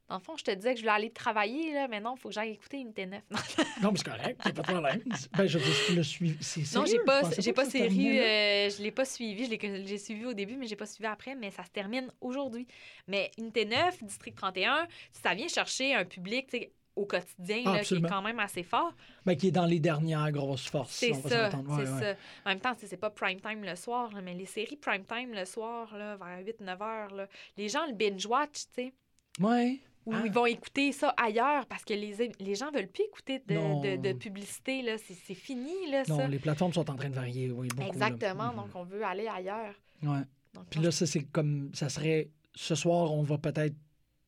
Dans 0.08 0.18
le 0.18 0.22
fond, 0.22 0.38
je 0.38 0.44
te 0.44 0.52
disais 0.52 0.74
que 0.74 0.78
je 0.78 0.84
voulais 0.84 0.96
aller 0.96 1.10
travailler, 1.10 1.74
là, 1.74 1.88
mais 1.88 2.00
non, 2.00 2.14
il 2.16 2.20
faut 2.20 2.30
que 2.30 2.36
j'aille 2.36 2.52
écouter 2.52 2.78
Unité 2.78 3.06
9. 3.08 3.22
Non, 3.82 3.92
mais 3.92 3.98
c'est 3.98 4.06
correct, 4.06 4.42
c'est 4.44 4.54
pas 4.54 4.62
de 4.62 4.68
problème. 4.68 5.02
Ben, 5.36 5.48
je 5.48 6.02
suivi. 6.02 6.38
C'est 6.42 6.76
Non, 6.76 6.86
j'ai 6.86 7.00
pas, 7.00 7.22
j'ai 7.38 7.54
pas 7.54 7.66
ça 7.66 7.72
se 7.72 7.78
série, 7.78 8.20
euh, 8.20 8.70
je 8.70 8.82
l'ai 8.84 8.92
pas 8.92 9.06
suivi, 9.06 9.46
je 9.46 9.50
l'ai, 9.50 9.98
suivi 9.98 10.26
au 10.26 10.34
début, 10.34 10.56
mais 10.56 10.68
j'ai 10.68 10.76
pas 10.76 10.86
suivi 10.86 11.08
après, 11.08 11.36
mais 11.36 11.50
ça 11.52 11.64
se 11.64 11.72
termine 11.72 12.12
aujourd'hui. 12.22 12.68
Mais 13.08 13.32
Unité 13.38 13.66
9, 13.66 14.04
District 14.04 14.36
31, 14.36 14.88
ça 15.12 15.34
vient 15.34 15.48
chercher 15.48 15.96
un 15.96 16.06
public, 16.06 16.56
au 16.96 17.06
quotidien, 17.06 17.64
Ah, 17.66 17.74
là, 17.74 17.80
qui 17.82 17.96
est 17.96 18.02
quand 18.02 18.22
même 18.22 18.40
assez 18.40 18.64
fort. 18.64 18.94
Ben, 19.26 19.36
qui 19.36 19.48
est 19.48 19.52
dans 19.52 19.66
les 19.66 19.80
dernières 19.80 20.32
grosses 20.32 20.70
forces. 20.70 20.94
C'est 20.94 21.14
ça. 21.14 21.50
Ouais, 21.50 21.86
c'est 21.86 21.92
ouais. 21.92 22.00
ça. 22.00 22.16
En 22.46 22.50
même 22.50 22.60
temps, 22.60 22.74
c'est 22.78 22.98
pas 22.98 23.10
prime 23.10 23.42
time 23.42 23.64
le 23.64 23.76
soir, 23.76 24.12
là, 24.14 24.22
mais 24.22 24.34
les 24.34 24.46
séries 24.46 24.78
prime 24.78 25.04
time 25.06 25.34
le 25.34 25.46
soir, 25.46 25.96
là, 25.98 26.16
vers 26.16 26.40
8-9 26.42 26.82
heures, 26.82 27.14
là, 27.14 27.28
les 27.58 27.70
gens 27.70 27.86
le 27.86 27.94
binge-watch, 27.94 28.68
tu 28.74 28.84
sais. 28.84 28.94
Ouais. 29.40 29.80
Ou 30.06 30.14
Ah. 30.14 30.22
ils 30.26 30.32
vont 30.32 30.46
écouter 30.46 30.92
ça 30.92 31.14
ailleurs 31.18 31.66
parce 31.66 31.84
que 31.84 31.94
les, 31.94 32.32
les 32.40 32.56
gens 32.56 32.72
veulent 32.72 32.88
plus 32.88 33.04
écouter 33.06 33.40
de, 33.40 33.96
de, 33.98 34.02
de 34.02 34.14
publicité. 34.14 34.82
Là. 34.82 34.98
C'est, 34.98 35.16
c'est 35.16 35.34
fini, 35.34 35.74
là, 35.90 36.04
Non, 36.08 36.18
ça. 36.18 36.28
les 36.28 36.40
plateformes 36.40 36.74
sont 36.74 36.90
en 36.90 36.96
train 36.96 37.10
de 37.10 37.16
varier, 37.16 37.52
oui, 37.52 37.68
beaucoup. 37.76 37.88
Exactement. 37.88 38.50
Mhm. 38.52 38.56
Donc, 38.58 38.70
on 38.76 38.84
veut 38.84 39.04
aller 39.04 39.28
ailleurs. 39.28 39.74
Ouais. 40.04 40.22
Donc, 40.54 40.66
Puis 40.70 40.80
là, 40.80 40.92
ça, 40.92 41.06
c'est 41.06 41.24
comme. 41.24 41.72
Ça 41.74 41.90
serait. 41.90 42.30
Ce 42.54 42.76
soir, 42.76 43.12
on 43.12 43.24
va 43.24 43.38
peut-être 43.38 43.76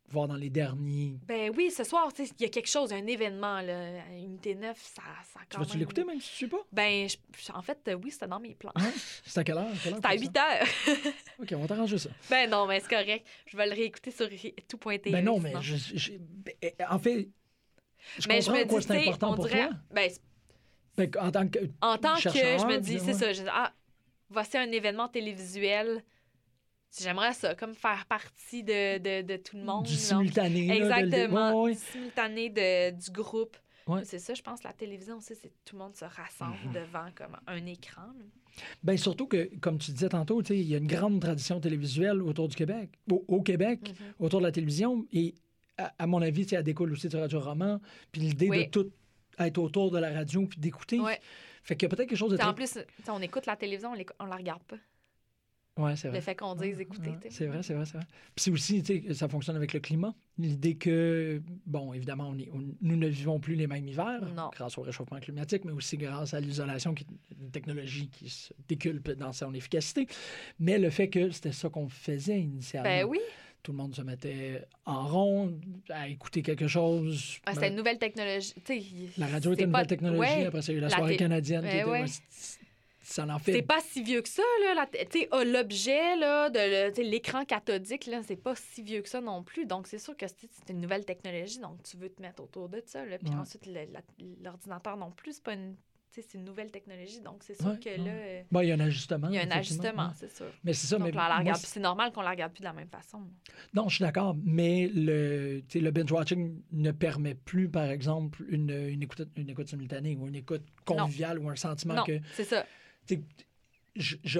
voir 0.09 0.27
dans 0.27 0.35
les 0.35 0.49
derniers. 0.49 1.19
ben 1.27 1.51
oui, 1.55 1.69
ce 1.69 1.83
soir, 1.83 2.11
tu 2.13 2.25
sais, 2.25 2.33
il 2.39 2.43
y 2.43 2.45
a 2.45 2.49
quelque 2.49 2.69
chose, 2.69 2.93
un 2.93 3.05
événement. 3.07 3.61
Là. 3.61 4.05
Unité 4.15 4.55
9, 4.55 4.77
ça, 4.77 5.01
ça 5.33 5.39
Tu 5.49 5.57
vas-tu 5.57 5.71
même- 5.71 5.79
l'écouter, 5.79 6.03
même 6.05 6.21
si 6.21 6.37
tu 6.37 6.45
ne 6.45 6.49
sais 6.49 6.55
pas? 6.55 6.63
Ben, 6.71 7.07
je- 7.09 7.51
en 7.53 7.61
fait, 7.61 7.89
oui, 8.03 8.11
c'était 8.11 8.27
dans 8.27 8.39
mes 8.39 8.55
plans. 8.55 8.71
Hein? 8.75 8.91
C'est 9.25 9.39
à 9.39 9.43
quelle 9.43 9.57
heure? 9.57 9.67
C'est 9.83 9.93
à 9.93 9.99
pour 9.99 10.11
8 10.21 10.37
heures. 10.37 10.67
OK, 11.39 11.53
on 11.53 11.59
va 11.59 11.67
t'arranger 11.67 11.97
ça. 11.97 12.09
ben 12.29 12.49
non, 12.49 12.65
mais 12.67 12.79
c'est 12.79 12.89
correct. 12.89 13.25
Je 13.47 13.57
vais 13.57 13.65
le 13.67 13.73
réécouter 13.73 14.11
sur 14.11 14.29
tout.tv. 14.67 15.11
Ben 15.11 15.23
non, 15.25 15.39
mais 15.39 15.53
je, 15.61 15.75
je- 15.75 16.13
ben, 16.17 16.53
en 16.89 16.99
fait, 16.99 17.27
je 18.19 18.27
Mais 18.27 18.41
je 18.41 18.45
comprends 18.47 18.59
me 18.59 18.65
en 18.65 18.67
quoi 18.69 18.79
dis, 18.79 18.87
c'est 18.87 19.07
important 19.07 19.31
on 19.31 19.35
pour 19.35 19.47
dirais, 19.47 19.67
toi. 19.67 19.77
ben, 19.91 20.11
Ben, 20.95 21.11
en 21.19 21.31
tant 21.31 21.47
que... 21.47 21.59
en 21.81 21.97
tant 21.97 22.15
que 22.15 22.21
je 22.29 22.65
me 22.65 22.79
dis, 22.79 22.99
c'est 22.99 23.07
ouais. 23.07 23.13
ça, 23.13 23.33
je 23.33 23.41
dis, 23.43 23.49
ah, 23.51 23.73
voici 24.29 24.57
un 24.57 24.71
événement 24.71 25.07
télévisuel. 25.09 26.01
J'aimerais 26.99 27.33
ça, 27.33 27.53
comme 27.55 27.73
faire 27.75 28.05
partie 28.07 28.63
de, 28.63 28.97
de, 28.97 29.21
de 29.25 29.37
tout 29.37 29.57
le 29.57 29.63
monde. 29.63 29.85
Du 29.85 29.91
donc- 29.93 29.99
simultané. 30.01 30.67
là, 30.67 31.01
de- 31.01 31.05
Exactement. 31.05 31.63
Ouais, 31.63 31.69
ouais. 31.71 31.73
Du 31.75 31.79
simultané 31.81 32.49
de, 32.49 32.91
du 32.91 33.11
groupe. 33.11 33.57
Ouais. 33.87 34.03
C'est 34.03 34.19
ça, 34.19 34.33
je 34.33 34.41
pense, 34.41 34.63
la 34.63 34.73
télévision 34.73 35.17
aussi, 35.17 35.33
c'est 35.35 35.51
tout 35.63 35.75
le 35.77 35.79
monde 35.83 35.95
se 35.95 36.03
rassemble 36.05 36.57
Mhm. 36.65 36.73
devant 36.73 37.05
comme 37.15 37.37
un 37.47 37.65
écran. 37.65 38.01
Ben, 38.83 38.97
surtout 38.97 39.27
que, 39.27 39.49
comme 39.59 39.77
tu 39.77 39.91
disais 39.91 40.09
tantôt, 40.09 40.41
il 40.41 40.61
y 40.63 40.75
a 40.75 40.77
une 40.77 40.87
grande 40.87 41.21
tradition 41.21 41.59
télévisuelle 41.61 42.21
autour 42.21 42.47
du 42.49 42.55
Québec, 42.55 42.89
au, 43.09 43.23
au 43.27 43.41
Québec, 43.41 43.79
Mhm. 43.99 44.13
autour 44.25 44.39
de 44.41 44.45
la 44.45 44.51
télévision. 44.51 45.05
Et 45.13 45.35
à, 45.77 45.93
à 45.99 46.07
mon 46.07 46.21
avis, 46.21 46.45
elle 46.51 46.63
découle 46.63 46.91
aussi 46.91 47.07
du 47.07 47.15
radio-roman. 47.15 47.79
Puis 48.11 48.21
l'idée 48.21 48.49
Oui. 48.49 48.65
de 48.65 48.71
tout 48.71 48.91
être 49.39 49.57
autour 49.59 49.91
de 49.91 49.99
la 49.99 50.11
radio 50.11 50.45
puis 50.47 50.59
d'écouter. 50.59 50.99
Ouais. 50.99 51.19
Fait 51.63 51.75
qu'il 51.75 51.87
y 51.87 51.91
a 51.91 51.95
peut-être 51.95 52.09
quelque 52.09 52.17
chose 52.17 52.35
de. 52.35 52.41
En 52.43 52.53
plus, 52.53 52.77
on 53.07 53.21
écoute 53.21 53.45
la 53.45 53.55
télévision, 53.55 53.93
on, 53.93 54.23
on 54.23 54.25
la 54.25 54.35
regarde 54.37 54.63
pas. 54.63 54.77
Ouais, 55.77 55.95
c'est 55.95 56.07
vrai. 56.07 56.17
Le 56.17 56.21
fait 56.23 56.35
qu'on 56.35 56.55
dise. 56.55 56.77
Ouais, 56.77 56.85
t'sais. 56.85 57.29
c'est 57.29 57.45
vrai, 57.45 57.61
c'est 57.61 57.73
vrai, 57.73 57.85
c'est 57.85 57.97
vrai. 57.97 58.05
Puis 58.35 58.43
c'est 58.43 58.51
aussi, 58.51 58.83
ça 59.13 59.27
fonctionne 59.29 59.55
avec 59.55 59.73
le 59.73 59.79
climat. 59.79 60.13
L'idée 60.39 60.75
que, 60.75 61.41
bon, 61.65 61.93
évidemment, 61.93 62.29
on 62.29 62.37
est- 62.39 62.49
on- 62.53 62.63
nous 62.81 62.95
ne 62.95 63.07
vivons 63.07 63.39
plus 63.39 63.55
les 63.55 63.67
mêmes 63.67 63.87
hivers 63.87 64.21
Non. 64.35 64.49
grâce 64.53 64.77
au 64.77 64.81
réchauffement 64.81 65.19
climatique, 65.19 65.65
mais 65.65 65.71
aussi 65.71 65.97
grâce 65.97 66.33
à 66.33 66.39
l'isolation, 66.39 66.93
qui 66.93 67.03
est 67.03 67.35
une 67.39 67.51
technologie 67.51 68.09
qui 68.09 68.29
se 68.29 68.53
déculpe 68.67 69.11
dans 69.11 69.33
son 69.33 69.53
efficacité. 69.53 70.07
Mais 70.59 70.77
le 70.79 70.89
fait 70.89 71.09
que 71.09 71.29
c'était 71.31 71.51
ça 71.51 71.69
qu'on 71.69 71.89
faisait 71.89 72.39
initialement. 72.41 72.89
Ben 72.89 73.05
oui, 73.05 73.19
Tout 73.63 73.73
le 73.73 73.79
monde 73.79 73.93
se 73.95 74.01
mettait 74.01 74.63
en 74.85 75.07
rond 75.07 75.59
à 75.89 76.07
écouter 76.07 76.41
quelque 76.41 76.67
chose. 76.67 77.39
Ah, 77.45 77.49
c'était 77.53 77.65
Ben, 77.65 77.71
une 77.73 77.77
nouvelle 77.77 77.97
technologie. 77.97 78.53
T'sais, 78.63 78.81
la 79.17 79.27
radio 79.27 79.51
était 79.51 79.61
c'est 79.61 79.65
une 79.65 79.71
pas- 79.73 79.79
nouvelle 79.79 79.87
technologie. 79.87 80.19
ouais. 80.21 80.45
Après 80.45 80.71
eu 80.73 80.75
la 80.79 80.87
La 80.87 80.95
soirée 80.95 81.17
canadienne. 81.17 81.61
qui 81.63 81.67
Ben 81.67 81.81
était- 81.81 81.89
ouais. 81.89 82.05
C'est- 83.07 83.13
ça 83.21 83.27
en 83.27 83.39
C'est 83.39 83.51
fait. 83.53 83.61
pas 83.61 83.79
si 83.81 84.03
vieux 84.03 84.21
que 84.21 84.29
ça, 84.29 84.43
là. 84.63 84.73
la 84.75 84.87
ah, 85.31 85.43
l'objet, 85.43 86.15
là, 86.17 86.49
de 86.49 87.01
l'écran 87.01 87.45
cathodique, 87.45 88.05
là, 88.07 88.21
c'est 88.23 88.35
pas 88.35 88.55
si 88.55 88.81
vieux 88.83 89.01
que 89.01 89.09
ça 89.09 89.21
non 89.21 89.43
plus. 89.43 89.65
Donc, 89.65 89.87
c'est 89.87 89.99
sûr 89.99 90.15
que 90.15 90.25
c'est 90.27 90.69
une 90.69 90.81
nouvelle 90.81 91.05
technologie, 91.05 91.59
donc 91.59 91.81
tu 91.83 91.97
veux 91.97 92.09
te 92.09 92.21
mettre 92.21 92.43
autour 92.43 92.69
de 92.69 92.81
ça, 92.85 93.05
là. 93.05 93.17
Puis 93.17 93.29
Ouais. 93.29 93.35
ensuite, 93.35 93.67
l'ordinateur 94.43 94.97
non 94.97 95.11
plus, 95.11 95.33
c'est 95.33 95.43
pas 95.43 95.53
une... 95.53 95.75
c'est 96.09 96.33
nouvelle 96.35 96.71
technologie, 96.71 97.21
donc 97.21 97.43
c'est 97.43 97.53
sûr 97.55 97.67
Ouais, 97.71 97.79
que 97.79 97.89
ouais. 97.89 97.97
là, 97.97 98.11
euh, 98.11 98.41
Bon, 98.51 98.61
il 98.61 98.69
y 98.69 98.71
a 98.71 98.75
un 98.75 98.79
ajustement. 98.79 99.27
il 99.29 99.35
y 99.35 99.37
a 99.37 99.43
un 99.43 99.51
ajustement, 99.51 100.07
ouais. 100.07 100.13
c'est 100.15 100.35
sûr. 100.35 100.47
Mais 100.63 100.73
c'est 100.73 100.87
ça, 100.87 100.97
Donc, 100.97 101.05
mais 101.07 101.11
moi, 101.13 101.53
c'est- 101.55 101.79
normal 101.79 102.11
qu'on 102.11 102.21
la 102.21 102.31
regarde 102.31 102.51
plus 102.53 102.61
de 102.61 102.65
la 102.65 102.73
même 102.73 102.89
façon. 102.89 103.21
Non, 103.73 103.87
je 103.87 103.95
suis 103.97 104.03
d'accord, 104.03 104.35
mais 104.43 104.87
le, 104.93 105.61
le 105.75 105.91
binge-watching 105.91 106.59
ne 106.71 106.91
permet 106.91 107.35
plus, 107.35 107.69
par 107.69 107.85
exemple, 107.85 108.43
une, 108.49 108.71
une, 108.71 109.03
écoute, 109.03 109.27
une 109.35 109.49
écoute 109.49 109.67
simultanée 109.67 110.15
ou 110.15 110.27
une 110.27 110.35
écoute 110.35 110.63
conviviale 110.85 111.37
ou 111.39 111.49
un 111.49 111.55
sentiment 111.55 111.93
Non, 111.95 112.03
que 112.03 112.17
c'est 112.33 112.45
ça. 112.45 112.65
Je, 113.95 114.15
je, 114.23 114.39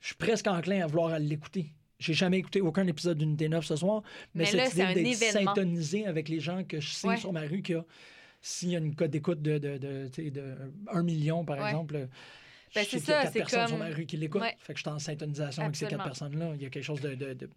je 0.00 0.06
suis 0.06 0.16
presque 0.16 0.46
enclin 0.46 0.82
à 0.82 0.86
vouloir 0.86 1.18
l'écouter. 1.18 1.72
J'ai 1.98 2.14
jamais 2.14 2.38
écouté 2.38 2.60
aucun 2.60 2.86
épisode 2.86 3.18
d'Unité 3.18 3.48
9 3.48 3.64
ce 3.64 3.76
soir, 3.76 4.02
mais, 4.34 4.44
Mais 4.44 4.66
cette 4.68 4.76
là, 4.76 4.92
idée 4.92 5.14
c'est 5.14 5.32
d'être 5.32 5.44
syntonisé 5.44 6.06
avec 6.06 6.28
les 6.28 6.38
gens 6.40 6.62
que 6.64 6.80
je 6.80 6.88
sais 6.90 7.08
Ouais. 7.08 7.16
sur 7.16 7.32
ma 7.32 7.40
rue 7.40 7.60
qu'il 7.62 7.74
y 7.74 7.78
a, 7.78 7.84
s'il 8.40 8.68
y 8.70 8.76
a 8.76 8.78
une 8.78 8.94
cote 8.94 9.10
d'écoute 9.10 9.42
de, 9.42 9.58
de, 9.58 9.78
de, 9.78 10.08
tu 10.12 10.24
sais, 10.24 10.30
de 10.30 10.54
1 10.92 11.02
million, 11.02 11.44
par 11.44 11.58
Ouais. 11.58 11.66
exemple, 11.66 11.94
Ben, 12.74 12.84
je 12.84 12.88
c'est 12.90 12.98
ça, 13.00 13.26
c'est 13.26 13.38
personnes 13.40 13.66
sur 13.66 13.78
ma 13.78 13.88
rue 13.88 14.06
qui 14.06 14.16
l'écoutent. 14.16 14.42
Ouais. 14.42 14.54
Fait 14.60 14.74
que 14.74 14.78
je 14.78 14.82
suis 14.84 14.90
en 14.90 14.98
syntonisation 15.00 15.62
avec 15.64 15.74
ces 15.74 15.86
quatre 15.88 16.04
personnes-là. 16.04 16.52
Il 16.54 16.62
y 16.62 16.66
a 16.66 16.70
quelque 16.70 16.84
chose 16.84 17.00
de... 17.00 17.14
de- 17.16 17.50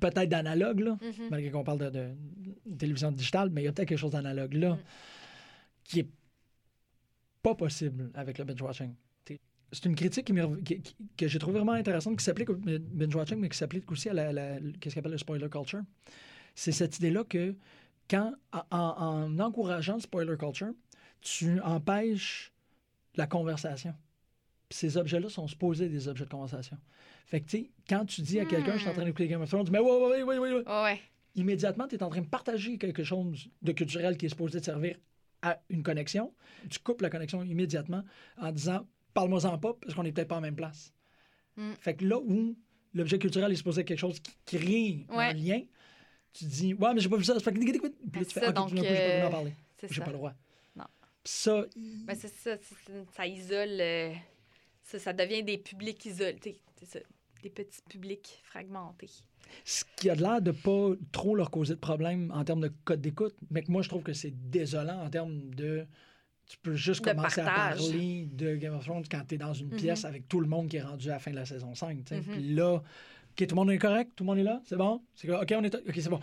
peut-être 0.00 0.28
d'analogue, 0.28 0.80
là, 0.80 0.98
Mhm. 1.00 1.28
malgré 1.30 1.50
qu'on 1.50 1.64
parle 1.64 1.90
de, 1.90 2.10
télévision 2.78 3.10
digitale, 3.12 3.50
mais 3.50 3.62
il 3.62 3.64
y 3.64 3.68
a 3.68 3.72
peut-être 3.72 3.88
quelque 3.88 3.98
chose 3.98 4.12
d'analogue 4.12 4.54
là 4.54 4.74
Mm. 4.74 4.78
qui 5.84 6.00
est 6.00 6.08
pas 7.48 7.54
possible 7.54 8.10
avec 8.14 8.38
le 8.38 8.44
binge-watching. 8.44 8.94
C'est 9.70 9.84
une 9.84 9.94
critique 9.94 10.26
qui 10.26 10.32
m'est 10.32 10.40
rev- 10.42 10.62
qui- 10.62 10.80
qui- 10.80 10.96
que 11.14 11.28
j'ai 11.28 11.38
trouvé 11.38 11.58
vraiment 11.58 11.72
intéressante, 11.72 12.16
qui 12.18 12.24
s'applique 12.24 12.48
au 12.48 12.54
binge-watching, 12.54 13.38
mais 13.38 13.50
qui 13.50 13.58
s'applique 13.58 13.90
aussi 13.92 14.08
à 14.08 14.14
la, 14.14 14.32
la- 14.32 14.58
qu'est-ce 14.80 14.94
qu'on 14.94 15.00
appelle 15.00 15.12
le 15.12 15.18
spoiler 15.18 15.48
culture. 15.50 15.82
C'est 16.54 16.72
cette 16.72 16.96
idée-là 16.98 17.24
que 17.24 17.54
quand, 18.08 18.32
en, 18.70 18.78
en 18.78 19.38
encourageant 19.38 19.96
le 19.96 20.00
spoiler 20.00 20.36
culture, 20.38 20.72
tu 21.20 21.60
empêches 21.60 22.50
la 23.16 23.26
conversation. 23.26 23.94
Puis 24.70 24.78
ces 24.78 24.96
objets-là 24.96 25.28
sont 25.28 25.46
supposés 25.46 25.88
des 25.90 26.08
objets 26.08 26.24
de 26.24 26.30
conversation. 26.30 26.78
Fait 27.26 27.40
que, 27.42 27.46
tu 27.50 27.58
sais, 27.58 27.70
quand 27.88 28.06
tu 28.06 28.22
dis 28.22 28.40
à 28.40 28.46
quelqu'un, 28.46 28.72
je 28.74 28.78
suis 28.80 28.88
en 28.88 28.94
train 28.94 29.04
d'écouter 29.04 29.28
Game 29.28 29.42
of 29.42 29.50
Thrones, 29.50 29.64
tu 29.64 29.70
dis, 29.70 29.72
mais 29.72 29.80
ouais, 29.80 30.22
ouais, 30.22 30.38
ouais. 30.38 30.38
Ouais, 30.38 30.82
ouais. 30.84 31.00
Immédiatement, 31.34 31.86
tu 31.86 31.96
es 31.96 32.02
en 32.02 32.08
train 32.08 32.22
de 32.22 32.26
partager 32.26 32.78
quelque 32.78 33.04
chose 33.04 33.48
de 33.60 33.72
culturel 33.72 34.16
qui 34.16 34.26
est 34.26 34.30
supposé 34.30 34.60
te 34.60 34.64
servir 34.64 34.96
à 35.50 35.60
une 35.68 35.82
connexion. 35.82 36.32
Tu 36.70 36.78
coupes 36.78 37.00
la 37.00 37.10
connexion 37.10 37.42
immédiatement 37.42 38.02
en 38.38 38.52
disant, 38.52 38.86
parle-moi-en 39.14 39.58
pas, 39.58 39.74
parce 39.74 39.94
qu'on 39.94 40.02
n'est 40.02 40.12
peut-être 40.12 40.28
pas 40.28 40.36
en 40.36 40.40
même 40.40 40.56
place. 40.56 40.92
Mm. 41.56 41.72
Fait 41.80 41.94
que 41.94 42.04
là 42.04 42.18
où 42.18 42.56
l'objet 42.94 43.18
culturel 43.18 43.52
est 43.52 43.56
supposé 43.56 43.80
être 43.82 43.88
quelque 43.88 43.98
chose 43.98 44.20
qui 44.20 44.32
crée 44.46 45.06
Ouais. 45.08 45.24
un 45.26 45.32
lien, 45.32 45.62
tu 46.32 46.44
dis, 46.44 46.74
ouais, 46.74 46.94
mais 46.94 47.00
j'ai 47.00 47.08
pas 47.08 47.16
vu 47.16 47.24
ça. 47.24 47.38
Fait 47.40 47.52
que, 47.52 47.58
puis 47.58 47.72
là, 47.72 48.24
tu 48.24 48.24
fais, 48.24 48.40
ça, 48.40 48.48
ok, 48.50 48.54
donc, 48.54 48.74
d'un 48.74 48.80
coup, 48.82 48.86
j'ai 48.88 48.94
pas 48.94 49.00
le 49.00 49.08
droit 49.08 49.18
euh, 49.18 49.22
d'en 49.22 49.30
parler. 49.30 49.54
J'ai 49.90 50.00
pas 50.00 50.06
le 50.06 50.12
droit. 50.12 50.34
Non. 50.76 50.84
Puis 51.24 51.32
ça, 51.32 51.64
Ben, 51.76 52.16
c'est 52.16 52.28
ça, 52.28 52.56
ça 53.14 53.26
isole. 53.26 53.80
euh, 53.80 54.12
ça, 54.82 54.98
ça 54.98 55.12
devient 55.12 55.42
des 55.42 55.58
publics 55.58 56.04
isolés. 56.06 56.60
C'est 56.78 56.86
ça. 56.86 56.98
Des 57.42 57.50
petits 57.50 57.80
publics 57.88 58.40
fragmentés. 58.44 59.10
ce 59.64 59.84
qui 59.96 60.10
a 60.10 60.14
l'air 60.14 60.42
de 60.42 60.50
pas 60.50 60.90
trop 61.12 61.34
leur 61.34 61.50
causer 61.50 61.74
de 61.74 61.78
problème 61.80 62.30
en 62.34 62.44
termes 62.44 62.60
de 62.60 62.72
code 62.84 63.00
d'écoute, 63.00 63.34
mais 63.50 63.62
que 63.62 63.70
moi, 63.70 63.82
je 63.82 63.88
trouve 63.88 64.02
que 64.02 64.12
c'est 64.12 64.32
désolant 64.50 65.02
en 65.04 65.08
termes 65.10 65.54
de. 65.54 65.86
Tu 66.46 66.56
peux 66.62 66.74
juste 66.74 67.04
De 67.04 67.10
commencer 67.10 67.40
à 67.42 67.44
parler 67.44 68.26
de 68.32 68.56
Game 68.56 68.74
of 68.74 68.84
Thrones 68.84 69.04
quand 69.10 69.22
tu 69.28 69.34
es 69.34 69.38
dans 69.38 69.52
une 69.52 69.68
Mhm. 69.68 69.76
pièce 69.76 70.04
avec 70.06 70.28
tout 70.28 70.40
le 70.40 70.46
monde 70.48 70.68
qui 70.68 70.78
est 70.78 70.82
rendu 70.82 71.08
à 71.10 71.14
la 71.14 71.18
fin 71.18 71.30
de 71.30 71.36
la 71.36 71.44
saison 71.44 71.74
5. 71.74 72.04
tu 72.04 72.14
sais. 72.14 72.20
Mhm. 72.22 72.24
Puis 72.32 72.54
là, 72.54 72.74
OK, 72.76 72.82
tout 73.36 73.46
le 73.50 73.54
monde 73.54 73.70
est 73.70 73.78
correct, 73.78 74.12
tout 74.16 74.24
le 74.24 74.28
monde 74.28 74.38
est 74.38 74.42
là, 74.44 74.60
c'est 74.64 74.76
bon? 74.76 75.02
C'est 75.14 75.30
OK, 75.30 75.54
on 75.56 75.62
est. 75.64 75.74
OK, 75.74 75.94
c'est 75.94 76.08
bon. 76.08 76.20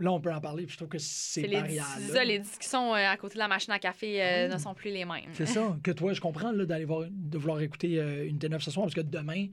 Là, 0.00 0.10
on 0.12 0.20
peut 0.20 0.32
en 0.32 0.40
parler, 0.40 0.64
puis 0.64 0.72
je 0.72 0.78
trouve 0.78 0.88
que 0.88 0.98
c'est 0.98 1.42
les, 1.46 1.78
ça, 1.78 2.24
les 2.24 2.38
discussions 2.38 2.94
euh, 2.94 3.08
à 3.08 3.16
côté 3.18 3.34
de 3.34 3.38
la 3.40 3.46
machine 3.48 3.72
à 3.72 3.78
café 3.78 4.22
euh, 4.22 4.46
Oui. 4.48 4.54
ne 4.54 4.58
sont 4.58 4.72
plus 4.74 4.90
les 4.90 5.04
mêmes. 5.04 5.28
C'est 5.34 5.46
ça, 5.46 5.76
que 5.82 5.90
toi, 5.90 6.12
je 6.14 6.20
comprends 6.20 6.52
d'aller 6.52 6.84
voir, 6.86 7.06
de 7.10 7.38
vouloir 7.38 7.60
écouter 7.60 8.00
euh, 8.00 8.26
une 8.26 8.38
T9 8.38 8.58
ce 8.60 8.70
soir, 8.70 8.86
parce 8.86 8.94
que 8.94 9.00
demain, 9.02 9.48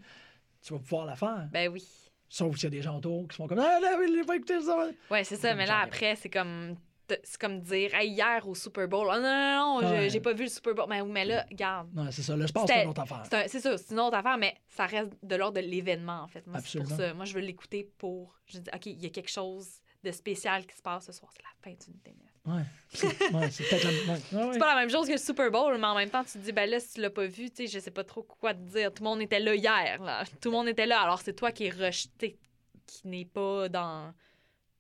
tu 0.63 0.73
vas 0.73 0.79
pouvoir 0.79 1.05
la 1.05 1.15
faire. 1.15 1.47
Ben 1.51 1.69
oui. 1.69 1.85
Sauf 2.29 2.55
s'il 2.55 2.63
y 2.63 2.67
a 2.67 2.69
des 2.71 2.81
gens 2.81 2.97
autour 2.97 3.27
qui 3.27 3.35
sont 3.35 3.47
comme 3.47 3.59
Ah, 3.59 3.79
là, 3.79 3.97
il 4.07 4.25
pas 4.25 4.35
écouté 4.35 4.59
ça. 4.61 4.89
Ouais, 5.11 5.23
c'est 5.23 5.35
ça. 5.35 5.53
Mais 5.53 5.65
là, 5.65 5.79
après, 5.81 6.15
c'est 6.15 6.29
comme. 6.29 6.75
C'est 7.23 7.39
comme 7.39 7.59
dire, 7.61 7.93
hey, 7.93 8.09
hier 8.09 8.47
au 8.47 8.55
Super 8.55 8.87
Bowl, 8.87 9.05
oh, 9.07 9.15
non, 9.15 9.21
non, 9.21 9.81
non, 9.81 9.87
Ouais. 9.89 10.09
j'ai 10.09 10.21
pas 10.21 10.33
vu 10.33 10.43
le 10.45 10.49
Super 10.49 10.73
Bowl. 10.73 10.85
Mais, 10.89 11.03
mais 11.03 11.25
là, 11.25 11.45
regarde, 11.51 11.89
Non, 11.93 12.09
c'est 12.09 12.23
ça. 12.23 12.35
Le 12.35 12.47
sport, 12.47 12.65
c'est 12.65 12.81
une 12.83 12.89
autre 12.89 13.01
affaire. 13.01 13.23
c'est 13.47 13.59
ça, 13.59 13.77
c'est 13.77 13.91
une 13.93 13.99
autre 13.99 14.15
affaire, 14.17 14.37
mais 14.37 14.55
ça 14.69 14.85
reste 14.87 15.11
de 15.21 15.35
l'ordre 15.35 15.61
de 15.61 15.67
l'événement, 15.67 16.21
en 16.23 16.27
fait. 16.27 16.47
Moi, 16.47 16.59
c'est 16.61 16.79
pour 16.79 16.87
Absolument. 16.89 17.09
ça. 17.09 17.13
Moi, 17.13 17.25
je 17.25 17.33
veux 17.35 17.41
l'écouter 17.41 17.83
pour. 17.99 18.39
Je 18.47 18.57
dis, 18.59 18.69
OK, 18.73 18.85
il 18.87 19.03
y 19.03 19.05
a 19.05 19.09
quelque 19.09 19.29
chose 19.29 19.67
de 20.03 20.11
spécial 20.11 20.65
qui 20.65 20.75
se 20.75 20.81
passe 20.81 21.05
ce 21.05 21.11
soir. 21.11 21.31
C'est 21.35 21.43
la 21.43 21.49
fin 21.61 21.75
d'une 21.85 21.99
tennis. 21.99 22.19
Ouais. 22.45 22.63
C'est 22.89 23.07
ouais, 23.07 23.47
peut-être 23.47 23.83
la. 23.83 24.13
ouais, 24.43 24.49
ouais, 24.49 24.59
pas 24.59 24.75
la 24.75 24.81
même 24.81 24.89
chose 24.89 25.07
que 25.07 25.13
le 25.13 25.17
Super 25.17 25.49
Bowl, 25.49 25.77
mais 25.79 25.87
en 25.87 25.95
même 25.95 26.09
temps, 26.09 26.23
tu 26.23 26.33
te 26.33 26.37
dis, 26.39 26.51
ben 26.51 26.69
là, 26.69 26.79
si 26.79 26.95
tu 26.95 27.01
l'as 27.01 27.09
pas 27.09 27.25
vu, 27.25 27.49
tu 27.49 27.65
sais, 27.65 27.67
je 27.67 27.79
sais 27.79 27.89
pas 27.91 28.03
trop 28.03 28.21
quoi 28.23 28.53
te 28.53 28.59
dire. 28.59 28.93
Tout 28.93 29.03
le 29.03 29.09
monde 29.09 29.21
était 29.21 29.39
là 29.39 29.55
hier, 29.55 30.01
là. 30.03 30.23
Tout 30.41 30.49
le 30.49 30.57
monde 30.57 30.67
était 30.67 30.85
là. 30.85 31.01
Alors, 31.01 31.21
c'est 31.21 31.33
toi 31.33 31.51
qui 31.51 31.65
es 31.65 31.69
rejeté, 31.69 32.37
qui 32.85 33.07
n'est 33.07 33.25
pas 33.25 33.69
dans. 33.69 34.13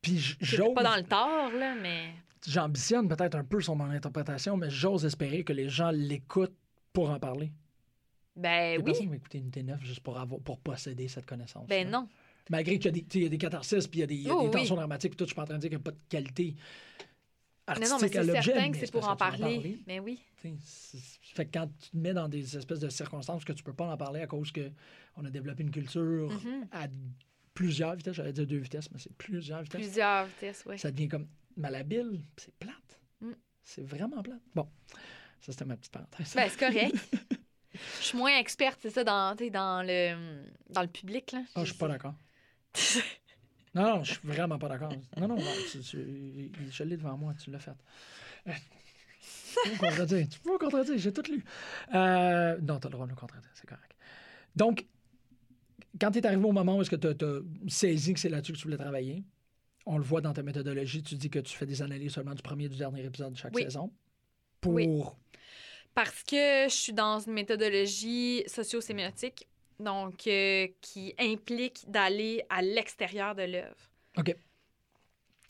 Puis 0.01 0.35
j'ose. 0.41 0.73
pas 0.75 0.83
dans 0.83 0.95
le 0.97 1.03
tort, 1.03 1.51
là, 1.53 1.73
mais. 1.75 2.11
J'ambitionne 2.45 3.07
peut-être 3.07 3.35
un 3.35 3.45
peu 3.45 3.61
sur 3.61 3.73
mon 3.75 3.89
interprétation, 3.89 4.57
mais 4.57 4.69
j'ose 4.69 5.05
espérer 5.05 5.45
que 5.45 5.53
les 5.53 5.69
gens 5.69 5.91
l'écoutent 5.91 6.57
pour 6.91 7.09
en 7.09 7.17
parler. 7.17 7.53
Ben 8.35 8.71
Les 8.71 8.77
oui. 8.79 8.83
personnes 8.83 9.07
vont 9.07 9.13
écouter 9.13 9.37
une 9.37 9.49
T9 9.49 9.79
juste 9.81 10.01
pour, 10.01 10.19
avoir, 10.19 10.41
pour 10.41 10.59
posséder 10.59 11.07
cette 11.07 11.25
connaissance. 11.25 11.67
Ben 11.69 11.89
non. 11.89 12.09
Malgré 12.49 12.77
qu'il 12.77 12.85
y 12.97 12.99
a 12.99 13.01
des, 13.01 13.19
y 13.21 13.25
a 13.25 13.29
des 13.29 13.37
catharsis, 13.37 13.87
puis 13.87 13.99
il 13.99 14.01
y 14.01 14.03
a 14.03 14.07
des, 14.07 14.15
il 14.15 14.23
y 14.23 14.29
a 14.29 14.33
Oh, 14.35 14.43
oui. 14.45 14.51
tensions 14.51 14.75
dramatiques, 14.75 15.11
puis 15.11 15.17
tout, 15.17 15.23
je 15.23 15.29
suis 15.29 15.35
pas 15.35 15.43
en 15.43 15.45
train 15.45 15.55
de 15.55 15.61
dire 15.61 15.69
qu'il 15.69 15.77
n'y 15.77 15.81
a 15.83 15.85
pas 15.85 15.91
de 15.91 15.99
qualité 16.09 16.55
artistique 17.67 17.91
non, 17.93 17.99
mais 18.01 18.07
à 18.17 18.21
c'est 18.21 18.27
l'objet. 18.27 18.41
certain 18.53 18.71
que 18.71 18.77
c'est 18.77 18.91
pour 18.91 19.07
en 19.07 19.15
parler. 19.15 19.79
Mais 19.87 19.99
oui. 19.99 20.19
Fait 21.35 21.45
que 21.45 21.51
quand 21.57 21.67
tu 21.79 21.89
te 21.91 21.97
mets 21.97 22.13
dans 22.13 22.27
des 22.27 22.57
espèces 22.57 22.79
de 22.79 22.89
circonstances 22.89 23.45
que 23.45 23.53
tu 23.53 23.63
peux 23.63 23.73
pas 23.73 23.85
en 23.87 23.97
parler 23.97 24.21
à 24.21 24.27
cause 24.27 24.51
que 24.51 24.71
on 25.15 25.23
a 25.25 25.29
développé 25.29 25.63
une 25.63 25.71
culture 25.71 26.29
Mhm. 26.31 26.67
à 26.71 26.87
plusieurs 27.53 27.95
vitesses, 27.95 28.15
j'allais 28.15 28.33
dire 28.33 28.47
deux 28.47 28.57
vitesses, 28.57 28.89
mais 28.91 28.99
c'est 28.99 29.13
plusieurs 29.15 29.61
vitesses. 29.63 29.81
Plusieurs 29.81 30.25
vitesses, 30.25 30.63
oui. 30.65 30.77
ça 30.79 30.91
devient 30.91 31.07
comme 31.07 31.27
malhabile, 31.55 32.21
c'est 32.37 32.53
plate. 32.55 32.99
Mm. 33.21 33.31
C'est 33.63 33.83
vraiment 33.83 34.21
plate. 34.23 34.41
Bon, 34.55 34.67
ça 35.39 35.51
c'était 35.51 35.65
ma 35.65 35.77
petite 35.77 35.91
parenthèse. 35.93 36.33
Ben, 36.35 36.49
c'est 36.49 36.59
correct. 36.59 36.95
Je 37.99 38.03
suis 38.05 38.17
moins 38.17 38.37
experte, 38.37 38.79
c'est 38.83 38.89
ça, 38.91 39.03
dans, 39.03 39.35
dans, 39.35 39.81
le, 39.85 40.43
dans 40.69 40.81
le 40.83 40.87
public, 40.87 41.31
là. 41.31 41.43
Ah, 41.55 41.61
je 41.63 41.69
suis 41.71 41.77
pas 41.77 41.87
d'accord. 41.87 42.13
Non, 43.75 43.83
non, 43.97 44.03
je 44.03 44.13
suis 44.13 44.27
vraiment 44.27 44.59
pas 44.59 44.69
d'accord. 44.69 44.91
Non, 45.17 45.27
non, 45.27 45.35
non, 45.35 45.51
tu, 45.71 45.79
tu- 45.79 46.51
je 46.71 46.83
l'ai 46.83 46.97
devant 46.97 47.17
moi, 47.17 47.33
tu 47.33 47.49
l'as 47.49 47.59
fait. 47.59 47.71
Euh, 48.47 48.51
Tu 48.51 49.69
peux 49.69 49.71
me 49.71 49.77
contredire, 49.79 50.27
tu 50.29 50.39
peux 50.39 50.51
me 50.53 50.57
contredire, 50.57 50.97
j'ai 50.97 51.13
tout 51.13 51.23
lu. 51.31 51.43
Euh, 51.93 52.57
non, 52.61 52.79
t'as 52.79 52.89
le 52.89 52.93
droit 52.93 53.05
de 53.07 53.11
me 53.11 53.17
contredire, 53.17 53.49
c'est 53.55 53.67
correct. 53.67 53.95
Donc, 54.55 54.85
quand 55.99 56.11
tu 56.11 56.19
es 56.19 56.25
arrivé 56.25 56.43
au 56.43 56.51
moment 56.51 56.77
où 56.77 56.81
est-ce 56.81 56.89
que 56.89 56.95
tu 56.95 57.07
as, 57.07 57.41
saisi 57.67 58.13
que 58.13 58.19
c'est 58.19 58.29
là-dessus 58.29 58.53
que 58.53 58.57
tu 58.57 58.63
voulais 58.65 58.77
travailler, 58.77 59.23
on 59.85 59.97
le 59.97 60.03
voit 60.03 60.21
dans 60.21 60.33
ta 60.33 60.43
méthodologie, 60.43 61.03
tu 61.03 61.15
dis 61.15 61.29
que 61.29 61.39
tu 61.39 61.55
fais 61.55 61.65
des 61.65 61.81
analyses 61.81 62.13
seulement 62.13 62.33
du 62.35 62.41
premier 62.41 62.65
et 62.65 62.69
du 62.69 62.77
dernier 62.77 63.03
épisode 63.03 63.33
de 63.33 63.37
chaque 63.37 63.55
Oui. 63.55 63.63
saison. 63.63 63.91
Pour. 64.61 64.73
Oui. 64.73 64.87
Parce 65.93 66.23
que 66.23 66.65
je 66.67 66.73
suis 66.73 66.93
dans 66.93 67.19
une 67.19 67.33
méthodologie 67.33 68.43
socio-sémiotique, 68.47 69.47
donc 69.79 70.27
euh, 70.27 70.67
qui 70.81 71.13
implique 71.19 71.89
d'aller 71.89 72.43
à 72.49 72.61
l'extérieur 72.61 73.35
de 73.35 73.43
l'œuvre. 73.43 73.89
OK. 74.17 74.35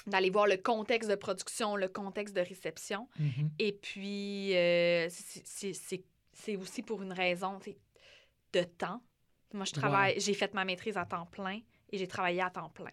D'aller 0.08 0.30
voir 0.30 0.48
le 0.48 0.58
contexte 0.58 1.10
de 1.10 1.16
production, 1.16 1.76
le 1.78 1.88
contexte 1.88 2.36
de 2.36 2.42
réception. 2.42 3.08
Mhm. 3.20 3.52
Et 3.60 3.72
puis, 3.72 4.56
euh, 4.56 5.08
c'est- 5.10 6.56
aussi 6.58 6.82
pour 6.84 7.02
une 7.02 7.14
raison 7.14 7.60
de 8.54 8.64
temps. 8.64 9.02
Moi, 9.54 9.66
je 9.66 9.72
travaille, 9.72 10.20
j'ai 10.20 10.34
fait 10.34 10.54
ma 10.54 10.66
maîtrise 10.66 10.98
à 10.98 11.06
temps 11.06 11.26
plein 11.28 11.60
et 11.92 11.98
j'ai 11.98 12.08
travaillé 12.08 12.42
à 12.42 12.50
temps 12.50 12.70
plein. 12.70 12.92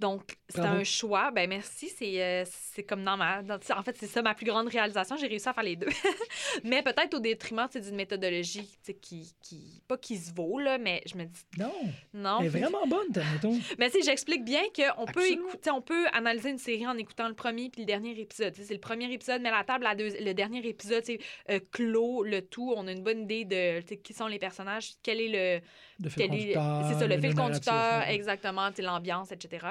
Donc, 0.00 0.36
c'était 0.48 0.62
Bravo. 0.62 0.80
un 0.80 0.84
choix. 0.84 1.30
Ben 1.30 1.48
merci, 1.48 1.88
c'est 1.88 2.22
euh, 2.22 2.44
c'est 2.46 2.82
comme 2.82 3.04
dans 3.04 3.16
ma... 3.16 3.42
dans- 3.42 3.58
en 3.76 3.82
fait, 3.82 3.96
c'est 3.98 4.06
ça 4.06 4.22
ma 4.22 4.34
plus 4.34 4.46
grande 4.46 4.68
réalisation. 4.68 5.16
J'ai 5.16 5.26
réussi 5.28 5.48
à 5.48 5.52
faire 5.52 5.62
les 5.64 5.76
deux. 5.76 5.88
mais 6.64 6.82
peut-être 6.82 7.14
au 7.14 7.20
détriment 7.20 7.68
d'une 7.74 7.94
méthodologie 7.96 8.76
qui, 9.00 9.34
qui... 9.42 9.82
Pas 9.86 9.96
qui 9.96 10.16
se 10.18 10.32
vaut, 10.34 10.58
là, 10.58 10.78
mais 10.78 11.02
je 11.06 11.16
me 11.16 11.24
dis 11.24 11.42
Non, 11.58 11.72
non. 12.12 12.38
elle 12.40 12.46
est 12.46 12.48
vraiment 12.48 12.86
bonne, 12.86 13.08
ta 13.12 13.22
méthode. 13.24 13.52
Mais 13.78 13.90
tu 13.90 13.98
sais, 13.98 14.04
j'explique 14.04 14.44
bien 14.44 14.62
qu'on 14.74 15.04
peut, 15.06 15.26
écouter, 15.30 15.70
on 15.70 15.80
peut 15.82 16.06
analyser 16.12 16.50
une 16.50 16.58
série 16.58 16.86
en 16.86 16.96
écoutant 16.96 17.28
le 17.28 17.34
premier 17.34 17.68
puis 17.70 17.82
le 17.82 17.86
dernier 17.86 18.18
épisode. 18.18 18.54
C'est 18.54 18.72
le 18.74 18.80
premier 18.80 19.12
épisode, 19.12 19.42
mais 19.42 19.50
la 19.50 19.64
table, 19.64 19.84
la 19.84 19.94
deux- 19.94 20.16
le 20.20 20.32
dernier 20.34 20.66
épisode, 20.66 21.04
c'est 21.04 21.18
euh, 21.50 21.60
clos 21.72 22.22
le 22.24 22.42
tout. 22.42 22.72
On 22.76 22.86
a 22.86 22.92
une 22.92 23.02
bonne 23.02 23.22
idée 23.22 23.44
de 23.44 23.80
qui 23.96 24.12
sont 24.14 24.26
les 24.26 24.38
personnages, 24.38 24.92
quel 25.02 25.20
est 25.20 25.28
le, 25.60 25.64
De 26.00 26.08
fil 26.08 26.28
conducteur, 26.28 26.86
c'est 26.88 26.98
ça, 26.98 27.06
le 27.06 27.20
fil 27.20 27.34
conducteur, 27.34 28.02
exactement, 28.08 28.68
l'ambiance, 28.78 29.30
etc. 29.32 29.66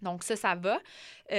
Donc, 0.00 0.24
ça, 0.24 0.34
ça 0.34 0.54
va. 0.56 0.78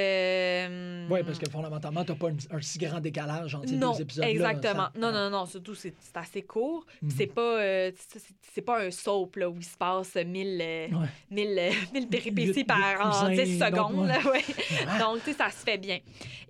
Euh, 0.07 1.07
Oui, 1.09 1.21
parce 1.23 1.37
que 1.37 1.49
fondamentalement, 1.49 2.03
tu 2.05 2.11
n'as 2.11 2.17
pas 2.17 2.29
un, 2.29 2.57
un 2.57 2.61
si 2.61 2.77
grand 2.77 2.99
décalage 2.99 3.55
entre 3.55 3.67
ces 3.69 3.75
non, 3.75 3.91
deux 3.93 4.01
épisodes 4.01 4.25
exactement. 4.25 4.87
Non, 4.95 5.11
non, 5.11 5.29
non. 5.29 5.45
Surtout, 5.45 5.75
c'est 5.75 5.93
assez 6.15 6.43
court. 6.43 6.85
Puis 6.85 7.07
Mhm. 7.07 7.11
C'est 7.17 7.27
pas, 7.27 7.59
euh, 7.61 7.91
c'est- 8.53 8.61
pas 8.61 8.81
un 8.81 8.91
soap 8.91 9.35
là, 9.35 9.49
où 9.49 9.57
il 9.57 9.65
se 9.65 9.75
passe 9.77 10.15
mille, 10.15 10.59
euh, 10.61 10.87
Ouais. 10.87 11.07
mille, 11.29 11.59
euh, 11.59 11.71
mille 11.93 12.07
péripéties 12.07 12.63
par 12.63 12.99
cousins, 12.99 13.29
10 13.31 13.59
donc, 13.59 13.67
secondes. 13.69 13.99
ouais. 14.01 14.07
là, 14.07 14.31
ouais. 14.31 14.41
Ah. 14.87 14.99
Donc, 14.99 15.23
tu 15.23 15.31
sais, 15.31 15.37
ça 15.37 15.49
se 15.49 15.63
fait 15.63 15.77
bien. 15.77 15.99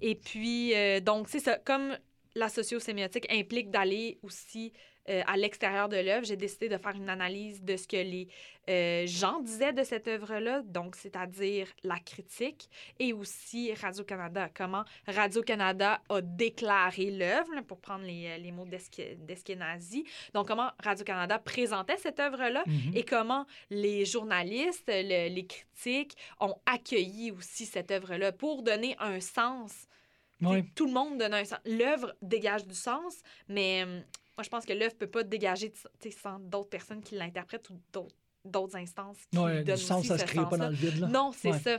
Et 0.02 0.16
puis, 0.16 0.74
donc, 1.02 1.28
c'est 1.30 1.40
ça. 1.40 1.58
Comme 1.66 1.98
la 2.36 2.50
sociosémiotique 2.50 3.26
implique 3.32 3.70
d'aller 3.72 4.18
aussi 4.24 4.72
euh, 5.10 5.22
à 5.28 5.36
l'extérieur 5.38 5.90
de 5.90 5.98
l'œuvre, 5.98 6.26
j'ai 6.26 6.38
décidé 6.38 6.70
de 6.70 6.78
faire 6.78 6.96
une 6.96 7.10
analyse 7.10 7.62
de 7.62 7.76
ce 7.76 7.88
que 7.88 7.98
les 7.98 8.28
euh, 8.70 9.06
gens 9.06 9.42
disaient 9.42 9.74
de 9.74 9.84
cette 9.84 10.08
œuvre-là, 10.08 10.62
donc 10.64 10.96
c'est-à-dire 10.96 11.68
la 11.84 12.00
critique, 12.00 12.70
et 13.00 13.12
aussi 13.12 13.74
Radio-Canada. 13.74 14.50
Comment 14.56 14.86
Radio-Canada 15.08 16.02
a 16.08 16.22
déclaré 16.22 17.12
l'œuvre, 17.12 17.60
pour 17.68 17.80
prendre 17.82 18.06
les, 18.06 18.28
euh, 18.28 18.38
les 18.38 18.52
mots 18.54 18.66
d'Eskenazi. 19.18 20.06
Donc, 20.34 20.48
comment 20.48 20.70
Radio-Canada 20.82 21.40
présentait 21.40 21.98
cette 21.98 22.20
œuvre-là 22.20 22.64
Mhm. 22.66 22.96
et 22.96 23.04
comment 23.04 23.46
les 23.70 24.06
journalistes, 24.06 24.88
le- 24.90 25.34
les 25.34 25.46
critiques 25.46 26.16
ont 26.40 26.56
accueilli 26.66 27.32
aussi 27.32 27.66
cette 27.66 27.92
œuvre-là 27.92 28.32
pour 28.32 28.64
donner 28.64 28.96
un 29.00 29.20
sens. 29.20 29.88
Tout 30.76 30.88
le 30.88 30.92
monde 30.94 31.18
donne 31.18 31.34
un 31.34 31.46
sens. 31.46 31.60
L'œuvre 31.66 32.14
dégage 32.22 32.66
du 32.68 32.76
sens, 32.76 33.22
mais 33.48 33.84
euh, 33.88 34.02
moi, 34.38 34.44
je 34.44 34.50
pense 34.50 34.66
que 34.66 34.74
l'œuvre 34.74 34.96
peut 34.96 35.08
pas 35.08 35.24
dégager 35.24 35.72
sans 36.22 36.40
d'autres 36.40 36.70
personnes 36.70 37.02
qui 37.02 37.16
l'interprètent 37.16 37.70
ou 37.70 37.80
d'autres 37.92 38.16
d'autres 38.46 38.76
instances 38.76 39.18
qui 39.32 39.38
Ouais, 39.38 39.64
donnent 39.64 39.76
du 39.78 39.82
sens, 39.82 40.00
aussi 40.00 40.08
ça 40.10 40.18
se 40.18 40.26
crée 40.26 40.44
pas 40.50 40.58
dans 40.58 40.68
le 40.68 40.76
vide. 40.76 41.00
Là. 41.00 41.08
Non, 41.08 41.32
c'est 41.32 41.52
Ouais. 41.52 41.60
ça. 41.60 41.78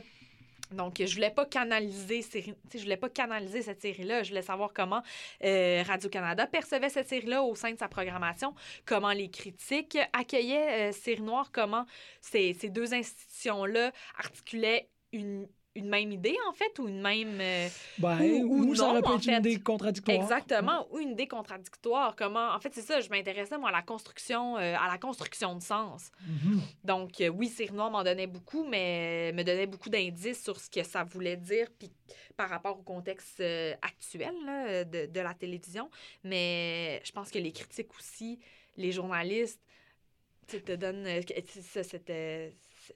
Donc, 0.71 0.95
je 0.99 1.13
voulais 1.13 1.29
pas 1.29 1.45
canaliser, 1.45 2.23
série- 2.23 2.55
je 2.73 2.79
voulais 2.79 2.97
pas 2.97 3.07
canaliser 3.09 3.61
cette 3.61 3.81
série-là. 3.83 4.23
Je 4.23 4.29
voulais 4.29 4.41
savoir 4.41 4.73
comment 4.73 5.03
euh, 5.43 5.83
Radio-Canada 5.85 6.47
percevait 6.47 6.89
cette 6.89 7.07
série-là 7.07 7.43
au 7.43 7.53
sein 7.53 7.71
de 7.71 7.77
sa 7.77 7.87
programmation, 7.87 8.55
comment 8.83 9.11
les 9.11 9.29
critiques 9.29 9.95
accueillaient 10.11 10.89
euh, 10.89 10.91
Série 10.91 11.21
Noire, 11.21 11.51
comment 11.51 11.85
ces, 12.19 12.55
ces 12.55 12.69
deux 12.71 12.95
institutions-là 12.95 13.91
articulaient 14.17 14.89
une, 15.13 15.47
une 15.75 15.89
même 15.89 16.11
idée, 16.11 16.37
en 16.47 16.53
fait, 16.53 16.79
ou 16.79 16.87
une 16.87 17.01
même... 17.01 17.37
euh, 17.41 17.67
Ben, 17.97 18.21
Ou- 18.21 18.45
ou 18.45 18.67
ou 18.69 18.75
ça 18.75 18.83
non, 18.85 18.91
aurait 18.91 19.01
pu 19.01 19.07
en 19.09 19.17
être 19.17 19.27
une 19.27 19.33
idée 19.39 19.59
contradictoire. 19.59 20.17
Exactement, 20.17 20.87
ou 20.91 20.99
une 20.99 21.11
idée 21.11 21.27
contradictoire. 21.27 22.15
Comment, 22.15 22.53
en 22.53 22.59
fait, 22.59 22.73
c'est 22.73 22.81
ça, 22.81 23.01
je 23.01 23.09
m'intéressais, 23.09 23.57
moi, 23.57 23.69
à 23.69 23.71
la 23.73 23.81
construction, 23.81 24.57
euh, 24.57 24.75
à 24.79 24.87
la 24.87 24.97
construction 24.97 25.53
de 25.55 25.61
sens. 25.61 26.11
Mhm. 26.27 26.61
Donc, 26.83 27.19
euh, 27.19 27.27
oui, 27.27 27.49
Série 27.49 27.73
Noire 27.73 27.91
m'en 27.91 28.03
donnait 28.03 28.25
beaucoup, 28.27 28.63
mais 28.63 29.33
me 29.33 29.43
donnait 29.43 29.67
beaucoup 29.67 29.89
d'indices 29.89 30.41
sur 30.43 30.57
ce 30.59 30.69
que 30.69 30.83
ça 30.83 31.03
voulait 31.03 31.37
dire, 31.37 31.67
puis 31.77 31.91
par 32.37 32.49
rapport 32.49 32.79
au 32.79 32.83
contexte 32.83 33.43
actuel 33.81 34.33
là, 34.45 34.83
de, 34.85 35.07
de 35.07 35.19
la 35.19 35.33
télévision. 35.33 35.89
Mais 36.23 37.01
je 37.03 37.11
pense 37.11 37.29
que 37.31 37.39
les 37.39 37.51
critiques 37.51 37.93
aussi, 37.99 38.39
les 38.77 38.91
journalistes, 38.93 39.61
tu 40.47 40.61
te 40.61 40.71
donnent... 40.71 41.05
euh, 41.07 42.49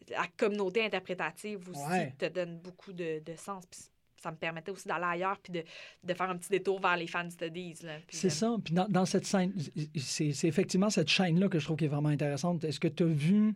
la 0.09 0.25
communauté 0.37 0.83
interprétative 0.83 1.69
aussi 1.69 1.81
Ouais. 1.89 2.13
te 2.17 2.25
donne 2.25 2.57
beaucoup 2.59 2.93
de, 2.93 3.21
de 3.23 3.35
sens. 3.35 3.65
Puis 3.69 3.81
ça 4.21 4.31
me 4.31 4.35
permettait 4.37 4.71
aussi 4.71 4.87
d'aller 4.87 5.05
ailleurs, 5.05 5.39
puis 5.39 5.53
de, 5.53 5.63
de 6.03 6.13
faire 6.13 6.29
un 6.29 6.37
petit 6.37 6.49
détour 6.49 6.79
vers 6.81 6.97
les 6.97 7.07
fan 7.07 7.31
studies. 7.31 7.75
C'est 8.09 8.27
euh, 8.27 8.29
ça. 8.29 8.55
Puis 8.63 8.73
dans, 8.73 8.87
dans 8.89 9.05
cette 9.05 9.25
scène, 9.25 9.53
c'est 9.95 10.33
c'est 10.33 10.47
effectivement 10.47 10.89
cette 10.89 11.07
chaîne-là 11.09 11.47
que 11.47 11.57
je 11.59 11.65
trouve 11.65 11.77
qui 11.77 11.85
est 11.85 11.89
vraiment 11.89 12.09
intéressante. 12.09 12.63
Est-ce 12.65 12.79
que 12.81 12.89
tu 12.89 13.03
as 13.03 13.07
vu 13.07 13.55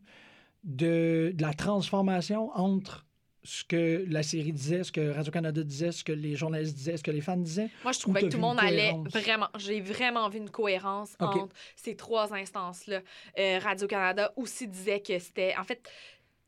de, 0.63 1.33
de 1.35 1.41
la 1.41 1.53
transformation 1.53 2.49
entre 2.55 3.05
ce 3.45 3.65
que 3.65 4.05
la 4.07 4.23
série 4.23 4.53
disait, 4.53 4.85
ce 4.85 4.91
que 4.93 5.09
Radio-Canada 5.11 5.63
disait, 5.63 5.91
ce 5.91 6.05
que 6.05 6.13
les 6.13 6.37
journalistes 6.37 6.75
disaient, 6.77 6.95
ce 6.95 7.03
que 7.03 7.11
les 7.11 7.19
fans 7.19 7.35
disaient? 7.35 7.69
Moi, 7.83 7.91
je 7.91 7.99
trouvais 7.99 8.21
que 8.21 8.27
tout 8.27 8.37
le 8.37 8.41
monde 8.41 8.57
allait 8.57 8.93
vraiment. 9.11 9.49
J'ai 9.57 9.81
vraiment 9.81 10.29
vu 10.29 10.37
une 10.37 10.49
cohérence 10.49 11.13
entre 11.19 11.49
ces 11.75 11.97
trois 11.97 12.33
instances-là. 12.33 13.01
Euh, 13.37 13.59
Radio-Canada 13.61 14.31
aussi 14.37 14.65
disait 14.69 15.01
que 15.01 15.19
c'était. 15.19 15.53
En 15.57 15.65
fait, 15.65 15.81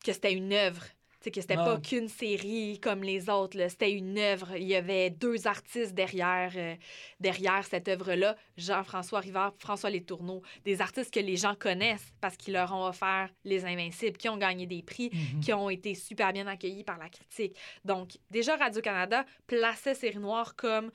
que 0.06 0.12
c'était 0.12 0.32
une 0.32 0.52
œuvre. 0.52 0.82
Tu 1.20 1.24
sais, 1.24 1.30
que 1.32 1.40
c'était 1.40 1.56
pas 1.56 1.80
qu'une 1.80 2.08
série 2.08 2.78
comme 2.78 3.02
les 3.02 3.28
autres. 3.28 3.56
là. 3.58 3.68
C'était 3.68 3.90
une 3.90 4.16
œuvre. 4.18 4.54
Il 4.56 4.64
y 4.68 4.76
avait 4.76 5.10
deux 5.10 5.46
artistes 5.48 5.92
derrière, 5.94 6.52
euh, 6.54 6.76
derrière 7.18 7.64
cette 7.64 7.88
œuvre-là. 7.88 8.36
Jean-François 8.56 9.20
Rivard, 9.20 9.54
François 9.58 9.90
Letourneau. 9.90 10.42
Des 10.64 10.80
artistes 10.80 11.12
que 11.12 11.18
les 11.18 11.36
gens 11.36 11.54
connaissent 11.58 12.12
parce 12.20 12.36
qu'ils 12.36 12.52
leur 12.52 12.72
ont 12.72 12.84
offert 12.86 13.30
Les 13.44 13.64
Invincibles, 13.64 14.18
qui 14.18 14.28
ont 14.28 14.36
gagné 14.36 14.66
des 14.66 14.82
prix 14.82 15.10
Mhm. 15.12 15.40
qui 15.40 15.52
ont 15.52 15.68
été 15.70 15.94
super 15.94 16.32
bien 16.32 16.46
accueillis 16.46 16.84
par 16.84 16.98
la 16.98 17.08
critique. 17.08 17.56
Donc, 17.84 18.10
déjà, 18.30 18.54
Radio-Canada 18.56 19.24
plaçait 19.48 19.94
Série 19.94 20.18
Noire 20.18 20.54
comme 20.54 20.90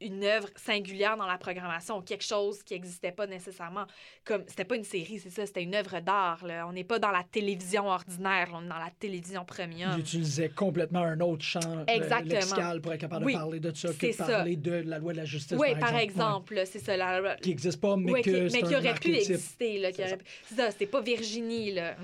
une 0.00 0.24
œuvre 0.24 0.48
singulière 0.56 1.16
dans 1.16 1.26
la 1.26 1.38
programmation, 1.38 2.02
quelque 2.02 2.24
chose 2.24 2.62
qui 2.62 2.74
n'existait 2.74 3.12
pas 3.12 3.26
nécessairement. 3.26 3.86
Comme 4.24 4.44
c'était 4.46 4.64
pas 4.64 4.76
une 4.76 4.84
série, 4.84 5.18
c'est 5.18 5.30
ça, 5.30 5.46
c'était 5.46 5.62
une 5.62 5.74
œuvre 5.74 6.00
d'art. 6.00 6.44
On 6.68 6.72
n'est 6.72 6.84
pas 6.84 6.98
dans 6.98 7.10
la 7.10 7.24
télévision 7.24 7.86
ordinaire, 7.88 8.50
on 8.52 8.62
est 8.64 8.68
dans 8.68 8.78
la 8.78 8.90
télévision 8.98 9.44
premium. 9.44 9.92
J'utilisais 9.96 10.50
complètement 10.50 11.00
un 11.00 11.18
autre 11.20 11.42
champ 11.44 11.60
euh, 11.64 11.84
Exactement. 11.86 12.34
lexical 12.34 12.80
pour 12.82 12.92
être 12.92 13.00
capable 13.00 13.24
Oui, 13.24 13.32
de 13.32 13.38
parler 13.38 13.60
de 13.60 13.72
ça 13.74 13.88
que 13.88 13.94
c'est 14.00 14.08
de 14.08 14.12
ça. 14.12 14.26
parler 14.26 14.56
de 14.56 14.72
la 14.86 14.98
loi 14.98 15.12
de 15.12 15.18
la 15.18 15.24
justice, 15.24 15.56
Oui, 15.58 15.68
par 15.80 15.96
exemple. 15.96 16.54
exemple, 16.54 16.62
c'est 16.66 16.78
ça. 16.78 16.96
La. 16.96 17.36
Qui 17.36 17.48
n'existe 17.50 17.80
pas, 17.80 17.96
mais 17.96 18.20
que 18.22 18.48
qui, 18.48 18.62
mais 18.62 18.76
aurait 18.76 18.94
pu 18.94 19.14
exister. 19.14 19.78
Là, 19.78 19.90
qui 19.92 19.96
C'est 19.96 20.02
aurait- 20.04 20.18
C'est 20.44 20.54
ça, 20.56 20.70
c'était 20.72 20.86
pas 20.86 21.00
Virginie. 21.00 21.72
Là. 21.72 21.96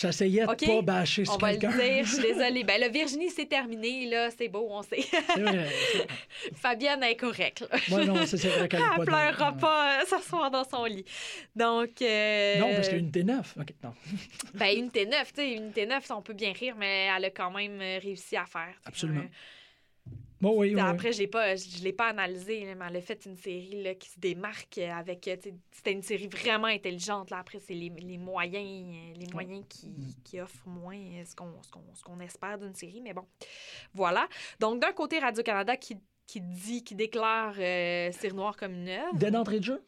J'essayais 0.00 0.46
de 0.46 0.50
OK, 0.50 0.66
pas 0.66 0.82
bâcher 0.82 1.22
On 1.28 1.32
sur 1.32 1.38
va 1.38 1.52
le 1.52 1.58
quelqu'un. 1.58 1.76
dire, 1.76 2.04
je 2.04 2.12
suis 2.14 2.22
désolée. 2.34 2.64
Ben, 2.64 2.80
là, 2.80 2.88
Virginie, 2.88 3.28
c'est 3.30 3.46
terminé, 3.46 4.06
là, 4.08 4.30
c'est 4.30 4.48
beau, 4.48 4.66
on 4.70 4.82
sait. 4.82 5.04
Fabienne 6.54 7.02
est 7.02 7.16
correcte. 7.18 7.64
Moi, 7.90 8.04
non, 8.06 8.24
c'est 8.24 8.36
c'est 8.38 8.48
vrai 8.48 8.68
qu'elle 8.68 8.80
est 8.80 8.84
Elle 8.98 9.04
pas 9.04 9.32
pleurera 9.32 9.52
pas 9.52 10.00
euh, 10.00 10.04
ce 10.10 10.18
soir 10.26 10.50
dans 10.50 10.64
son 10.64 10.84
lit. 10.86 11.04
Donc. 11.54 12.00
euh, 12.00 12.58
Non, 12.60 12.74
parce 12.74 12.88
qu'il 12.88 12.96
y 12.98 13.00
a 13.00 13.04
une 13.04 13.10
T9. 13.10 13.60
OK, 13.60 13.74
non. 13.84 13.92
Ben, 14.54 14.76
une 14.78 14.88
T9, 14.88 15.26
tu 15.26 15.32
sais, 15.34 15.52
une 15.52 15.70
T9, 15.72 16.12
on 16.14 16.22
peut 16.22 16.32
bien 16.34 16.52
rire, 16.52 16.74
mais 16.78 17.08
elle 17.14 17.26
a 17.26 17.30
quand 17.30 17.50
même 17.50 17.80
euh, 17.80 17.98
réussi 17.98 18.36
à 18.36 18.46
faire. 18.46 18.74
Absolument. 18.86 19.20
Euh, 19.20 19.28
Bon, 20.40 20.56
oui, 20.56 20.72
oui. 20.72 20.80
Après, 20.80 21.10
je 21.12 21.24
je 21.24 21.82
l'ai 21.82 21.92
pas 21.92 22.06
analysé, 22.10 22.64
mais 22.76 22.86
elle 22.88 22.96
a 22.98 23.00
fait 23.00 23.26
une 23.26 23.36
série 23.36 23.82
là, 23.82 23.96
qui 23.96 24.08
se 24.08 24.20
démarque 24.20 24.78
avec. 24.78 25.26
euh, 25.26 25.36
C'était 25.72 25.90
une 25.90 26.02
série 26.02 26.28
vraiment 26.28 26.68
intelligente. 26.68 27.30
Là. 27.30 27.38
Après, 27.38 27.58
c'est 27.58 27.74
les, 27.74 27.88
les 27.88 28.18
moyens, 28.18 28.64
euh, 28.94 29.14
les 29.18 29.26
moyens 29.32 29.64
qui, 29.68 29.90
qui 30.22 30.40
offrent 30.40 30.68
moins 30.68 30.94
euh, 30.96 31.24
qu'on 31.36 31.60
ce 31.92 32.02
qu'on 32.04 32.20
espère 32.20 32.56
d'une 32.56 32.72
série. 32.76 33.00
Mais 33.00 33.12
bon, 33.14 33.26
voilà. 33.94 34.28
Donc, 34.60 34.80
d'un 34.80 34.92
côté, 34.92 35.18
Radio-Canada 35.18 35.76
qui, 35.76 35.96
qui 36.28 36.42
dit, 36.42 36.84
qui 36.84 36.94
déclare 36.94 37.54
euh, 37.58 38.12
Cire 38.12 38.34
Noire 38.34 38.56
comme 38.56 38.74
une 38.74 38.90
œuvre. 38.90 39.14
Dès 39.14 39.30
d'entrée 39.32 39.58
de 39.58 39.64
jeu? 39.64 39.82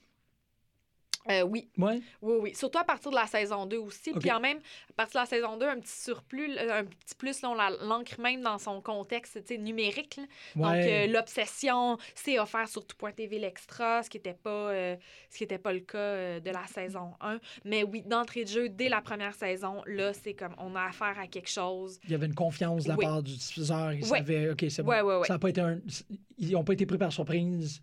Euh, 1.31 1.43
oui, 1.43 1.69
Oui. 1.77 2.03
oui, 2.23 2.35
oui. 2.41 2.55
Surtout 2.55 2.79
à 2.79 2.85
partir 2.85 3.11
de 3.11 3.17
la 3.17 3.27
saison 3.27 3.67
2 3.67 3.77
aussi. 3.77 4.13
Puis 4.13 4.31
en 4.33 4.41
même, 4.41 4.57
à 4.89 4.93
partir 4.95 5.21
de 5.21 5.25
la 5.25 5.29
saison 5.29 5.57
2, 5.59 5.67
un 5.67 5.79
petit 5.79 5.93
surplus, 6.03 6.57
un 6.59 6.85
petit 6.85 7.15
plus, 7.15 7.43
là, 7.43 7.51
on 7.51 7.55
la- 7.55 7.71
l'ancre 7.83 8.19
même 8.19 8.41
dans 8.41 8.57
son 8.59 8.81
contexte 8.81 9.39
numérique. 9.51 10.17
là. 10.17 10.23
Donc, 10.57 10.75
euh, 10.87 11.07
l'obsession, 11.09 11.99
c'est 12.15 12.39
offert 12.39 12.67
sur 12.69 12.87
tout.tv 12.87 13.39
l'extra, 13.39 14.03
ce 14.03 14.09
qui 14.09 14.17
n'était 14.17 14.33
pas, 14.35 14.71
euh, 14.71 14.97
ce 15.29 15.37
qui 15.39 15.45
était 15.45 15.59
pas 15.59 15.75
le 15.75 15.81
cas 15.81 16.41
de 16.41 16.51
la 16.51 16.67
saison 16.67 17.13
1. 17.21 17.39
Mais 17.67 17.83
oui, 17.85 18.03
d'entrée 18.03 18.45
de 18.45 18.49
jeu, 18.49 18.69
dès 18.71 18.89
la 18.89 19.03
première 19.03 19.35
saison, 19.35 19.83
là, 19.87 20.13
c'est 20.15 20.35
comme 20.35 20.55
on 20.59 20.75
a 20.75 20.85
affaire 20.85 21.19
à 21.19 21.27
quelque 21.27 21.51
chose. 21.51 22.01
Il 22.05 22.11
y 22.13 22.15
avait 22.15 22.27
une 22.27 22.35
confiance 22.35 22.85
de 22.85 22.89
la 22.89 22.97
Oui. 22.97 23.05
part 23.05 23.23
du 23.23 23.37
diffuseur. 23.37 23.93
Ils 23.93 24.05
savaient, 24.07 24.51
OK, 24.51 24.65
c'est 24.71 24.83
bon. 24.83 25.23
Ça 25.25 25.39
pas 25.39 25.51
été 25.51 25.61
un... 25.61 25.79
Ils 26.39 26.53
n'ont 26.53 26.65
pas 26.65 26.73
été 26.73 26.87
pris 26.87 26.97
par 26.99 27.13
surprise 27.13 27.81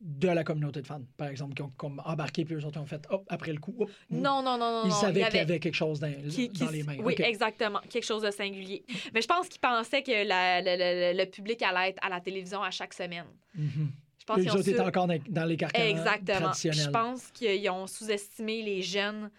de 0.00 0.28
la 0.28 0.44
communauté 0.44 0.82
de 0.82 0.86
fans, 0.86 1.00
par 1.16 1.28
exemple, 1.28 1.54
qui 1.54 1.62
ont 1.62 1.72
comme 1.76 2.02
embarqué, 2.04 2.44
puis 2.44 2.54
eux 2.54 2.64
autres 2.66 2.78
ont 2.78 2.86
fait, 2.86 3.06
hop, 3.10 3.24
après 3.28 3.52
le 3.52 3.58
coup, 3.58 3.74
hop, 3.78 3.90
Non, 4.10 4.42
non, 4.42 4.58
non, 4.58 4.82
non. 4.82 4.82
Ils 4.84 4.92
savaient 4.92 5.24
qu'il 5.24 5.36
y 5.36 5.38
avait- 5.38 5.58
quelque 5.58 5.74
chose 5.74 5.98
dans, 6.00 6.12
qui- 6.28 6.48
dans 6.50 6.66
qui- 6.66 6.72
les 6.72 6.82
mains. 6.82 6.96
Oui, 7.02 7.14
exactement. 7.18 7.80
Quelque 7.88 8.04
chose 8.04 8.22
de 8.22 8.30
singulier. 8.30 8.84
Mais 9.14 9.22
je 9.22 9.26
pense 9.26 9.48
qu'ils 9.48 9.60
pensaient 9.60 10.02
que 10.02 10.26
la- 10.28 10.60
le, 10.60 10.76
le- 11.12 11.18
le 11.18 11.30
public 11.30 11.62
allait 11.62 11.90
être 11.90 11.98
à 12.04 12.10
la 12.10 12.20
télévision 12.20 12.62
à 12.62 12.70
chaque 12.70 12.92
semaine. 12.92 13.24
Mhm. 13.54 13.90
Je 14.18 14.24
pense 14.26 14.38
Les 14.38 14.50
autres 14.50 14.68
étaient 14.68 14.80
encore 14.80 15.06
dans, 15.06 15.18
dans 15.28 15.44
les 15.44 15.56
carcans 15.56 15.80
Exactement. 15.82 16.40
traditionnels. 16.40 16.84
Je 16.84 16.90
pense 16.90 17.26
qu'ils 17.32 17.70
ont 17.70 17.86
sous-estimé 17.86 18.62
les 18.62 18.82
jeunes 18.82 19.30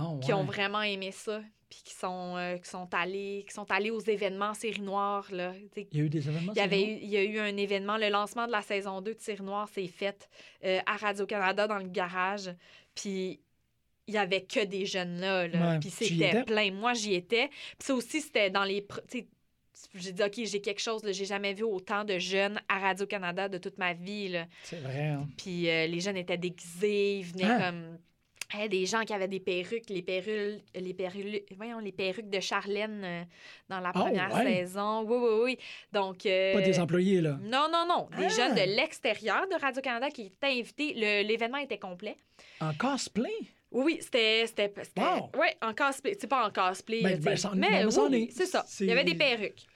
Oh, 0.00 0.18
qui 0.22 0.32
ont 0.32 0.44
vraiment 0.44 0.80
aimé 0.82 1.10
ça, 1.12 1.42
puis 1.72 1.80
qui 1.84 1.94
sont, 1.94 2.36
euh, 2.36 2.58
qui 2.58 2.68
sont 2.68 2.86
allés, 2.92 3.46
qui 3.48 3.54
sont 3.54 3.70
allés 3.70 3.90
aux 3.90 3.98
événements 4.00 4.52
série 4.52 4.82
noire 4.82 5.26
là. 5.32 5.54
Il 5.74 5.86
y 5.96 6.00
a 6.02 6.04
eu 6.04 6.10
des 6.10 6.28
événements. 6.28 6.52
Il 6.54 6.58
y, 6.58 6.60
avait 6.60 6.82
eu, 6.82 6.98
il 7.00 7.08
y 7.08 7.16
a 7.16 7.22
eu 7.24 7.38
un 7.38 7.56
événement, 7.56 7.96
le 7.96 8.10
lancement 8.10 8.46
de 8.46 8.52
la 8.52 8.60
saison 8.60 9.00
2 9.00 9.14
de 9.14 9.20
Série 9.20 9.42
Noire 9.42 9.66
s'est 9.70 9.86
fait 9.86 10.28
euh, 10.66 10.80
à 10.84 10.98
Radio-Canada 10.98 11.66
dans 11.66 11.78
le 11.78 11.88
garage. 11.88 12.50
Puis 12.94 13.40
il 14.06 14.12
y 14.14 14.18
avait 14.18 14.42
que 14.42 14.62
des 14.66 14.84
jeunes 14.84 15.18
là. 15.20 15.48
là. 15.48 15.70
Ouais. 15.72 15.78
Puis 15.80 15.88
c'était 15.88 16.44
plein. 16.44 16.70
Moi, 16.72 16.92
j'y 16.92 17.14
étais. 17.14 17.48
Puis 17.48 17.86
ça 17.86 17.94
aussi, 17.94 18.20
c'était 18.20 18.50
dans 18.50 18.64
les. 18.64 18.86
J'ai 19.94 20.12
dit, 20.12 20.22
OK, 20.22 20.34
j'ai 20.44 20.60
quelque 20.60 20.80
chose. 20.82 21.00
J'ai 21.10 21.24
jamais 21.24 21.54
vu 21.54 21.62
autant 21.64 22.04
de 22.04 22.18
jeunes 22.18 22.60
à 22.68 22.80
Radio-Canada 22.80 23.48
de 23.48 23.56
toute 23.56 23.78
ma 23.78 23.94
vie. 23.94 24.36
C'est 24.64 24.76
vrai. 24.80 25.06
hein. 25.08 25.26
Puis 25.38 25.70
euh, 25.70 25.86
les 25.86 26.00
jeunes 26.00 26.18
étaient 26.18 26.36
déguisés. 26.36 27.18
Ils 27.20 27.24
venaient 27.24 27.44
Ah. 27.48 27.70
comme. 27.70 27.98
Des 28.68 28.86
gens 28.86 29.02
qui 29.04 29.12
avaient 29.14 29.28
des 29.28 29.40
perruques, 29.40 29.88
les 29.88 30.02
perruques, 30.02 30.62
les 30.74 30.94
perruques, 30.94 31.44
voyons, 31.56 31.78
les 31.78 31.92
perruques 31.92 32.28
de 32.30 32.40
Charlène 32.40 33.02
euh, 33.04 33.22
dans 33.68 33.80
la 33.80 33.90
Ah, 33.90 33.92
première 33.92 34.32
ouais. 34.34 34.44
saison. 34.64 35.02
Oui, 35.02 35.16
oui, 35.18 35.40
oui. 35.44 35.58
Donc. 35.92 36.26
euh, 36.26 36.52
Pas 36.54 36.60
des 36.60 36.78
employés, 36.78 37.20
là. 37.20 37.38
Non, 37.42 37.66
non, 37.72 37.84
non. 37.88 38.08
Des 38.16 38.26
Ah! 38.26 38.28
jeunes 38.28 38.54
de 38.54 38.76
l'extérieur 38.76 39.46
de 39.48 39.60
Radio-Canada 39.60 40.10
qui 40.10 40.26
étaient 40.26 40.46
invités. 40.48 40.92
L'événement 41.24 41.58
était 41.58 41.78
complet. 41.78 42.16
En 42.60 42.72
cosplay? 42.74 43.30
Oui, 43.70 43.84
oui, 43.84 43.98
c'était. 44.00 44.44
c'était, 44.46 44.72
Wow. 44.98 45.30
Ouais, 45.40 45.56
en 45.62 45.72
cosplay. 45.72 46.16
C'est 46.20 46.26
pas 46.26 46.46
en 46.46 46.50
cosplay. 46.50 47.00
Ben, 47.02 47.18
ben, 47.18 47.36
mais 47.56 47.84
oui, 47.86 47.94
oui, 48.10 48.30
c'est 48.30 48.46
ça. 48.46 48.64
Il 48.80 48.86
y 48.86 48.92
avait 48.92 49.04
des 49.04 49.14
perruques. 49.14 49.66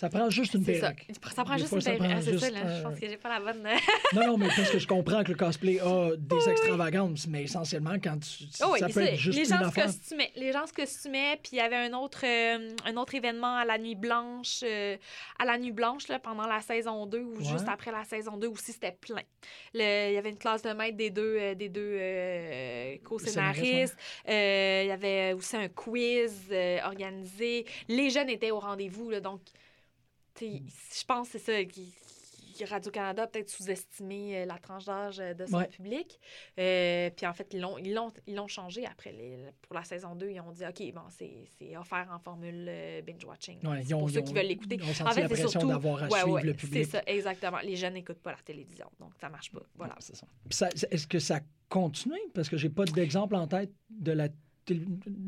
Ça 0.00 0.08
prend 0.08 0.30
juste 0.30 0.54
une 0.54 0.64
C'est 0.64 0.80
ça. 0.80 0.92
perruque. 0.92 1.06
Ça 1.34 1.44
prend 1.44 1.54
Des 1.56 1.60
juste 1.60 1.68
fois, 1.68 1.78
une 1.92 1.98
perruque. 1.98 2.16
Ah, 2.16 2.22
c'est 2.22 2.38
ça, 2.38 2.50
là. 2.50 2.76
Je 2.78 2.82
pense 2.82 2.98
que 2.98 3.06
j'ai 3.06 3.16
pas 3.18 3.38
la 3.38 3.52
bonne. 3.52 3.62
Non, 4.14 4.26
non, 4.28 4.36
mais 4.38 4.48
parce 4.48 4.70
que 4.70 4.78
je 4.78 4.86
comprends 4.86 5.22
que 5.22 5.28
le 5.32 5.36
cosplay 5.36 5.78
a 5.78 6.10
des 6.16 6.48
extravagances, 6.48 7.26
mais 7.28 7.42
essentiellement, 7.44 7.94
quand 8.02 8.18
tu, 8.18 8.44
Oh 8.64 8.70
oui, 8.72 8.78
ça 8.80 8.88
peut 8.88 9.02
être 9.02 9.16
juste 9.16 9.38
les 9.38 9.44
une 9.50 9.56
gens 9.58 9.62
se 9.62 9.68
affaire. 9.68 9.86
costumaient. 9.86 10.30
Les 10.36 10.52
gens 10.52 10.66
se 10.66 10.72
costumaient, 10.72 11.38
puis 11.42 11.50
il 11.52 11.56
y 11.58 11.60
avait 11.60 11.76
un 11.76 11.92
autre, 11.92 12.22
euh, 12.24 12.70
un 12.86 12.96
autre 12.96 13.14
événement 13.14 13.56
à 13.56 13.64
la 13.66 13.76
Nuit 13.78 13.94
Blanche, 13.94 14.60
euh, 14.64 14.96
à 15.38 15.44
la 15.44 15.58
Nuit 15.58 15.70
Blanche, 15.72 16.08
là, 16.08 16.18
pendant 16.18 16.46
la 16.46 16.60
saison 16.62 17.04
2 17.06 17.18
ou 17.20 17.40
juste 17.44 17.68
après 17.68 17.92
la 17.92 18.04
saison 18.04 18.36
2 18.38 18.48
aussi, 18.48 18.72
c'était 18.72 18.96
plein. 18.98 19.22
Le- 19.74 20.08
Il 20.10 20.14
y 20.14 20.18
avait 20.18 20.30
une 20.30 20.38
classe 20.38 20.62
de 20.62 20.70
maître 20.72 20.96
des 20.96 21.10
deux, 21.10 21.36
euh, 21.38 21.54
des 21.54 21.68
deux 21.68 21.96
euh, 22.00 22.96
co-scénaristes. 23.04 23.96
Euh, 24.28 24.80
il 24.84 24.88
y 24.88 24.92
avait 24.92 25.34
aussi 25.34 25.56
un 25.56 25.68
quiz 25.68 26.48
euh, 26.50 26.78
organisé. 26.84 27.66
Les 27.88 28.10
jeunes 28.10 28.28
étaient 28.30 28.50
au 28.50 28.60
rendez-vous, 28.60 29.10
là, 29.10 29.20
donc 29.20 29.40
je 30.40 31.04
pense 31.06 31.30
que 31.30 31.38
c'est 31.38 31.52
ça 31.52 31.64
qui. 31.64 31.92
Radio-Canada 32.62 33.22
a 33.22 33.26
peut-être 33.26 33.48
sous-estimé 33.48 34.36
euh, 34.42 34.44
la 34.44 34.58
tranche 34.58 34.84
d'âge 34.84 35.18
euh, 35.18 35.32
de 35.32 35.46
son 35.46 35.56
Ouais. 35.56 35.68
public. 35.68 36.20
Euh, 36.58 37.08
puis 37.16 37.24
en 37.26 37.32
fait, 37.32 37.48
ils 37.54 37.60
l'ont, 37.60 37.78
ils 37.78 37.94
l'ont, 37.94 38.12
ils 38.26 38.34
l'ont 38.34 38.48
changé 38.48 38.84
après. 38.84 39.12
Les, 39.12 39.38
pour 39.62 39.74
la 39.74 39.82
saison 39.82 40.14
2, 40.14 40.28
ils 40.28 40.40
ont 40.42 40.52
dit 40.52 40.64
OK, 40.66 40.92
bon, 40.92 41.00
c'est, 41.08 41.46
c'est 41.58 41.74
offert 41.78 42.06
en 42.12 42.18
formule 42.18 42.66
binge-watching. 43.06 43.66
Ouais, 43.66 43.94
ont- 43.94 44.00
pour 44.00 44.10
ceux 44.10 44.20
qui 44.20 44.34
veulent 44.34 44.44
l'écouter. 44.44 44.74
Ils 44.76 44.82
ont 44.82 45.06
En 45.06 45.10
fait, 45.12 45.26
c'est 45.28 45.48
surtout. 45.48 45.68
d'avoir 45.68 46.02
à 46.02 46.08
Ouais, 46.08 46.20
suivre 46.20 46.40
le 46.42 46.52
public. 46.52 46.84
C'est 46.84 46.90
ça, 46.98 47.02
exactement. 47.06 47.60
Les 47.62 47.76
jeunes 47.76 47.94
n'écoutent 47.94 48.20
pas 48.20 48.32
la 48.32 48.38
télévision, 48.44 48.90
donc 48.98 49.12
ça 49.18 49.30
marche 49.30 49.50
pas. 49.52 49.62
Voilà. 49.76 49.94
C'est 49.98 50.16
ça. 50.16 50.26
Puis 50.46 50.54
ça- 50.58 50.68
Est-ce 50.90 51.06
que 51.06 51.18
ça 51.18 51.40
continue? 51.70 52.12
Parce 52.34 52.50
que 52.50 52.58
j'ai 52.58 52.68
pas 52.68 52.84
d'exemple 52.84 53.36
en 53.36 53.46
tête 53.46 53.72
de 53.88 54.12
la, 54.12 54.28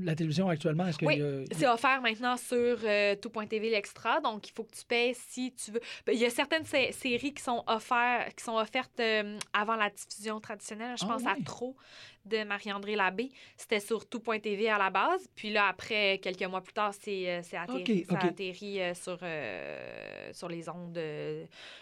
la 0.03 0.15
télévision 0.15 0.49
actuellement. 0.49 0.87
Est-ce 0.87 1.05
Oui, 1.05 1.21
a- 1.21 1.45
C'est 1.55 1.67
offert 1.69 2.01
maintenant 2.03 2.37
sur 2.37 2.79
euh, 2.85 3.15
tout.tv 3.17 3.71
l'extra, 3.71 4.21
donc 4.21 4.49
il 4.49 4.53
faut 4.53 4.65
que 4.65 4.75
tu 4.77 4.85
payes 4.85 5.15
si 5.15 5.53
tu 5.55 5.71
veux. 5.73 5.81
Ben, 6.07 6.13
Il 6.13 6.19
y 6.21 6.25
a 6.25 6.31
certaines 6.31 6.65
sé- 6.65 6.93
séries 6.93 7.35
qui 7.35 7.43
sont 7.43 7.63
offertes, 7.67 8.35
qui 8.35 8.45
sont 8.45 8.57
offertes 8.57 9.01
euh, 9.01 9.39
avant 9.53 9.77
la 9.77 9.91
diffusion 9.91 10.41
traditionnelle. 10.41 10.97
Je 10.99 11.05
Ah 11.05 11.09
pense 11.09 11.27
à. 11.27 11.35
Trop 11.45 11.77
de 12.25 12.45
Marie-André 12.45 12.95
Labbé. 12.95 13.31
C'était 13.57 13.81
sur 13.81 14.09
tout.tv 14.09 14.69
à 14.69 14.79
la 14.79 14.91
base, 14.91 15.27
puis 15.35 15.51
là 15.51 15.67
après 15.67 16.19
quelques 16.23 16.45
mois 16.45 16.61
plus 16.61 16.73
tard, 16.73 16.95
c'est 16.95 17.29
euh, 17.29 17.41
c'est 17.43 17.57
atterri, 17.57 18.05
ça 18.09 19.11
euh, 19.23 20.31
sur 20.31 20.37
sur 20.39 20.49
les 20.49 20.69
ondes 20.69 20.97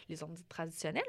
les 0.09 0.23
ondes 0.23 0.39
traditionnelles. 0.49 1.03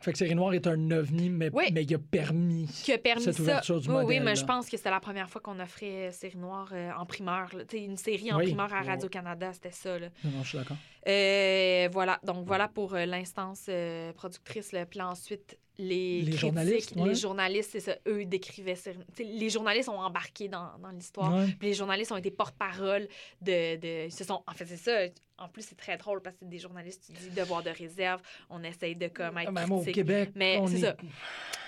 Fait 0.00 0.12
que 0.12 0.18
Série 0.18 0.34
Noire 0.34 0.54
est 0.54 0.66
un 0.66 0.90
ovni, 0.92 1.28
mais, 1.28 1.50
Oui. 1.52 1.64
mais 1.72 1.82
il 1.84 1.94
a 1.94 1.98
permis. 1.98 2.66
qui 2.82 2.92
a 2.92 2.98
permis 2.98 3.22
Cette 3.22 3.34
ça. 3.34 3.42
ouverture 3.42 3.80
du 3.80 3.90
oui, 3.90 4.04
oui, 4.06 4.20
mais 4.20 4.34
je 4.34 4.44
pense 4.46 4.68
que 4.68 4.76
c'était 4.76 4.90
la 4.90 4.98
première 5.00 5.28
fois 5.28 5.40
qu'on 5.42 5.60
offrait 5.60 6.08
euh, 6.08 6.10
Série 6.10 6.38
Noire 6.38 6.70
euh, 6.72 6.90
en 6.96 7.04
primeur. 7.04 7.50
là. 7.54 7.64
Une 7.74 7.96
série 7.98 8.32
en 8.32 8.38
Oui. 8.38 8.46
primeur 8.46 8.72
à. 8.72 8.80
Radio-Canada, 8.80 9.52
c'était 9.52 9.70
ça. 9.72 9.98
Là. 9.98 10.08
Non, 10.24 10.30
non, 10.30 10.42
je 10.42 10.48
suis 10.48 10.58
d'accord. 10.58 10.76
Euh, 11.06 11.88
voilà, 11.92 12.18
donc 12.24 12.46
voilà 12.46 12.68
pour 12.68 12.94
l'instance 12.94 13.68
productrice. 14.16 14.74
Puis 14.88 14.98
là, 14.98 15.08
ensuite, 15.08 15.58
les, 15.80 16.32
journalistes, 16.32 16.94
ouais. 16.96 17.08
les 17.08 17.14
journalistes, 17.14 17.70
c'est 17.72 17.80
ça, 17.80 17.96
eux, 18.06 18.24
décrivaient. 18.24 18.74
Les 19.18 19.48
journalistes 19.50 19.88
ont 19.88 20.00
embarqué 20.00 20.48
dans, 20.48 20.78
dans 20.78 20.90
l'histoire. 20.90 21.34
Ouais. 21.34 21.46
Les 21.60 21.74
journalistes 21.74 22.12
ont 22.12 22.16
été 22.16 22.30
porte-parole 22.30 23.08
de, 23.40 24.06
de. 24.06 24.10
sont, 24.10 24.42
en 24.46 24.52
fait, 24.52 24.66
c'est 24.66 24.76
ça. 24.76 24.98
En 25.38 25.48
plus, 25.48 25.62
c'est 25.62 25.76
très 25.76 25.96
drôle 25.96 26.20
parce 26.20 26.36
que 26.36 26.44
des 26.44 26.58
journalistes, 26.58 27.04
tu 27.06 27.12
dis 27.12 27.30
devoir 27.34 27.62
de 27.62 27.70
réserve, 27.70 28.20
on 28.50 28.62
essaye 28.62 28.94
de 28.94 29.08
comme 29.08 29.38
être 29.38 29.50
Même 29.50 29.72
au. 29.72 29.82
Québec, 29.82 30.32
Mais 30.34 30.60
c'est 30.66 30.74
est- 30.76 30.80
ça. 30.80 30.96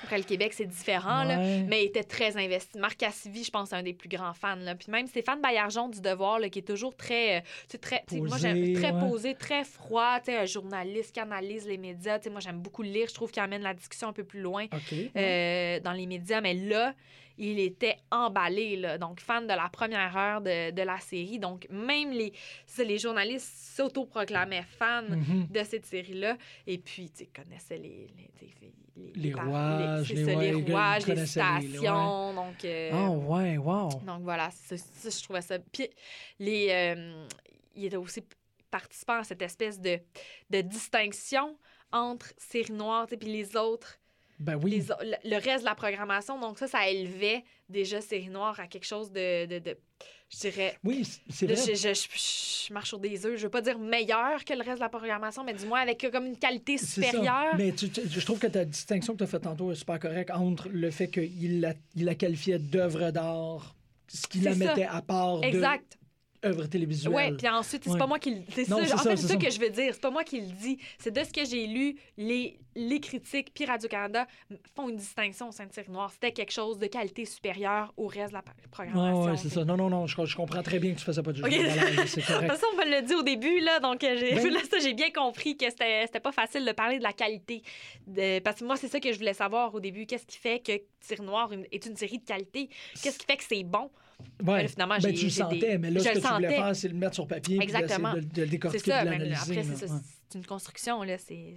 Après, 0.03 0.19
le 0.19 0.25
Québec, 0.25 0.53
c'est 0.53 0.67
différent, 0.67 1.25
là. 1.25 1.37
Mais 1.69 1.83
il 1.83 1.87
était 1.87 2.03
très 2.05 2.37
investi. 2.37 2.79
Marc 2.79 2.99
Cassivi, 2.99 3.45
je 3.45 3.51
pense, 3.51 3.71
c'est 3.71 3.77
un 3.77 3.83
des 3.83 3.93
plus 3.93 4.09
grands 4.09 4.35
fans. 4.35 4.57
Là. 4.57 4.75
Puis 4.75 4.91
même 4.91 5.07
Stéphane 5.07 5.41
Baillargeon 5.41 5.89
du 5.89 6.01
Devoir, 6.01 6.39
là, 6.39 6.49
qui 6.49 6.59
est 6.61 6.67
toujours 6.67 6.97
très. 6.97 7.39
euh, 7.39 7.41
tu 7.69 7.79
très 7.79 8.03
sais, 8.09 8.17
moi, 8.19 8.29
Posé, 8.31 8.41
j'aime 8.41 8.73
très 8.75 8.93
ouais. 8.93 9.09
posé, 9.09 9.35
très 9.35 9.65
froid. 9.65 10.19
Un 10.29 10.45
journaliste 10.47 11.13
qui 11.15 11.21
analyse 11.21 11.67
les 11.67 11.79
médias. 11.79 12.19
Moi, 12.31 12.41
j'aime 12.41 12.59
beaucoup 12.59 12.83
le 12.83 12.89
lire. 12.91 13.07
Je 13.09 13.15
trouve 13.15 13.31
qu'il 13.31 13.43
amène 13.43 13.63
la 13.63 13.75
discussion 13.75 14.09
un 14.09 14.13
peu 14.13 14.25
plus 14.25 14.41
loin 14.41 14.67
euh, 15.17 15.81
dans 15.81 15.93
les 15.93 16.07
médias. 16.07 16.41
Mais 16.41 16.55
là, 16.55 16.95
il 17.39 17.59
était 17.59 17.97
emballé. 18.11 18.77
Là. 18.77 18.99
Donc, 18.99 19.21
fan 19.21 19.45
de 19.47 19.53
la 19.55 19.69
première 19.69 20.17
heure 20.17 20.41
de, 20.41 20.71
de 20.71 20.83
la 20.83 20.99
série. 21.01 21.39
Donc, 21.39 21.67
même 21.71 22.11
les, 22.11 22.33
les 22.79 22.99
journalistes 22.99 23.53
s'autoproclamaient 23.77 24.65
fans 24.79 25.03
Mhm. 25.03 25.47
de 25.51 25.65
cette 25.65 25.87
série-là. 25.87 26.37
Et 26.67 26.79
puis, 26.79 27.11
tu 27.11 27.25
sais, 27.25 27.31
connaissaient 27.35 27.79
les... 27.79 28.09
Les, 28.17 28.31
les, 28.97 29.13
Les 29.15 29.33
rouages, 29.33 30.13
les- 30.13 30.25
ça, 30.25 30.31
les 30.33 30.55
ouais, 30.55 30.63
rouages, 30.71 31.07
ouais. 31.09 31.27
stations. 31.27 32.35
Donc, 32.35 32.63
euh, 32.65 32.91
Ah, 32.93 33.11
ouais, 33.11 33.57
wow. 33.57 33.89
donc 34.07 34.21
voilà, 34.23 34.51
ça, 34.51 34.77
ça, 34.77 35.09
je 35.09 35.23
trouvais 35.23 35.41
ça. 35.41 35.59
Puis, 35.59 35.89
les, 36.39 36.69
euh, 36.71 37.27
il 37.75 37.87
était 37.87 37.97
aussi 37.97 38.23
participant 38.71 39.19
à 39.21 39.25
cette 39.25 39.41
espèce 39.43 39.81
de, 39.81 39.99
de 40.51 40.61
distinction 40.61 41.57
entre 41.91 42.33
série 42.37 42.73
noire 42.73 43.07
et 43.11 43.17
les 43.25 43.57
autres, 43.57 43.99
Ben 44.43 44.57
oui. 44.63 44.71
les, 44.73 44.91
o- 44.91 44.95
le, 45.25 45.37
reste 45.37 45.61
de 45.61 45.65
la 45.69 45.75
programmation. 45.75 46.39
Donc 46.39 46.59
ça, 46.59 46.67
ça 46.67 46.89
élevait 46.89 47.45
déjà 47.69 48.01
série 48.01 48.29
noire 48.29 48.59
à 48.61 48.67
quelque 48.67 48.85
chose 48.87 49.11
de, 49.13 49.47
de, 49.47 49.59
de- 49.61 49.79
je 50.31 50.39
dirais, 50.41 50.77
Oui, 50.85 51.07
c'est 51.31 51.47
vrai. 51.47 51.57
je, 51.57 51.75
je- 51.75 51.95
je- 51.95 52.67
je 52.69 52.73
marche 52.73 52.89
sur 52.89 52.99
des 52.99 53.25
œufs. 53.27 53.37
Je 53.37 53.43
veux 53.45 53.51
pas 53.51 53.61
dire 53.61 53.79
meilleur 53.79 54.45
que 54.45 54.53
le 54.55 54.61
reste 54.63 54.77
de 54.77 54.81
la 54.81 54.89
programmation, 54.89 55.45
mais 55.45 55.53
du 55.55 55.67
moins 55.67 55.81
avec 55.81 56.07
comme 56.11 56.27
une 56.27 56.37
qualité 56.39 56.77
supérieure. 56.79 57.55
Mais 57.57 57.73
tu- 57.73 57.91
tu- 57.91 58.03
je 58.09 58.25
trouve 58.25 58.39
que 58.39 58.47
ta 58.47 58.65
distinction 58.65 59.13
que 59.15 59.19
tu 59.19 59.25
as 59.25 59.29
faite 59.29 59.43
tantôt 59.43 59.73
est 59.73 59.77
super 59.77 59.99
correcte 59.99 60.31
entre 60.33 60.69
le 60.69 60.91
fait 60.91 61.09
qu'il 61.09 61.61
la, 61.61 61.75
il 61.95 62.05
la 62.05 62.15
qualifiait 62.15 62.59
d'œuvre 62.59 63.11
d'art, 63.11 63.75
ce 64.09 64.27
qui 64.27 64.41
la 64.41 64.53
ça. 64.53 64.59
mettait 64.59 64.85
à 64.85 65.03
part 65.03 65.41
de 65.41 65.47
Exact. 65.47 65.99
Œuvre 66.45 66.67
télévisuelle. 66.67 67.15
Ouais, 67.15 67.33
puis 67.33 67.49
ensuite, 67.49 67.85
c'est 67.85 67.91
Ouais. 67.91 67.99
pas 67.99 68.07
moi 68.07 68.19
qui 68.19 68.35
le 68.35 68.41
c'est 68.51 68.65
ça, 68.65 68.77
en 68.77 68.85
ça, 68.85 68.97
fait, 68.99 69.17
c'est 69.17 69.23
ça 69.23 69.29
ça. 69.29 69.37
que 69.37 69.51
je 69.51 69.61
veux 69.61 69.71
dire, 69.71 69.93
c'est 69.95 70.01
pas 70.01 70.11
moi 70.11 70.25
qui 70.25 70.41
le 70.41 70.47
dis, 70.53 70.79
c'est 70.99 71.11
de 71.13 71.23
ce 71.23 71.33
que 71.33 71.45
j'ai 71.45 71.67
lu, 71.67 71.97
les, 72.17 72.59
les 72.75 73.01
critiques 73.01 73.53
puis 73.55 73.65
Radio-Canada 73.65 74.27
font 74.75 74.89
une 74.89 74.97
distinction 74.97 75.49
au 75.49 75.53
sein 75.53 75.67
de 75.67 75.73
Série 75.73 75.91
Noire, 75.91 76.11
c'était 76.11 76.33
quelque 76.33 76.53
chose 76.53 76.79
de 76.79 76.87
qualité 76.87 77.25
supérieure 77.25 77.93
au 77.97 78.07
reste 78.07 78.31
de 78.31 78.35
la 78.35 78.43
programmation. 78.71 79.23
ouais, 79.25 79.37
c'est 79.37 79.51
ça. 79.51 79.65
Non, 79.65 79.77
non, 79.77 79.89
non, 79.91 80.07
je, 80.07 80.25
je 80.25 80.37
comprends 80.37 80.63
très 80.63 80.79
bien 80.79 80.93
que 80.95 80.99
tu 80.99 81.05
faisais 81.05 81.23
pas 81.23 81.33
de 81.33 81.37
jugement 81.37 81.51
Ok. 81.55 81.63
de 81.65 81.69
valeur, 81.81 82.09
c'est 82.09 82.21
De 82.23 82.27
correct. 82.27 82.41
toute 82.49 82.59
façon, 82.59 82.67
on 82.75 82.77
me 82.85 82.91
l'a 82.91 83.03
dit 83.03 83.15
au 83.15 83.23
début, 83.23 83.61
là, 83.61 83.79
donc 83.81 84.03
euh, 84.03 84.17
j'ai, 84.19 84.35
Ben- 84.35 84.49
là, 84.53 84.61
ça, 84.69 84.79
j'ai 84.81 84.95
bien 84.95 85.11
compris 85.11 85.57
que 85.57 85.69
c'était, 85.71 86.03
c'était 86.07 86.21
pas 86.21 86.33
facile 86.33 86.65
de 86.65 86.73
parler 86.73 86.99
de 86.99 87.03
la 87.05 87.13
qualité. 87.13 87.63
De, 88.07 88.39
parce 88.41 88.59
que 88.61 88.65
moi, 88.65 88.77
c'est 88.77 88.89
ça 88.89 89.01
que 89.01 89.13
je 89.13 89.19
voulais 89.19 89.35
savoir 89.35 89.75
au 89.75 89.81
début. 89.81 90.07
Qu'est-ce 90.07 90.27
qui 90.27 90.39
fait 90.39 90.59
que 90.59 90.73
Série 91.01 91.23
Noire 91.23 91.51
est 91.71 91.87
une 91.87 91.97
série 91.97 92.19
de 92.19 92.25
qualité? 92.25 92.69
Qu'est-ce 93.03 93.19
qui 93.19 93.27
fait 93.27 93.37
que 93.37 93.45
c'est 93.45 93.63
bon? 93.65 93.91
Ouais. 94.45 94.69
finalement, 94.69 94.95
Ben, 95.03 95.13
tu 95.13 95.17
le 95.17 95.23
des- 95.23 95.31
sentais, 95.31 95.79
mais 95.79 95.91
là, 95.91 96.01
je 96.01 96.05
ce 96.05 96.09
que 96.15 96.27
tu 96.27 96.35
voulais 96.35 96.49
faire, 96.49 96.77
c'est 96.77 96.89
le 96.89 96.95
mettre 96.95 97.15
sur 97.15 97.27
papier 97.27 97.59
Exactement. 97.63 98.15
de, 98.15 98.21
de 98.21 98.43
le 98.43 98.49
décortiquer, 98.49 98.91
ça, 98.91 99.05
de 99.05 99.11
l'analyser. 99.11 99.59
après, 99.59 99.63
c'est. 99.77 99.91
Ouais. 99.91 99.99
Une 100.35 100.47
construction, 100.47 101.03
là. 101.03 101.19
C'est. 101.19 101.57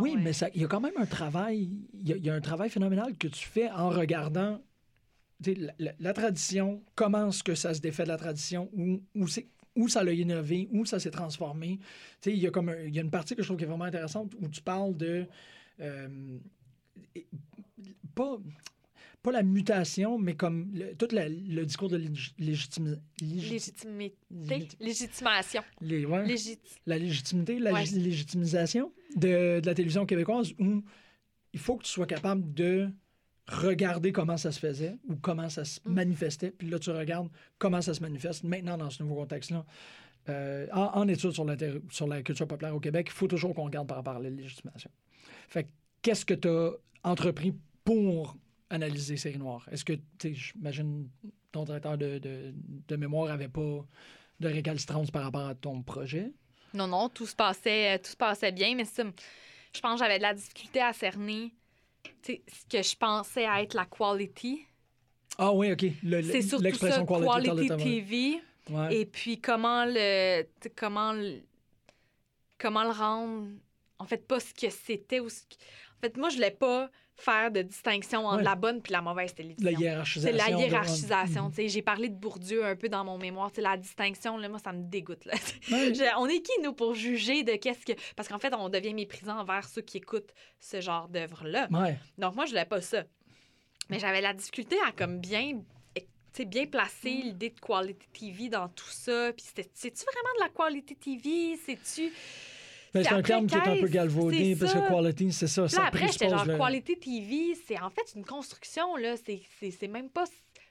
Oui, 0.00 0.16
mais 0.18 0.32
il 0.54 0.60
y 0.62 0.64
a 0.64 0.68
quand 0.68 0.80
même 0.80 0.96
un 0.96 1.06
travail, 1.06 1.70
il 1.94 2.08
y, 2.08 2.12
a, 2.12 2.16
il 2.16 2.24
y 2.24 2.30
a 2.30 2.34
un 2.34 2.40
travail 2.40 2.68
phénoménal 2.68 3.16
que 3.16 3.28
tu 3.28 3.46
fais 3.46 3.70
en 3.70 3.90
regardant 3.90 4.60
la, 5.46 5.72
la- 5.78 5.92
la 5.98 6.12
tradition, 6.12 6.82
comment 6.96 7.28
est-ce 7.28 7.42
que 7.44 7.54
ça 7.54 7.74
se 7.74 7.80
défait 7.80 8.02
de 8.04 8.08
la 8.08 8.16
tradition, 8.16 8.68
où, 8.72 9.00
où, 9.14 9.28
c'est- 9.28 9.46
où 9.76 9.88
ça 9.88 10.02
l'a 10.04 10.12
innové, 10.12 10.68
où 10.72 10.84
ça 10.84 10.98
s'est 11.00 11.10
transformé. 11.12 11.78
Tu 12.20 12.30
sais, 12.30 12.32
il 12.36 12.38
y 12.42 12.46
a 12.46 12.50
comme 12.50 12.68
un- 12.70 12.80
il 12.86 12.94
y 12.94 12.98
a 12.98 13.02
une 13.02 13.10
partie 13.10 13.34
que 13.36 13.42
je 13.42 13.46
trouve 13.48 13.56
qui 13.56 13.64
est 13.64 13.68
vraiment 13.68 13.84
intéressante 13.84 14.32
où 14.40 14.48
tu 14.48 14.62
parles 14.62 14.96
de 14.96 15.26
euh, 15.80 16.38
pas 18.14 18.36
pas 19.22 19.32
la 19.32 19.42
mutation, 19.42 20.18
mais 20.18 20.34
comme 20.34 20.70
le- 20.74 20.94
tout 20.96 21.08
la- 21.12 21.28
le 21.28 21.64
discours 21.64 21.88
de 21.88 21.96
lég- 21.98 22.34
légitimi- 22.40 22.98
légiti- 23.20 23.50
Légitimité. 23.50 24.16
légiti- 24.32 24.76
Légitimation. 24.80 25.62
les- 25.80 26.04
ouais 26.06 26.26
Légit... 26.26 26.58
la 26.86 26.98
légitimité, 26.98 27.58
la 27.58 27.72
Ouais. 27.72 27.84
lég- 27.84 28.02
légitimisation 28.02 28.92
de, 29.16 29.60
de 29.60 29.66
la 29.66 29.74
télévision 29.74 30.06
québécoise 30.06 30.52
où 30.58 30.82
il 31.52 31.60
faut 31.60 31.76
que 31.76 31.84
tu 31.84 31.90
sois 31.90 32.06
capable 32.06 32.52
de 32.52 32.88
regarder 33.48 34.12
comment 34.12 34.36
ça 34.36 34.50
se 34.52 34.58
faisait 34.58 34.96
ou 35.08 35.16
comment 35.16 35.48
ça 35.48 35.64
se 35.64 35.80
Mm. 35.84 35.92
manifestait. 35.92 36.50
Puis 36.50 36.68
là, 36.68 36.78
tu 36.78 36.90
regardes 36.90 37.28
comment 37.58 37.80
ça 37.82 37.94
se 37.94 38.00
manifeste 38.00 38.44
maintenant 38.44 38.76
dans 38.78 38.90
ce 38.90 39.02
nouveau 39.02 39.16
contexte-là. 39.16 39.64
Euh, 40.28 40.66
en, 40.72 40.90
en 41.00 41.08
études 41.08 41.32
sur 41.32 41.44
la, 41.44 41.56
sur 41.90 42.06
la 42.06 42.22
culture 42.22 42.46
populaire 42.46 42.74
au 42.74 42.80
Québec, 42.80 43.08
il 43.08 43.12
faut 43.12 43.26
toujours 43.26 43.54
qu'on 43.54 43.64
regarde 43.64 43.88
par 43.88 43.96
rapport 43.98 44.16
à 44.16 44.20
la 44.20 44.30
légitimation. 44.30 44.90
Fait 45.48 45.64
que, 45.64 45.68
qu'est-ce 46.02 46.24
que 46.24 46.34
tu 46.34 46.48
as 46.48 46.70
entrepris 47.02 47.52
pour 47.84 48.36
analyser 48.72 49.16
Série 49.16 49.38
Noire? 49.38 49.68
Est-ce 49.70 49.84
que, 49.84 49.92
tu 49.92 50.02
sais, 50.18 50.34
j'imagine, 50.34 51.08
ton 51.52 51.64
directeur 51.64 51.96
de, 51.98 52.18
de, 52.18 52.52
de 52.88 52.96
mémoire 52.96 53.30
avait 53.30 53.48
pas 53.48 53.86
de 54.40 54.48
récalcitrance 54.48 55.10
par 55.10 55.24
rapport 55.24 55.46
à 55.46 55.54
ton 55.54 55.82
projet? 55.82 56.32
Non, 56.74 56.86
non, 56.86 57.08
tout 57.08 57.26
se 57.26 57.36
passait, 57.36 57.94
euh, 57.94 57.98
tout 57.98 58.10
se 58.10 58.16
passait 58.16 58.50
bien, 58.50 58.74
mais 58.74 58.84
ça, 58.86 59.04
je 59.74 59.80
pense 59.80 60.00
que 60.00 60.04
j'avais 60.06 60.18
de 60.18 60.22
la 60.22 60.34
difficulté 60.34 60.80
à 60.80 60.92
cerner 60.92 61.52
ce 62.24 62.32
que 62.68 62.82
je 62.82 62.96
pensais 62.96 63.44
être 63.44 63.74
la 63.74 63.84
quality. 63.84 64.64
Ah 65.38 65.52
oui, 65.52 65.72
OK. 65.72 65.84
C'est 66.02 66.42
surtout 66.42 66.58
ça, 66.58 66.62
l'expression 66.62 67.06
quality. 67.06 67.68
TV. 67.76 68.42
Ouais. 68.70 68.96
Et 68.96 69.06
puis 69.06 69.40
comment 69.40 69.84
le 69.84 70.44
comment 70.76 71.12
le, 71.12 71.40
comment 72.58 72.84
le 72.84 72.90
rendre 72.90 73.48
en 74.02 74.06
fait 74.06 74.26
pas 74.26 74.40
ce 74.40 74.52
que 74.52 74.68
c'était 74.70 75.20
ou 75.20 75.28
ce 75.28 75.40
que- 75.42 75.54
en 75.98 76.00
fait 76.02 76.16
moi 76.16 76.28
je 76.28 76.34
voulais 76.36 76.50
pas 76.50 76.90
faire 77.14 77.50
de 77.52 77.62
distinction 77.62 78.26
entre 78.26 78.38
Ouais. 78.38 78.42
la 78.42 78.54
bonne 78.56 78.80
puis 78.82 78.90
la 78.92 79.00
mauvaise 79.02 79.32
télévision. 79.34 79.70
La 79.70 79.78
hiérarchisation. 79.78 80.38
C'est 80.38 80.50
la 80.50 80.58
hiérarchisation. 80.58 81.42
Mhm. 81.44 81.50
tu 81.50 81.56
sais. 81.56 81.68
J'ai 81.68 81.82
parlé 81.82 82.08
de 82.08 82.14
Bourdieu 82.16 82.64
un 82.64 82.74
peu 82.74 82.88
dans 82.88 83.04
mon 83.04 83.18
mémoire. 83.18 83.50
tu 83.50 83.56
sais, 83.56 83.60
la 83.62 83.76
distinction, 83.76 84.38
là, 84.38 84.48
moi, 84.48 84.58
ça 84.58 84.72
me 84.72 84.82
dégoûte. 84.82 85.24
Là. 85.26 85.34
Ouais. 85.70 85.94
Je- 85.94 86.18
on 86.18 86.26
est 86.26 86.40
qui, 86.40 86.50
nous, 86.64 86.72
pour 86.72 86.94
juger 86.94 87.44
de 87.44 87.52
qu'est-ce 87.56 87.84
que. 87.84 87.92
Parce 88.16 88.28
qu'en 88.28 88.38
fait, 88.40 88.52
on 88.54 88.68
devient 88.70 88.94
méprisant 88.94 89.38
envers 89.38 89.68
ceux 89.68 89.82
qui 89.82 89.98
écoutent 89.98 90.32
ce 90.58 90.80
genre 90.80 91.06
d'œuvre-là. 91.08 91.68
Ouais. 91.70 91.96
Donc, 92.18 92.34
moi, 92.34 92.46
je 92.46 92.50
voulais 92.52 92.64
pas 92.64 92.80
ça. 92.80 93.04
Mais 93.90 93.98
j'avais 94.00 94.22
la 94.22 94.32
difficulté 94.32 94.76
à, 94.88 94.90
comme, 94.92 95.18
bien. 95.20 95.60
sais, 96.32 96.46
bien 96.46 96.66
placer 96.66 97.14
Mm. 97.18 97.22
l'idée 97.26 97.50
de 97.50 97.60
quality 97.60 98.08
TV 98.18 98.48
dans 98.48 98.68
tout 98.70 98.88
ça. 98.88 99.32
Puis, 99.36 99.44
c'est-tu 99.54 100.04
vraiment 100.04 100.34
de 100.38 100.40
la 100.40 100.48
quality 100.48 100.96
TV? 100.96 101.56
C'est-tu. 101.64 102.10
Ben, 102.94 103.04
c'est 103.04 103.12
un 103.12 103.22
terme 103.22 103.46
qui 103.46 103.54
est 103.54 103.68
un 103.68 103.80
peu 103.80 103.88
galvaudé 103.88 104.54
c'est 104.54 104.60
parce 104.66 104.74
que 104.74 104.88
quality, 104.88 105.32
c'est 105.32 105.46
ça. 105.46 105.62
Puis 105.62 105.70
Ça 105.72 105.80
là, 105.82 105.86
après, 105.88 106.08
j'étais 106.08 106.28
genre, 106.28 106.44
quality 106.44 106.98
TV, 106.98 107.54
c'est 107.66 107.80
en 107.80 107.88
fait 107.90 108.12
une 108.16 108.24
construction, 108.24 108.96
là. 108.96 109.14
C'est- 109.16 109.40
C'est 109.58 109.70
c'est 109.70 109.88
même 109.88 110.10
pas. 110.10 110.24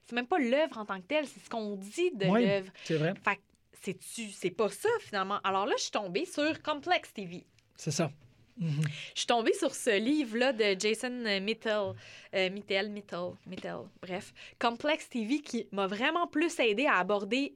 C'est 0.06 0.16
même 0.16 0.28
pas 0.28 0.40
l'œuvre 0.40 0.78
en 0.78 0.86
tant 0.86 0.98
que 0.98 1.06
telle, 1.08 1.26
c'est 1.26 1.40
ce 1.44 1.50
qu'on 1.50 1.76
dit 1.78 2.12
de 2.12 2.26
Ouais. 2.26 2.46
l'œuvre. 2.46 2.72
C'est 2.84 2.96
vrai. 2.98 3.14
Fait 3.24 3.40
c'est-tu, 3.82 4.30
c'est 4.30 4.52
pas 4.52 4.70
ça 4.70 4.90
finalement? 5.00 5.40
Alors 5.44 5.66
là, 5.66 5.74
je 5.78 5.84
suis 5.84 5.92
tombée 5.92 6.26
sur 6.26 6.62
Complex 6.62 7.12
TV. 7.14 7.46
C'est 7.76 7.92
ça. 7.92 8.12
Mhm. 8.60 8.82
Je 9.16 9.20
suis 9.22 9.26
tombée 9.28 9.54
sur 9.54 9.74
ce 9.74 9.98
livre-là 9.98 10.54
de 10.54 10.76
Jason 10.80 11.10
Mittel, 11.42 11.94
euh, 12.36 12.50
Mittel, 12.52 12.90
Mittel, 12.92 13.32
Mittel, 13.48 13.78
bref, 14.02 14.34
Complex 14.60 15.10
TV 15.10 15.40
qui 15.40 15.66
m'a 15.72 15.88
vraiment 15.88 16.28
plus 16.28 16.60
aidé 16.60 16.86
à 16.86 16.98
aborder 16.98 17.56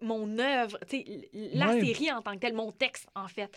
mon 0.00 0.38
œuvre, 0.38 0.78
la 1.32 1.68
Ouais. 1.68 1.80
série 1.80 2.10
en 2.12 2.22
tant 2.22 2.34
que 2.34 2.38
telle, 2.38 2.54
mon 2.54 2.72
texte 2.72 3.06
en 3.14 3.28
fait. 3.28 3.50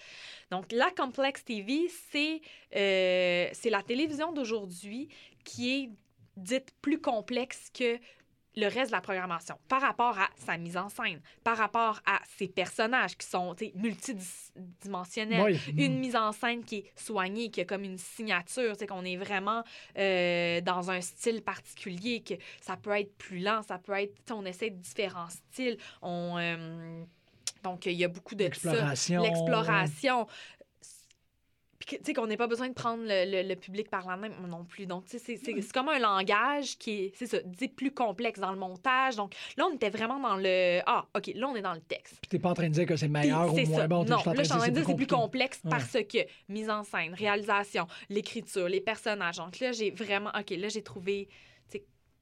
Donc 0.50 0.72
la 0.72 0.90
Complex 0.92 1.44
TV, 1.44 1.90
c'est 2.12 2.42
euh, 2.76 3.50
c'est 3.54 3.70
la 3.70 3.84
télévision 3.84 4.32
d'aujourd'hui 4.32 5.10
qui 5.44 5.70
est 5.72 5.90
dite 6.38 6.72
plus 6.82 7.00
complexe 7.00 7.70
que 7.74 7.98
le 8.58 8.66
reste 8.68 8.88
de 8.88 8.96
la 8.96 9.02
programmation 9.02 9.58
par 9.70 9.82
rapport 9.82 10.20
à 10.20 10.28
sa 10.36 10.58
mise 10.58 10.76
en 10.76 10.90
scène, 10.90 11.22
par 11.44 11.56
rapport 11.58 12.02
à 12.06 12.20
ses 12.38 12.48
personnages 12.50 13.16
qui 13.18 13.26
sont 13.28 13.56
multidimensionnels, 13.76 15.42
Ouais. 15.42 15.58
une 15.78 16.00
mise 16.00 16.16
en 16.16 16.32
scène 16.32 16.64
qui 16.64 16.78
est 16.78 16.92
soignée, 16.96 17.50
qui 17.50 17.62
a 17.62 17.66
comme 17.66 17.84
une 17.84 17.98
signature, 17.98 18.74
c'est 18.78 18.88
qu'on 18.88 19.06
est 19.06 19.16
vraiment 19.18 19.64
euh, 19.98 20.62
dans 20.62 20.92
un 20.92 21.02
style 21.02 21.42
particulier, 21.42 22.22
que 22.22 22.34
ça 22.62 22.78
peut 22.78 22.92
être 22.92 23.16
plus 23.18 23.40
lent, 23.40 23.62
ça 23.62 23.78
peut 23.78 23.94
être, 23.94 24.14
on 24.32 24.46
essaie 24.46 24.70
de 24.70 24.78
différents 24.78 25.30
styles, 25.30 25.78
on, 26.02 26.36
euh, 26.38 27.04
donc 27.64 27.86
il 27.86 27.94
y 27.94 28.04
a 28.04 28.08
beaucoup 28.10 28.36
de 28.36 28.50
ça. 28.54 28.72
L'exploration. 29.22 30.28
Puis, 31.86 31.98
tu 31.98 32.04
sais, 32.06 32.14
qu'on 32.14 32.28
n'ait 32.28 32.38
pas 32.38 32.48
besoin 32.48 32.70
de 32.70 32.74
prendre 32.74 33.04
le, 33.06 33.26
le- 33.44 33.48
le 33.48 33.56
public 33.56 33.90
par 33.90 34.08
la 34.08 34.16
main 34.18 34.30
non 34.48 34.64
plus. 34.66 34.86
Donc, 34.86 35.06
tu 35.06 35.18
sais, 35.18 35.20
c'est- 35.20 35.38
c'est 35.44 35.72
comme 35.74 35.90
un 35.90 36.00
langage 36.00 36.78
qui 36.78 36.92
est, 37.06 37.12
c'est 37.16 37.26
ça, 37.28 37.38
dit 37.44 37.68
plus 37.68 37.92
complexe 37.92 38.40
dans 38.40 38.52
le 38.52 38.58
montage. 38.58 39.16
Donc, 39.16 39.34
là, 39.58 39.66
on 39.70 39.74
était 39.76 39.90
vraiment 39.90 40.20
dans 40.20 40.36
le. 40.38 40.80
Ah, 40.86 41.06
OK, 41.18 41.32
là, 41.36 41.48
on 41.48 41.56
est 41.56 41.62
dans 41.62 41.74
le 41.74 41.82
texte. 41.82 42.16
Puis 42.22 42.30
t'es 42.30 42.40
pas 42.40 42.50
en 42.50 42.54
train 42.54 42.68
de 42.70 42.74
dire 42.74 42.86
que 42.86 42.96
c'est 42.96 43.08
Puis 43.08 43.14
meilleur 43.14 43.52
ou 43.54 43.56
c'est 43.58 43.66
moins 43.66 43.78
ça. 43.80 43.88
bon. 43.88 44.04
non, 44.06 44.18
là, 44.26 44.34
je 44.38 44.44
suis 44.44 44.54
en 44.54 44.58
train 44.58 44.68
de 44.70 44.74
dire 44.74 44.84
que 44.84 44.90
c'est 44.92 44.96
plus 44.96 45.08
complexe 45.08 45.60
Ouais. 45.64 45.70
parce 45.72 45.92
que 45.94 46.20
mise 46.50 46.70
en 46.70 46.84
scène, 46.84 47.14
réalisation, 47.14 47.88
l'écriture, 48.10 48.68
les 48.70 48.82
personnages. 48.82 49.38
Donc 49.38 49.60
là, 49.60 49.72
j'ai 49.72 49.92
vraiment. 49.92 50.32
OK, 50.40 50.52
là, 50.52 50.70
j'ai 50.70 50.84
trouvé 50.84 51.28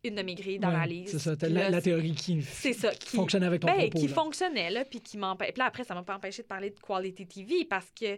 une 0.05 0.16
de 0.16 0.22
mes 0.22 0.34
grilles 0.36 0.53
Ouais, 0.53 0.60
d'analyse. 0.60 1.12
C'est 1.12 1.20
ça. 1.20 1.36
Puis 1.36 1.49
la, 1.51 1.64
là, 1.64 1.70
la 1.72 1.82
théorie 1.82 2.14
qui, 2.16 2.41
c'est 2.41 2.72
ça. 2.72 2.91
Qui, 2.91 3.18
fonctionne 3.18 3.43
avec 3.43 3.60
ton 3.60 3.68
ben, 3.68 3.76
propos. 3.89 3.99
qui 3.99 4.07
là. 4.07 4.14
fonctionnait, 4.14 4.70
là, 4.70 4.86
puis 4.86 5.01
qui 5.01 5.18
m'empêche. 5.18 5.49
Puis 5.51 5.60
là, 5.60 5.66
après, 5.66 5.84
ça 5.84 5.93
m'a 5.93 6.03
pas 6.03 6.16
empêché 6.16 6.41
de 6.41 6.47
parler 6.47 6.70
de 6.70 6.80
quality 6.80 7.28
TV 7.28 7.66
parce 7.66 7.91
que, 7.91 8.18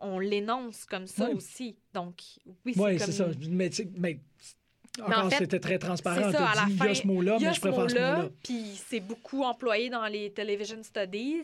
on 0.00 0.18
l'énonce 0.18 0.84
comme 0.84 1.06
ça 1.06 1.26
Ouais. 1.28 1.34
aussi. 1.34 1.76
Donc, 1.94 2.20
oui, 2.64 2.74
c'est 2.74 2.98
comme... 2.98 3.12
ça. 3.12 3.26
Mais, 3.48 3.70
mais 3.96 4.20
encore, 5.00 5.26
en 5.26 5.30
fait, 5.30 5.36
c'était 5.38 5.60
très 5.60 5.78
transparent. 5.78 6.32
ça, 6.32 6.52
la 6.54 6.66
il 6.68 6.76
y 6.76 6.88
a 6.88 6.94
ce 6.94 7.06
mot-là, 7.06 7.38
mais 7.40 7.52
je 7.54 7.60
préfère 7.60 7.90
ce 7.90 7.94
mot-là, 7.94 8.16
mot-là. 8.16 8.28
puis 8.42 8.64
c'est 8.88 9.00
beaucoup 9.00 9.42
employé 9.42 9.90
dans 9.90 10.06
les 10.06 10.32
television 10.32 10.82
studies. 10.82 11.42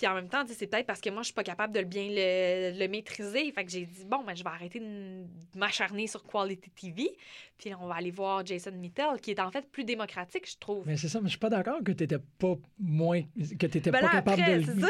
Puis 0.00 0.06
en 0.06 0.14
même 0.14 0.30
temps, 0.30 0.42
c'est 0.48 0.66
peut-être 0.66 0.86
parce 0.86 1.02
que 1.02 1.10
moi, 1.10 1.20
je 1.20 1.26
suis 1.26 1.34
pas 1.34 1.42
capable 1.44 1.74
de 1.74 1.80
le 1.80 1.84
bien 1.84 2.04
le, 2.08 2.78
le 2.78 2.88
maîtriser. 2.88 3.52
Fait 3.52 3.66
que 3.66 3.70
j'ai 3.70 3.84
dit, 3.84 4.06
bon, 4.06 4.24
ben, 4.26 4.34
je 4.34 4.42
vais 4.42 4.48
arrêter 4.48 4.80
de 4.80 5.26
m'acharner 5.54 6.06
sur 6.06 6.22
Quality 6.24 6.70
TV. 6.70 7.10
Puis 7.58 7.74
on 7.78 7.86
va 7.86 7.96
aller 7.96 8.10
voir 8.10 8.46
Jason 8.46 8.70
Mittel, 8.72 9.20
qui 9.20 9.32
est 9.32 9.40
en 9.40 9.50
fait 9.50 9.70
plus 9.70 9.84
démocratique, 9.84 10.50
je 10.50 10.56
trouve. 10.56 10.84
Mais 10.86 10.96
c'est 10.96 11.08
ça, 11.08 11.20
mais 11.20 11.26
je 11.26 11.32
suis 11.32 11.38
pas 11.38 11.50
d'accord 11.50 11.80
que 11.84 11.92
t'étais 11.92 12.16
pas 12.38 12.54
moins. 12.78 13.20
que 13.58 13.66
t'étais 13.66 13.90
Ben 13.90 14.00
pas 14.00 14.06
là, 14.06 14.12
capable 14.12 14.40
après, 14.40 14.60
de. 14.60 14.72
le-. 14.72 14.86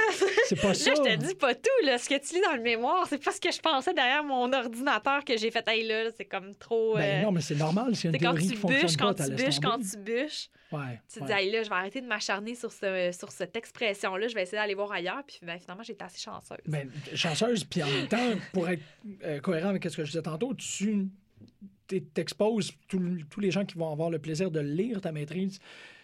C'est 0.46 0.54
pas 0.62 0.68
Là, 0.68 0.74
ça. 0.74 0.92
je 0.94 1.02
te 1.02 1.16
dis 1.16 1.34
pas 1.34 1.56
tout. 1.56 1.84
Là. 1.86 1.98
Ce 1.98 2.08
que 2.08 2.24
tu 2.24 2.36
lis 2.36 2.42
dans 2.42 2.54
le 2.54 2.62
mémoire, 2.62 3.04
c'est 3.08 3.18
pas 3.20 3.32
ce 3.32 3.40
que 3.40 3.50
je 3.50 3.58
pensais 3.60 3.92
derrière 3.92 4.22
mon 4.22 4.52
ordinateur 4.52 5.24
que 5.24 5.36
j'ai 5.36 5.50
fait. 5.50 5.66
Hey, 5.66 5.88
là, 5.88 6.04
là, 6.04 6.10
c'est 6.16 6.26
comme 6.26 6.54
trop. 6.54 6.94
Ben 6.94 7.02
euh, 7.02 7.22
non, 7.24 7.32
mais 7.32 7.40
c'est 7.40 7.56
normal. 7.56 7.96
C'est 7.96 8.10
une 8.10 8.18
quand 8.18 8.34
tu 8.34 8.42
qui 8.42 8.54
bûches, 8.64 8.96
quand 8.96 9.14
tu 9.14 9.28
bûches, 9.32 9.58
quand 9.60 9.78
tu 9.78 9.96
bûches. 9.98 10.48
Ouais, 10.72 11.00
Tu 11.12 11.20
te 11.20 11.24
dis, 11.24 11.50
là, 11.50 11.62
je 11.62 11.68
vais 11.68 11.74
arrêter 11.74 12.00
de 12.00 12.06
m'acharner 12.06 12.54
sur, 12.54 12.72
ce, 12.72 13.10
sur 13.12 13.32
cette 13.32 13.56
expression-là. 13.56 14.28
Je 14.28 14.34
vais 14.34 14.42
essayer 14.42 14.58
d'aller 14.58 14.74
voir 14.74 14.92
ailleurs. 14.92 15.22
Puis 15.26 15.40
ben, 15.42 15.58
finalement, 15.58 15.82
j'ai 15.82 15.94
été 15.94 16.04
assez 16.04 16.20
chanceuse. 16.20 16.58
Ben, 16.66 16.90
chanceuse, 17.14 17.64
puis 17.64 17.82
en 17.82 17.88
même 17.88 18.08
temps, 18.08 18.32
pour 18.52 18.68
être 18.68 18.82
euh, 19.24 19.40
cohérent 19.40 19.70
avec 19.70 19.84
ce 19.84 19.96
que 19.96 20.04
je 20.04 20.10
disais 20.10 20.22
tantôt, 20.22 20.54
tu 20.54 21.08
t'exposes, 22.14 22.72
tous 22.88 23.40
les 23.40 23.50
gens 23.50 23.64
qui 23.64 23.76
vont 23.76 23.90
avoir 23.90 24.10
le 24.10 24.20
plaisir 24.20 24.50
de 24.50 24.60
lire 24.60 25.00
ta 25.00 25.10
maîtrise 25.10 25.58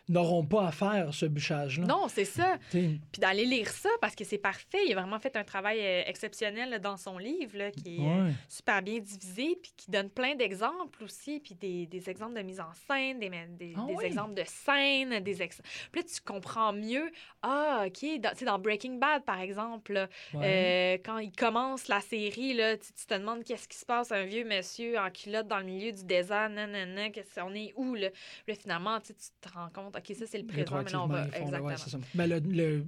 n'auront 0.09 0.45
pas 0.47 0.69
à 0.69 0.73
faire 0.73 1.13
ce 1.13 1.27
bûchage-là. 1.27 1.87
non, 1.87 2.07
c'est 2.09 2.25
ça. 2.25 2.59
Puis 2.71 3.01
d'aller 3.19 3.45
lire 3.45 3.69
ça 3.69 3.89
parce 4.01 4.15
que 4.15 4.25
c'est 4.25 4.39
parfait. 4.39 4.79
Il 4.87 4.93
a 4.93 5.01
vraiment 5.01 5.19
fait 5.19 5.37
un 5.37 5.45
travail 5.45 5.79
euh, 5.81 6.03
exceptionnel 6.07 6.71
là, 6.71 6.79
dans 6.79 6.97
son 6.97 7.19
livre 7.19 7.57
là, 7.59 7.71
qui 7.71 7.97
est 7.97 8.01
euh, 8.01 8.27
ouais. 8.27 8.33
super 8.49 8.83
bien 8.83 8.99
divisé 9.01 9.59
puis 9.61 9.73
qui 9.77 9.91
donne 9.91 10.11
plein 10.11 10.35
d'exemples 10.35 11.03
aussi. 11.03 11.41
Puis 11.41 11.55
des, 11.55 11.87
des 11.87 12.09
exemples 12.11 12.35
de 12.35 12.43
mise 12.43 12.61
en 12.61 12.73
scène, 12.89 13.19
des, 13.19 13.29
des, 13.31 13.75
Ah 13.77 13.85
des 13.87 13.95
oui? 13.95 14.05
exemples 14.05 14.35
de 14.35 14.45
scène. 14.47 15.21
Des 15.21 15.43
ex... 15.43 15.61
Puis 15.91 16.03
là, 16.03 16.07
tu 16.07 16.21
comprends 16.23 16.73
mieux. 16.73 17.11
Ah, 17.43 17.85
OK. 17.87 18.21
Dans, 18.21 18.31
tu 18.31 18.39
sais, 18.39 18.45
dans 18.45 18.59
Breaking 18.59 18.99
Bad, 18.99 19.25
par 19.25 19.41
exemple, 19.41 19.93
là, 19.93 20.09
ouais. 20.35 20.97
Euh, 20.97 20.99
quand 21.05 21.19
il 21.19 21.33
commence 21.33 21.89
la 21.89 22.01
série, 22.01 22.55
là, 22.55 22.77
tu, 22.77 22.93
tu 22.93 23.07
te 23.07 23.15
demandes 23.15 23.43
qu'est-ce 23.45 23.69
qui 23.69 23.77
se 23.77 23.87
passe, 23.87 24.13
un 24.13 24.25
vieux 24.25 24.45
monsieur 24.45 24.99
en 24.99 25.11
culotte 25.11 25.49
dans 25.49 25.59
le 25.59 25.65
milieu 25.65 25.93
du 25.93 26.05
désert, 26.05 26.49
nanana, 26.49 27.09
on 27.43 27.55
est 27.55 27.73
où, 27.77 27.95
là? 27.95 28.11
Puis 28.45 28.55
là, 28.55 28.61
finalement, 28.61 29.01
tu 29.01 29.13
te 29.15 29.49
rends 29.53 29.69
compte, 29.71 29.96
OK, 29.97 30.15
ça, 30.17 30.27
c'est 30.27 30.39
le 30.39 30.47
présent, 30.47 30.83
mais 30.85 30.91
là, 30.91 31.03
on 31.03 31.07
va... 31.07 31.27
Exactement. 31.27 31.65
ouais, 31.69 31.77
ça. 31.77 31.99
Ben, 32.15 32.27
le, 32.29 32.39
le- 32.41 32.85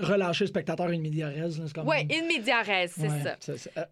relâcher 0.00 0.44
le 0.44 0.48
spectateur 0.48 0.88
une 0.90 1.02
média 1.02 1.28
res, 1.28 1.58
là, 1.58 1.66
c'est 1.66 1.72
comme. 1.74 1.86
Ouais, 1.88 2.06
in 2.10 2.26
media 2.26 2.62
res, 2.62 2.88
c'est 2.90 3.08
Ouais, 3.08 3.22
ça. 3.22 3.36
c'est- 3.40 3.76
euh, 3.78 3.84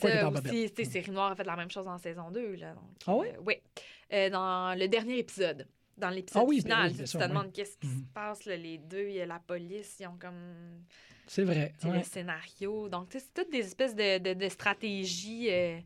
ça 0.00 0.30
babette? 0.30 0.46
aussi. 0.52 0.68
sais, 0.76 0.84
Série 0.84 1.10
Noire 1.10 1.32
a 1.32 1.36
fait 1.36 1.44
la 1.44 1.56
même 1.56 1.70
chose 1.70 1.86
en 1.88 1.98
saison 1.98 2.30
2, 2.30 2.56
là. 2.56 2.74
donc, 2.74 2.84
Ah 3.06 3.14
oui? 3.16 3.28
euh, 3.28 3.40
oui. 3.46 3.54
Euh, 4.12 4.30
dans 4.30 4.78
le 4.78 4.88
dernier 4.88 5.18
épisode. 5.18 5.66
Dans 5.96 6.10
l'épisode 6.10 6.42
Ah 6.42 6.46
oui, 6.46 6.56
ben 6.60 6.62
final, 6.62 6.90
oui, 6.92 6.96
tu 6.98 7.04
te 7.12 7.18
oui. 7.18 7.28
demandes 7.28 7.52
qu'est-ce 7.52 7.76
qui 7.76 7.86
Mhm. 7.88 7.98
se 7.98 8.04
passe, 8.14 8.44
là, 8.44 8.56
les 8.56 8.78
deux, 8.78 9.08
il 9.08 9.14
y 9.16 9.20
a 9.20 9.26
la 9.26 9.40
police, 9.40 9.96
ils 10.00 10.06
ont 10.06 10.16
comme 10.18 10.84
C'est 11.26 11.42
vrai. 11.44 11.72
ouais. 11.84 11.98
le 11.98 12.04
scénario. 12.04 12.88
Donc, 12.88 13.08
tu 13.08 13.18
sais, 13.18 13.24
c'est 13.26 13.42
toutes 13.42 13.52
des 13.52 13.66
espèces 13.66 13.96
de, 13.96 14.18
de, 14.18 14.34
de 14.34 14.48
stratégies 14.48 15.48
euh, 15.50 15.78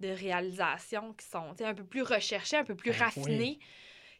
de 0.00 0.08
réalisation 0.08 1.14
qui 1.14 1.24
sont 1.26 1.54
un 1.64 1.72
peu 1.74 1.84
plus 1.84 2.02
recherchées, 2.02 2.56
un 2.56 2.64
peu 2.64 2.74
plus 2.74 2.90
Ben, 2.90 2.98
raffinées 3.04 3.58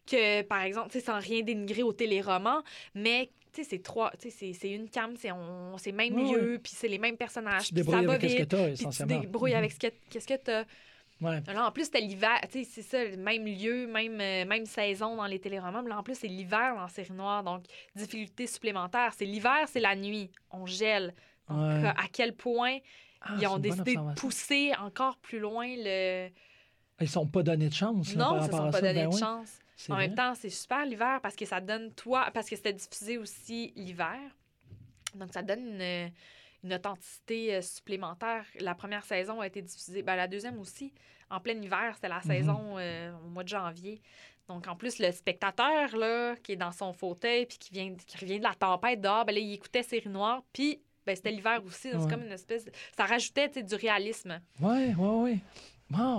que, 0.07 0.42
par 0.42 0.62
exemple, 0.62 0.90
tu 0.90 0.98
sais, 1.00 1.05
sans 1.07 1.18
rien 1.18 1.42
dénigrer 1.42 1.82
au 1.82 1.92
téléroman, 1.92 2.62
mais 2.94 3.30
tu 3.52 3.62
sais, 3.62 3.68
c'est 3.70 3.82
trois, 3.82 4.11
tu 4.20 4.30
sais, 4.30 4.52
c'est- 4.52 4.70
une 4.70 4.88
cam, 4.88 5.14
c'est 5.16 5.30
on- 5.32 5.78
c'est 5.78 5.92
même 5.92 6.16
lieu, 6.16 6.59
puis 6.62 6.72
c'est 6.74 6.88
les 6.88 6.98
mêmes 6.98 7.16
personnages, 7.16 7.62
Tu 7.62 7.68
ça 7.68 7.74
débrouilles 7.76 8.05
va 8.07 8.14
avec 8.14 8.30
ce 8.30 8.34
que 8.36 8.40
vite, 8.42 8.50
tu 8.50 8.57
as, 8.57 8.64
puis 8.66 8.74
tu 8.74 8.80
essentiellement. 8.82 9.20
débrouilles 9.20 9.52
Mhm. 9.52 9.59
avec 9.59 9.72
ce 9.72 9.78
que, 9.78 9.86
qu'est-ce 10.11 10.26
que 10.26 10.36
tu 10.42 10.50
as. 10.50 10.64
Ouais. 11.20 11.40
Là, 11.46 11.68
en 11.68 11.70
plus, 11.70 11.84
c'était 11.84 12.00
l'hiver, 12.00 12.40
tu 12.50 12.64
sais, 12.64 12.68
c'est 12.70 12.82
ça, 12.82 13.16
même 13.16 13.46
lieu, 13.46 13.86
même, 13.86 14.20
euh, 14.20 14.44
même 14.44 14.66
saison 14.66 15.14
dans 15.16 15.26
les 15.26 15.38
téléromans. 15.38 15.82
Mais 15.82 15.90
là, 15.90 15.98
en 16.00 16.02
plus, 16.02 16.16
c'est 16.16 16.26
l'hiver 16.26 16.74
dans 16.76 16.88
Série 16.88 17.12
Noire, 17.12 17.44
donc 17.44 17.62
difficulté 17.94 18.46
supplémentaire. 18.48 19.12
C'est 19.16 19.24
l'hiver, 19.24 19.68
c'est 19.68 19.80
la 19.80 19.94
nuit, 19.94 20.30
on 20.50 20.66
gèle. 20.66 21.14
Donc, 21.48 21.59
Ouais. 21.59 21.86
à 21.88 22.05
quel 22.12 22.34
point 22.34 22.78
Ah, 23.26 23.36
ils 23.40 23.46
ont 23.46 23.59
décidé 23.59 23.94
de 23.96 24.14
pousser 24.16 24.72
encore 24.78 25.16
plus 25.16 25.38
loin 25.38 25.66
le... 25.66 26.28
Ils 27.00 27.09
sont 27.09 27.26
pas 27.26 27.42
donnés 27.42 27.68
de 27.70 27.74
chance. 27.74 28.14
là, 28.14 28.18
par 28.22 28.30
Non, 28.32 28.36
ils 28.36 28.40
rapport 28.42 28.59
sont 28.59 28.64
pas 28.66 28.72
ça. 28.72 28.80
donné 28.82 28.94
Ben 28.94 29.09
de 29.09 29.14
oui, 29.14 29.18
chance. 29.20 29.59
En 29.89 29.95
vrai. 29.95 30.07
même 30.09 30.14
temps, 30.16 30.35
c'est 30.35 30.51
super 30.51 30.85
l'hiver 30.87 31.20
parce 31.22 31.37
que 31.37 31.45
ça 31.45 31.61
donne 31.61 31.93
toi, 31.95 32.31
parce 32.33 32.49
que 32.49 32.57
c'était 32.57 32.72
diffusé 32.72 33.18
aussi 33.18 33.72
l'hiver. 33.77 34.18
Donc, 35.14 35.33
ça 35.33 35.43
donne 35.43 35.81
une, 35.81 36.11
une 36.64 36.75
authenticité 36.75 37.55
euh, 37.57 37.62
supplémentaire. 37.62 38.45
La 38.61 38.75
première 38.75 39.05
saison 39.05 39.41
a 39.41 39.47
été 39.47 39.62
diffusée, 39.62 40.03
ben, 40.03 40.16
la 40.16 40.27
deuxième 40.29 40.59
aussi, 40.59 40.93
en 41.31 41.41
plein 41.41 41.55
hiver. 41.61 41.93
C'était 41.95 42.09
la 42.09 42.16
Mhm. 42.16 42.22
saison 42.22 42.75
euh, 42.79 43.12
au 43.25 43.29
mois 43.29 43.43
de 43.45 43.49
janvier. 43.49 44.01
Donc, 44.49 44.66
en 44.68 44.77
plus, 44.77 44.99
le 44.99 45.11
spectateur, 45.12 45.97
là, 45.97 46.37
qui 46.37 46.53
est 46.53 46.57
dans 46.57 46.72
son 46.72 46.93
fauteuil, 46.93 47.47
puis 47.47 47.59
qui, 47.59 47.72
vient, 47.72 47.95
qui 47.95 48.18
revient 48.18 48.39
de 48.39 48.45
la 48.45 48.55
tempête 48.55 49.01
dehors, 49.01 49.25
ben 49.25 49.33
là, 49.35 49.41
il 49.41 49.53
écoutait 49.55 49.83
Série 49.83 50.09
Noire, 50.09 50.43
puis 50.53 50.81
ben, 51.07 51.14
c'était 51.16 51.31
l'hiver 51.31 51.62
aussi. 51.64 51.91
C'est 51.91 51.97
Ouais. 51.97 52.11
comme 52.11 52.22
une 52.22 52.33
espèce... 52.33 52.64
de- 52.64 52.72
Ça 52.97 53.05
rajoutait, 53.07 53.49
du 53.49 53.75
réalisme. 53.75 54.41
Ouais, 54.61 54.95
ouais, 54.95 55.09
ouais. 55.22 55.39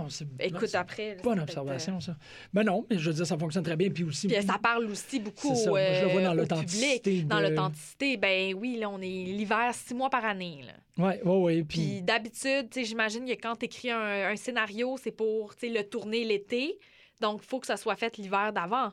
C'est 0.09 0.25
Écoute, 0.39 0.73
après. 0.75 1.17
bonne 1.23 1.39
observation, 1.39 1.99
ça. 1.99 2.15
Ben 2.53 2.63
non, 2.63 2.85
mais 2.89 2.97
je 2.97 3.09
veux 3.09 3.15
dire, 3.15 3.25
ça 3.27 3.37
fonctionne 3.37 3.63
très 3.63 3.75
bien. 3.75 3.89
Puis 3.89 4.03
aussi, 4.03 4.27
euh, 4.27 4.37
Puis 4.37 4.45
ça 4.45 4.57
parle 4.57 4.85
aussi 4.85 5.19
beaucoup 5.19 5.53
ça. 5.55 5.63
au, 5.69 5.73
Moi, 5.73 5.93
je 5.93 6.05
le 6.05 6.11
vois 6.11 6.21
dans 6.21 6.31
euh, 6.31 6.35
l'authenticité. 6.35 7.23
Dans 7.23 7.37
de- 7.41 7.47
l'authenticité, 7.49 8.17
ben 8.17 8.53
oui, 8.53 8.77
là, 8.77 8.89
on 8.89 9.01
est 9.01 9.05
l'hiver 9.25 9.71
six 9.73 9.93
mois 9.93 10.09
par 10.09 10.23
année. 10.23 10.61
Là. 10.65 11.03
ouais, 11.05 11.21
ouais, 11.23 11.37
ouais. 11.41 11.63
Puis, 11.63 11.79
Puis 11.79 12.01
d'habitude, 12.03 12.69
tu 12.69 12.79
sais, 12.79 12.85
j'imagine 12.85 13.25
que 13.25 13.33
quand 13.33 13.55
tu 13.57 13.65
écris 13.65 13.91
un, 13.91 14.29
un 14.29 14.35
scénario, 14.35 14.95
c'est 15.01 15.11
pour 15.11 15.55
tu 15.55 15.67
sais, 15.67 15.73
le 15.73 15.83
tourner 15.83 16.23
l'été. 16.23 16.77
Donc, 17.19 17.41
il 17.43 17.47
faut 17.47 17.59
que 17.59 17.67
ça 17.67 17.77
soit 17.77 17.95
fait 17.95 18.17
l'hiver 18.17 18.53
d'avant. 18.53 18.91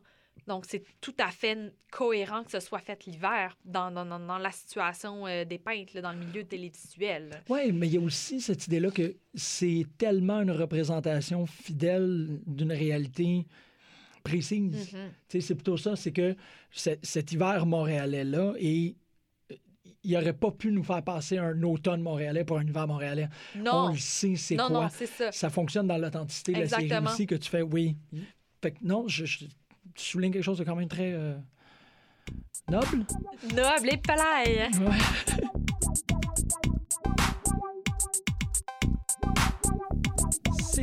Donc, 0.48 0.64
c'est 0.66 0.82
tout 1.00 1.14
à 1.20 1.30
fait 1.30 1.72
cohérent 1.92 2.42
que 2.42 2.50
ce 2.50 2.58
soit 2.58 2.80
fait 2.80 3.04
l'hiver 3.06 3.56
dans, 3.64 3.92
dans, 3.92 4.04
dans- 4.04 4.38
la 4.38 4.50
situation 4.50 5.24
euh, 5.26 5.44
des 5.44 5.58
peintres, 5.58 5.92
là, 5.94 6.00
dans 6.02 6.12
le 6.12 6.18
milieu 6.18 6.42
télévisuel. 6.42 7.42
Oui, 7.48 7.70
mais 7.72 7.86
il 7.86 7.94
y 7.94 7.96
a 7.96 8.00
aussi 8.00 8.40
cette 8.40 8.66
idée-là 8.66 8.90
que 8.90 9.14
c'est 9.34 9.86
tellement 9.98 10.40
une 10.40 10.50
représentation 10.50 11.46
fidèle 11.46 12.40
d'une 12.46 12.72
réalité 12.72 13.46
précise. 14.24 14.88
Tu 14.90 14.96
sais, 15.28 15.40
C'est 15.40 15.54
plutôt 15.54 15.76
ça, 15.76 15.96
c'est 15.96 16.12
que 16.12 16.34
ce- 16.70 16.90
cet 17.02 17.32
hiver 17.32 17.64
montréalais-là, 17.66 18.54
et 18.58 18.96
euh, 19.50 19.56
il 20.04 20.12
n'aurait 20.12 20.32
pas 20.32 20.50
pu 20.50 20.72
nous 20.72 20.82
faire 20.82 21.02
passer 21.02 21.38
un 21.38 21.62
automne 21.62 22.02
montréalais 22.02 22.44
pour 22.44 22.58
un 22.58 22.66
hiver 22.66 22.86
montréalais. 22.86 23.28
On 23.56 23.62
Non, 23.62 23.88
le 23.92 23.98
sait, 23.98 24.34
c'est 24.36 24.56
quoi. 24.56 24.70
non, 24.70 24.88
c'est 24.90 25.06
ça. 25.06 25.30
Ça 25.32 25.50
fonctionne 25.50 25.86
dans 25.86 25.98
l'authenticité 25.98 26.52
de 26.52 26.60
la 26.60 26.66
série 26.68 26.82
Exactement. 26.84 27.10
aussi, 27.10 27.26
que 27.26 27.34
tu 27.36 27.48
fais 27.48 27.62
oui. 27.62 27.96
Fait 28.60 28.70
que 28.72 28.78
non, 28.82 29.08
je, 29.08 29.24
je 29.24 29.46
souligne 29.96 30.32
quelque 30.32 30.42
chose 30.42 30.58
de 30.58 30.64
quand 30.64 30.76
même 30.76 30.88
très 30.88 31.12
euh, 31.12 31.34
noble? 32.70 33.04
Noble 33.54 33.92
et 33.92 33.96
palais. 33.98 34.70
Ouais. 34.78 34.98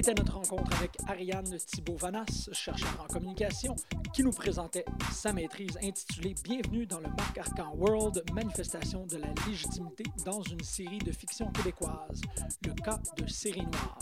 C'était 0.01 0.13
notre 0.13 0.35
rencontre 0.35 0.73
avec 0.77 0.91
Ariane 1.07 1.57
Thibault-Vanas, 1.57 2.49
chercheur 2.53 3.03
en 3.03 3.11
communication, 3.11 3.75
qui 4.13 4.23
nous 4.23 4.31
présentait 4.31 4.85
sa 5.11 5.33
maîtrise 5.33 5.77
intitulée 5.83 6.35
Bienvenue 6.43 6.85
dans 6.85 6.99
le 6.99 7.07
Marc 7.09 7.37
Arcan 7.37 7.73
World, 7.75 8.23
manifestation 8.33 9.05
de 9.07 9.17
la 9.17 9.27
légitimité 9.45 10.03
dans 10.23 10.41
une 10.43 10.61
série 10.61 10.99
de 10.99 11.11
fiction 11.11 11.51
québécoise, 11.51 12.21
le 12.65 12.73
cas 12.81 12.99
de 13.17 13.27
Série 13.27 13.65
Noire, 13.65 13.99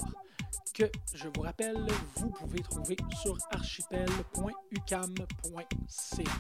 que 0.74 0.90
je 1.14 1.28
vous 1.36 1.42
rappelle, 1.42 1.86
vous 2.16 2.30
pouvez 2.30 2.60
trouver 2.60 2.96
sur 3.22 3.38
archipel.ucam.ca. 3.52 6.32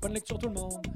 Bonne 0.00 0.12
lecture 0.12 0.38
tout 0.38 0.48
le 0.48 0.54
monde! 0.54 0.86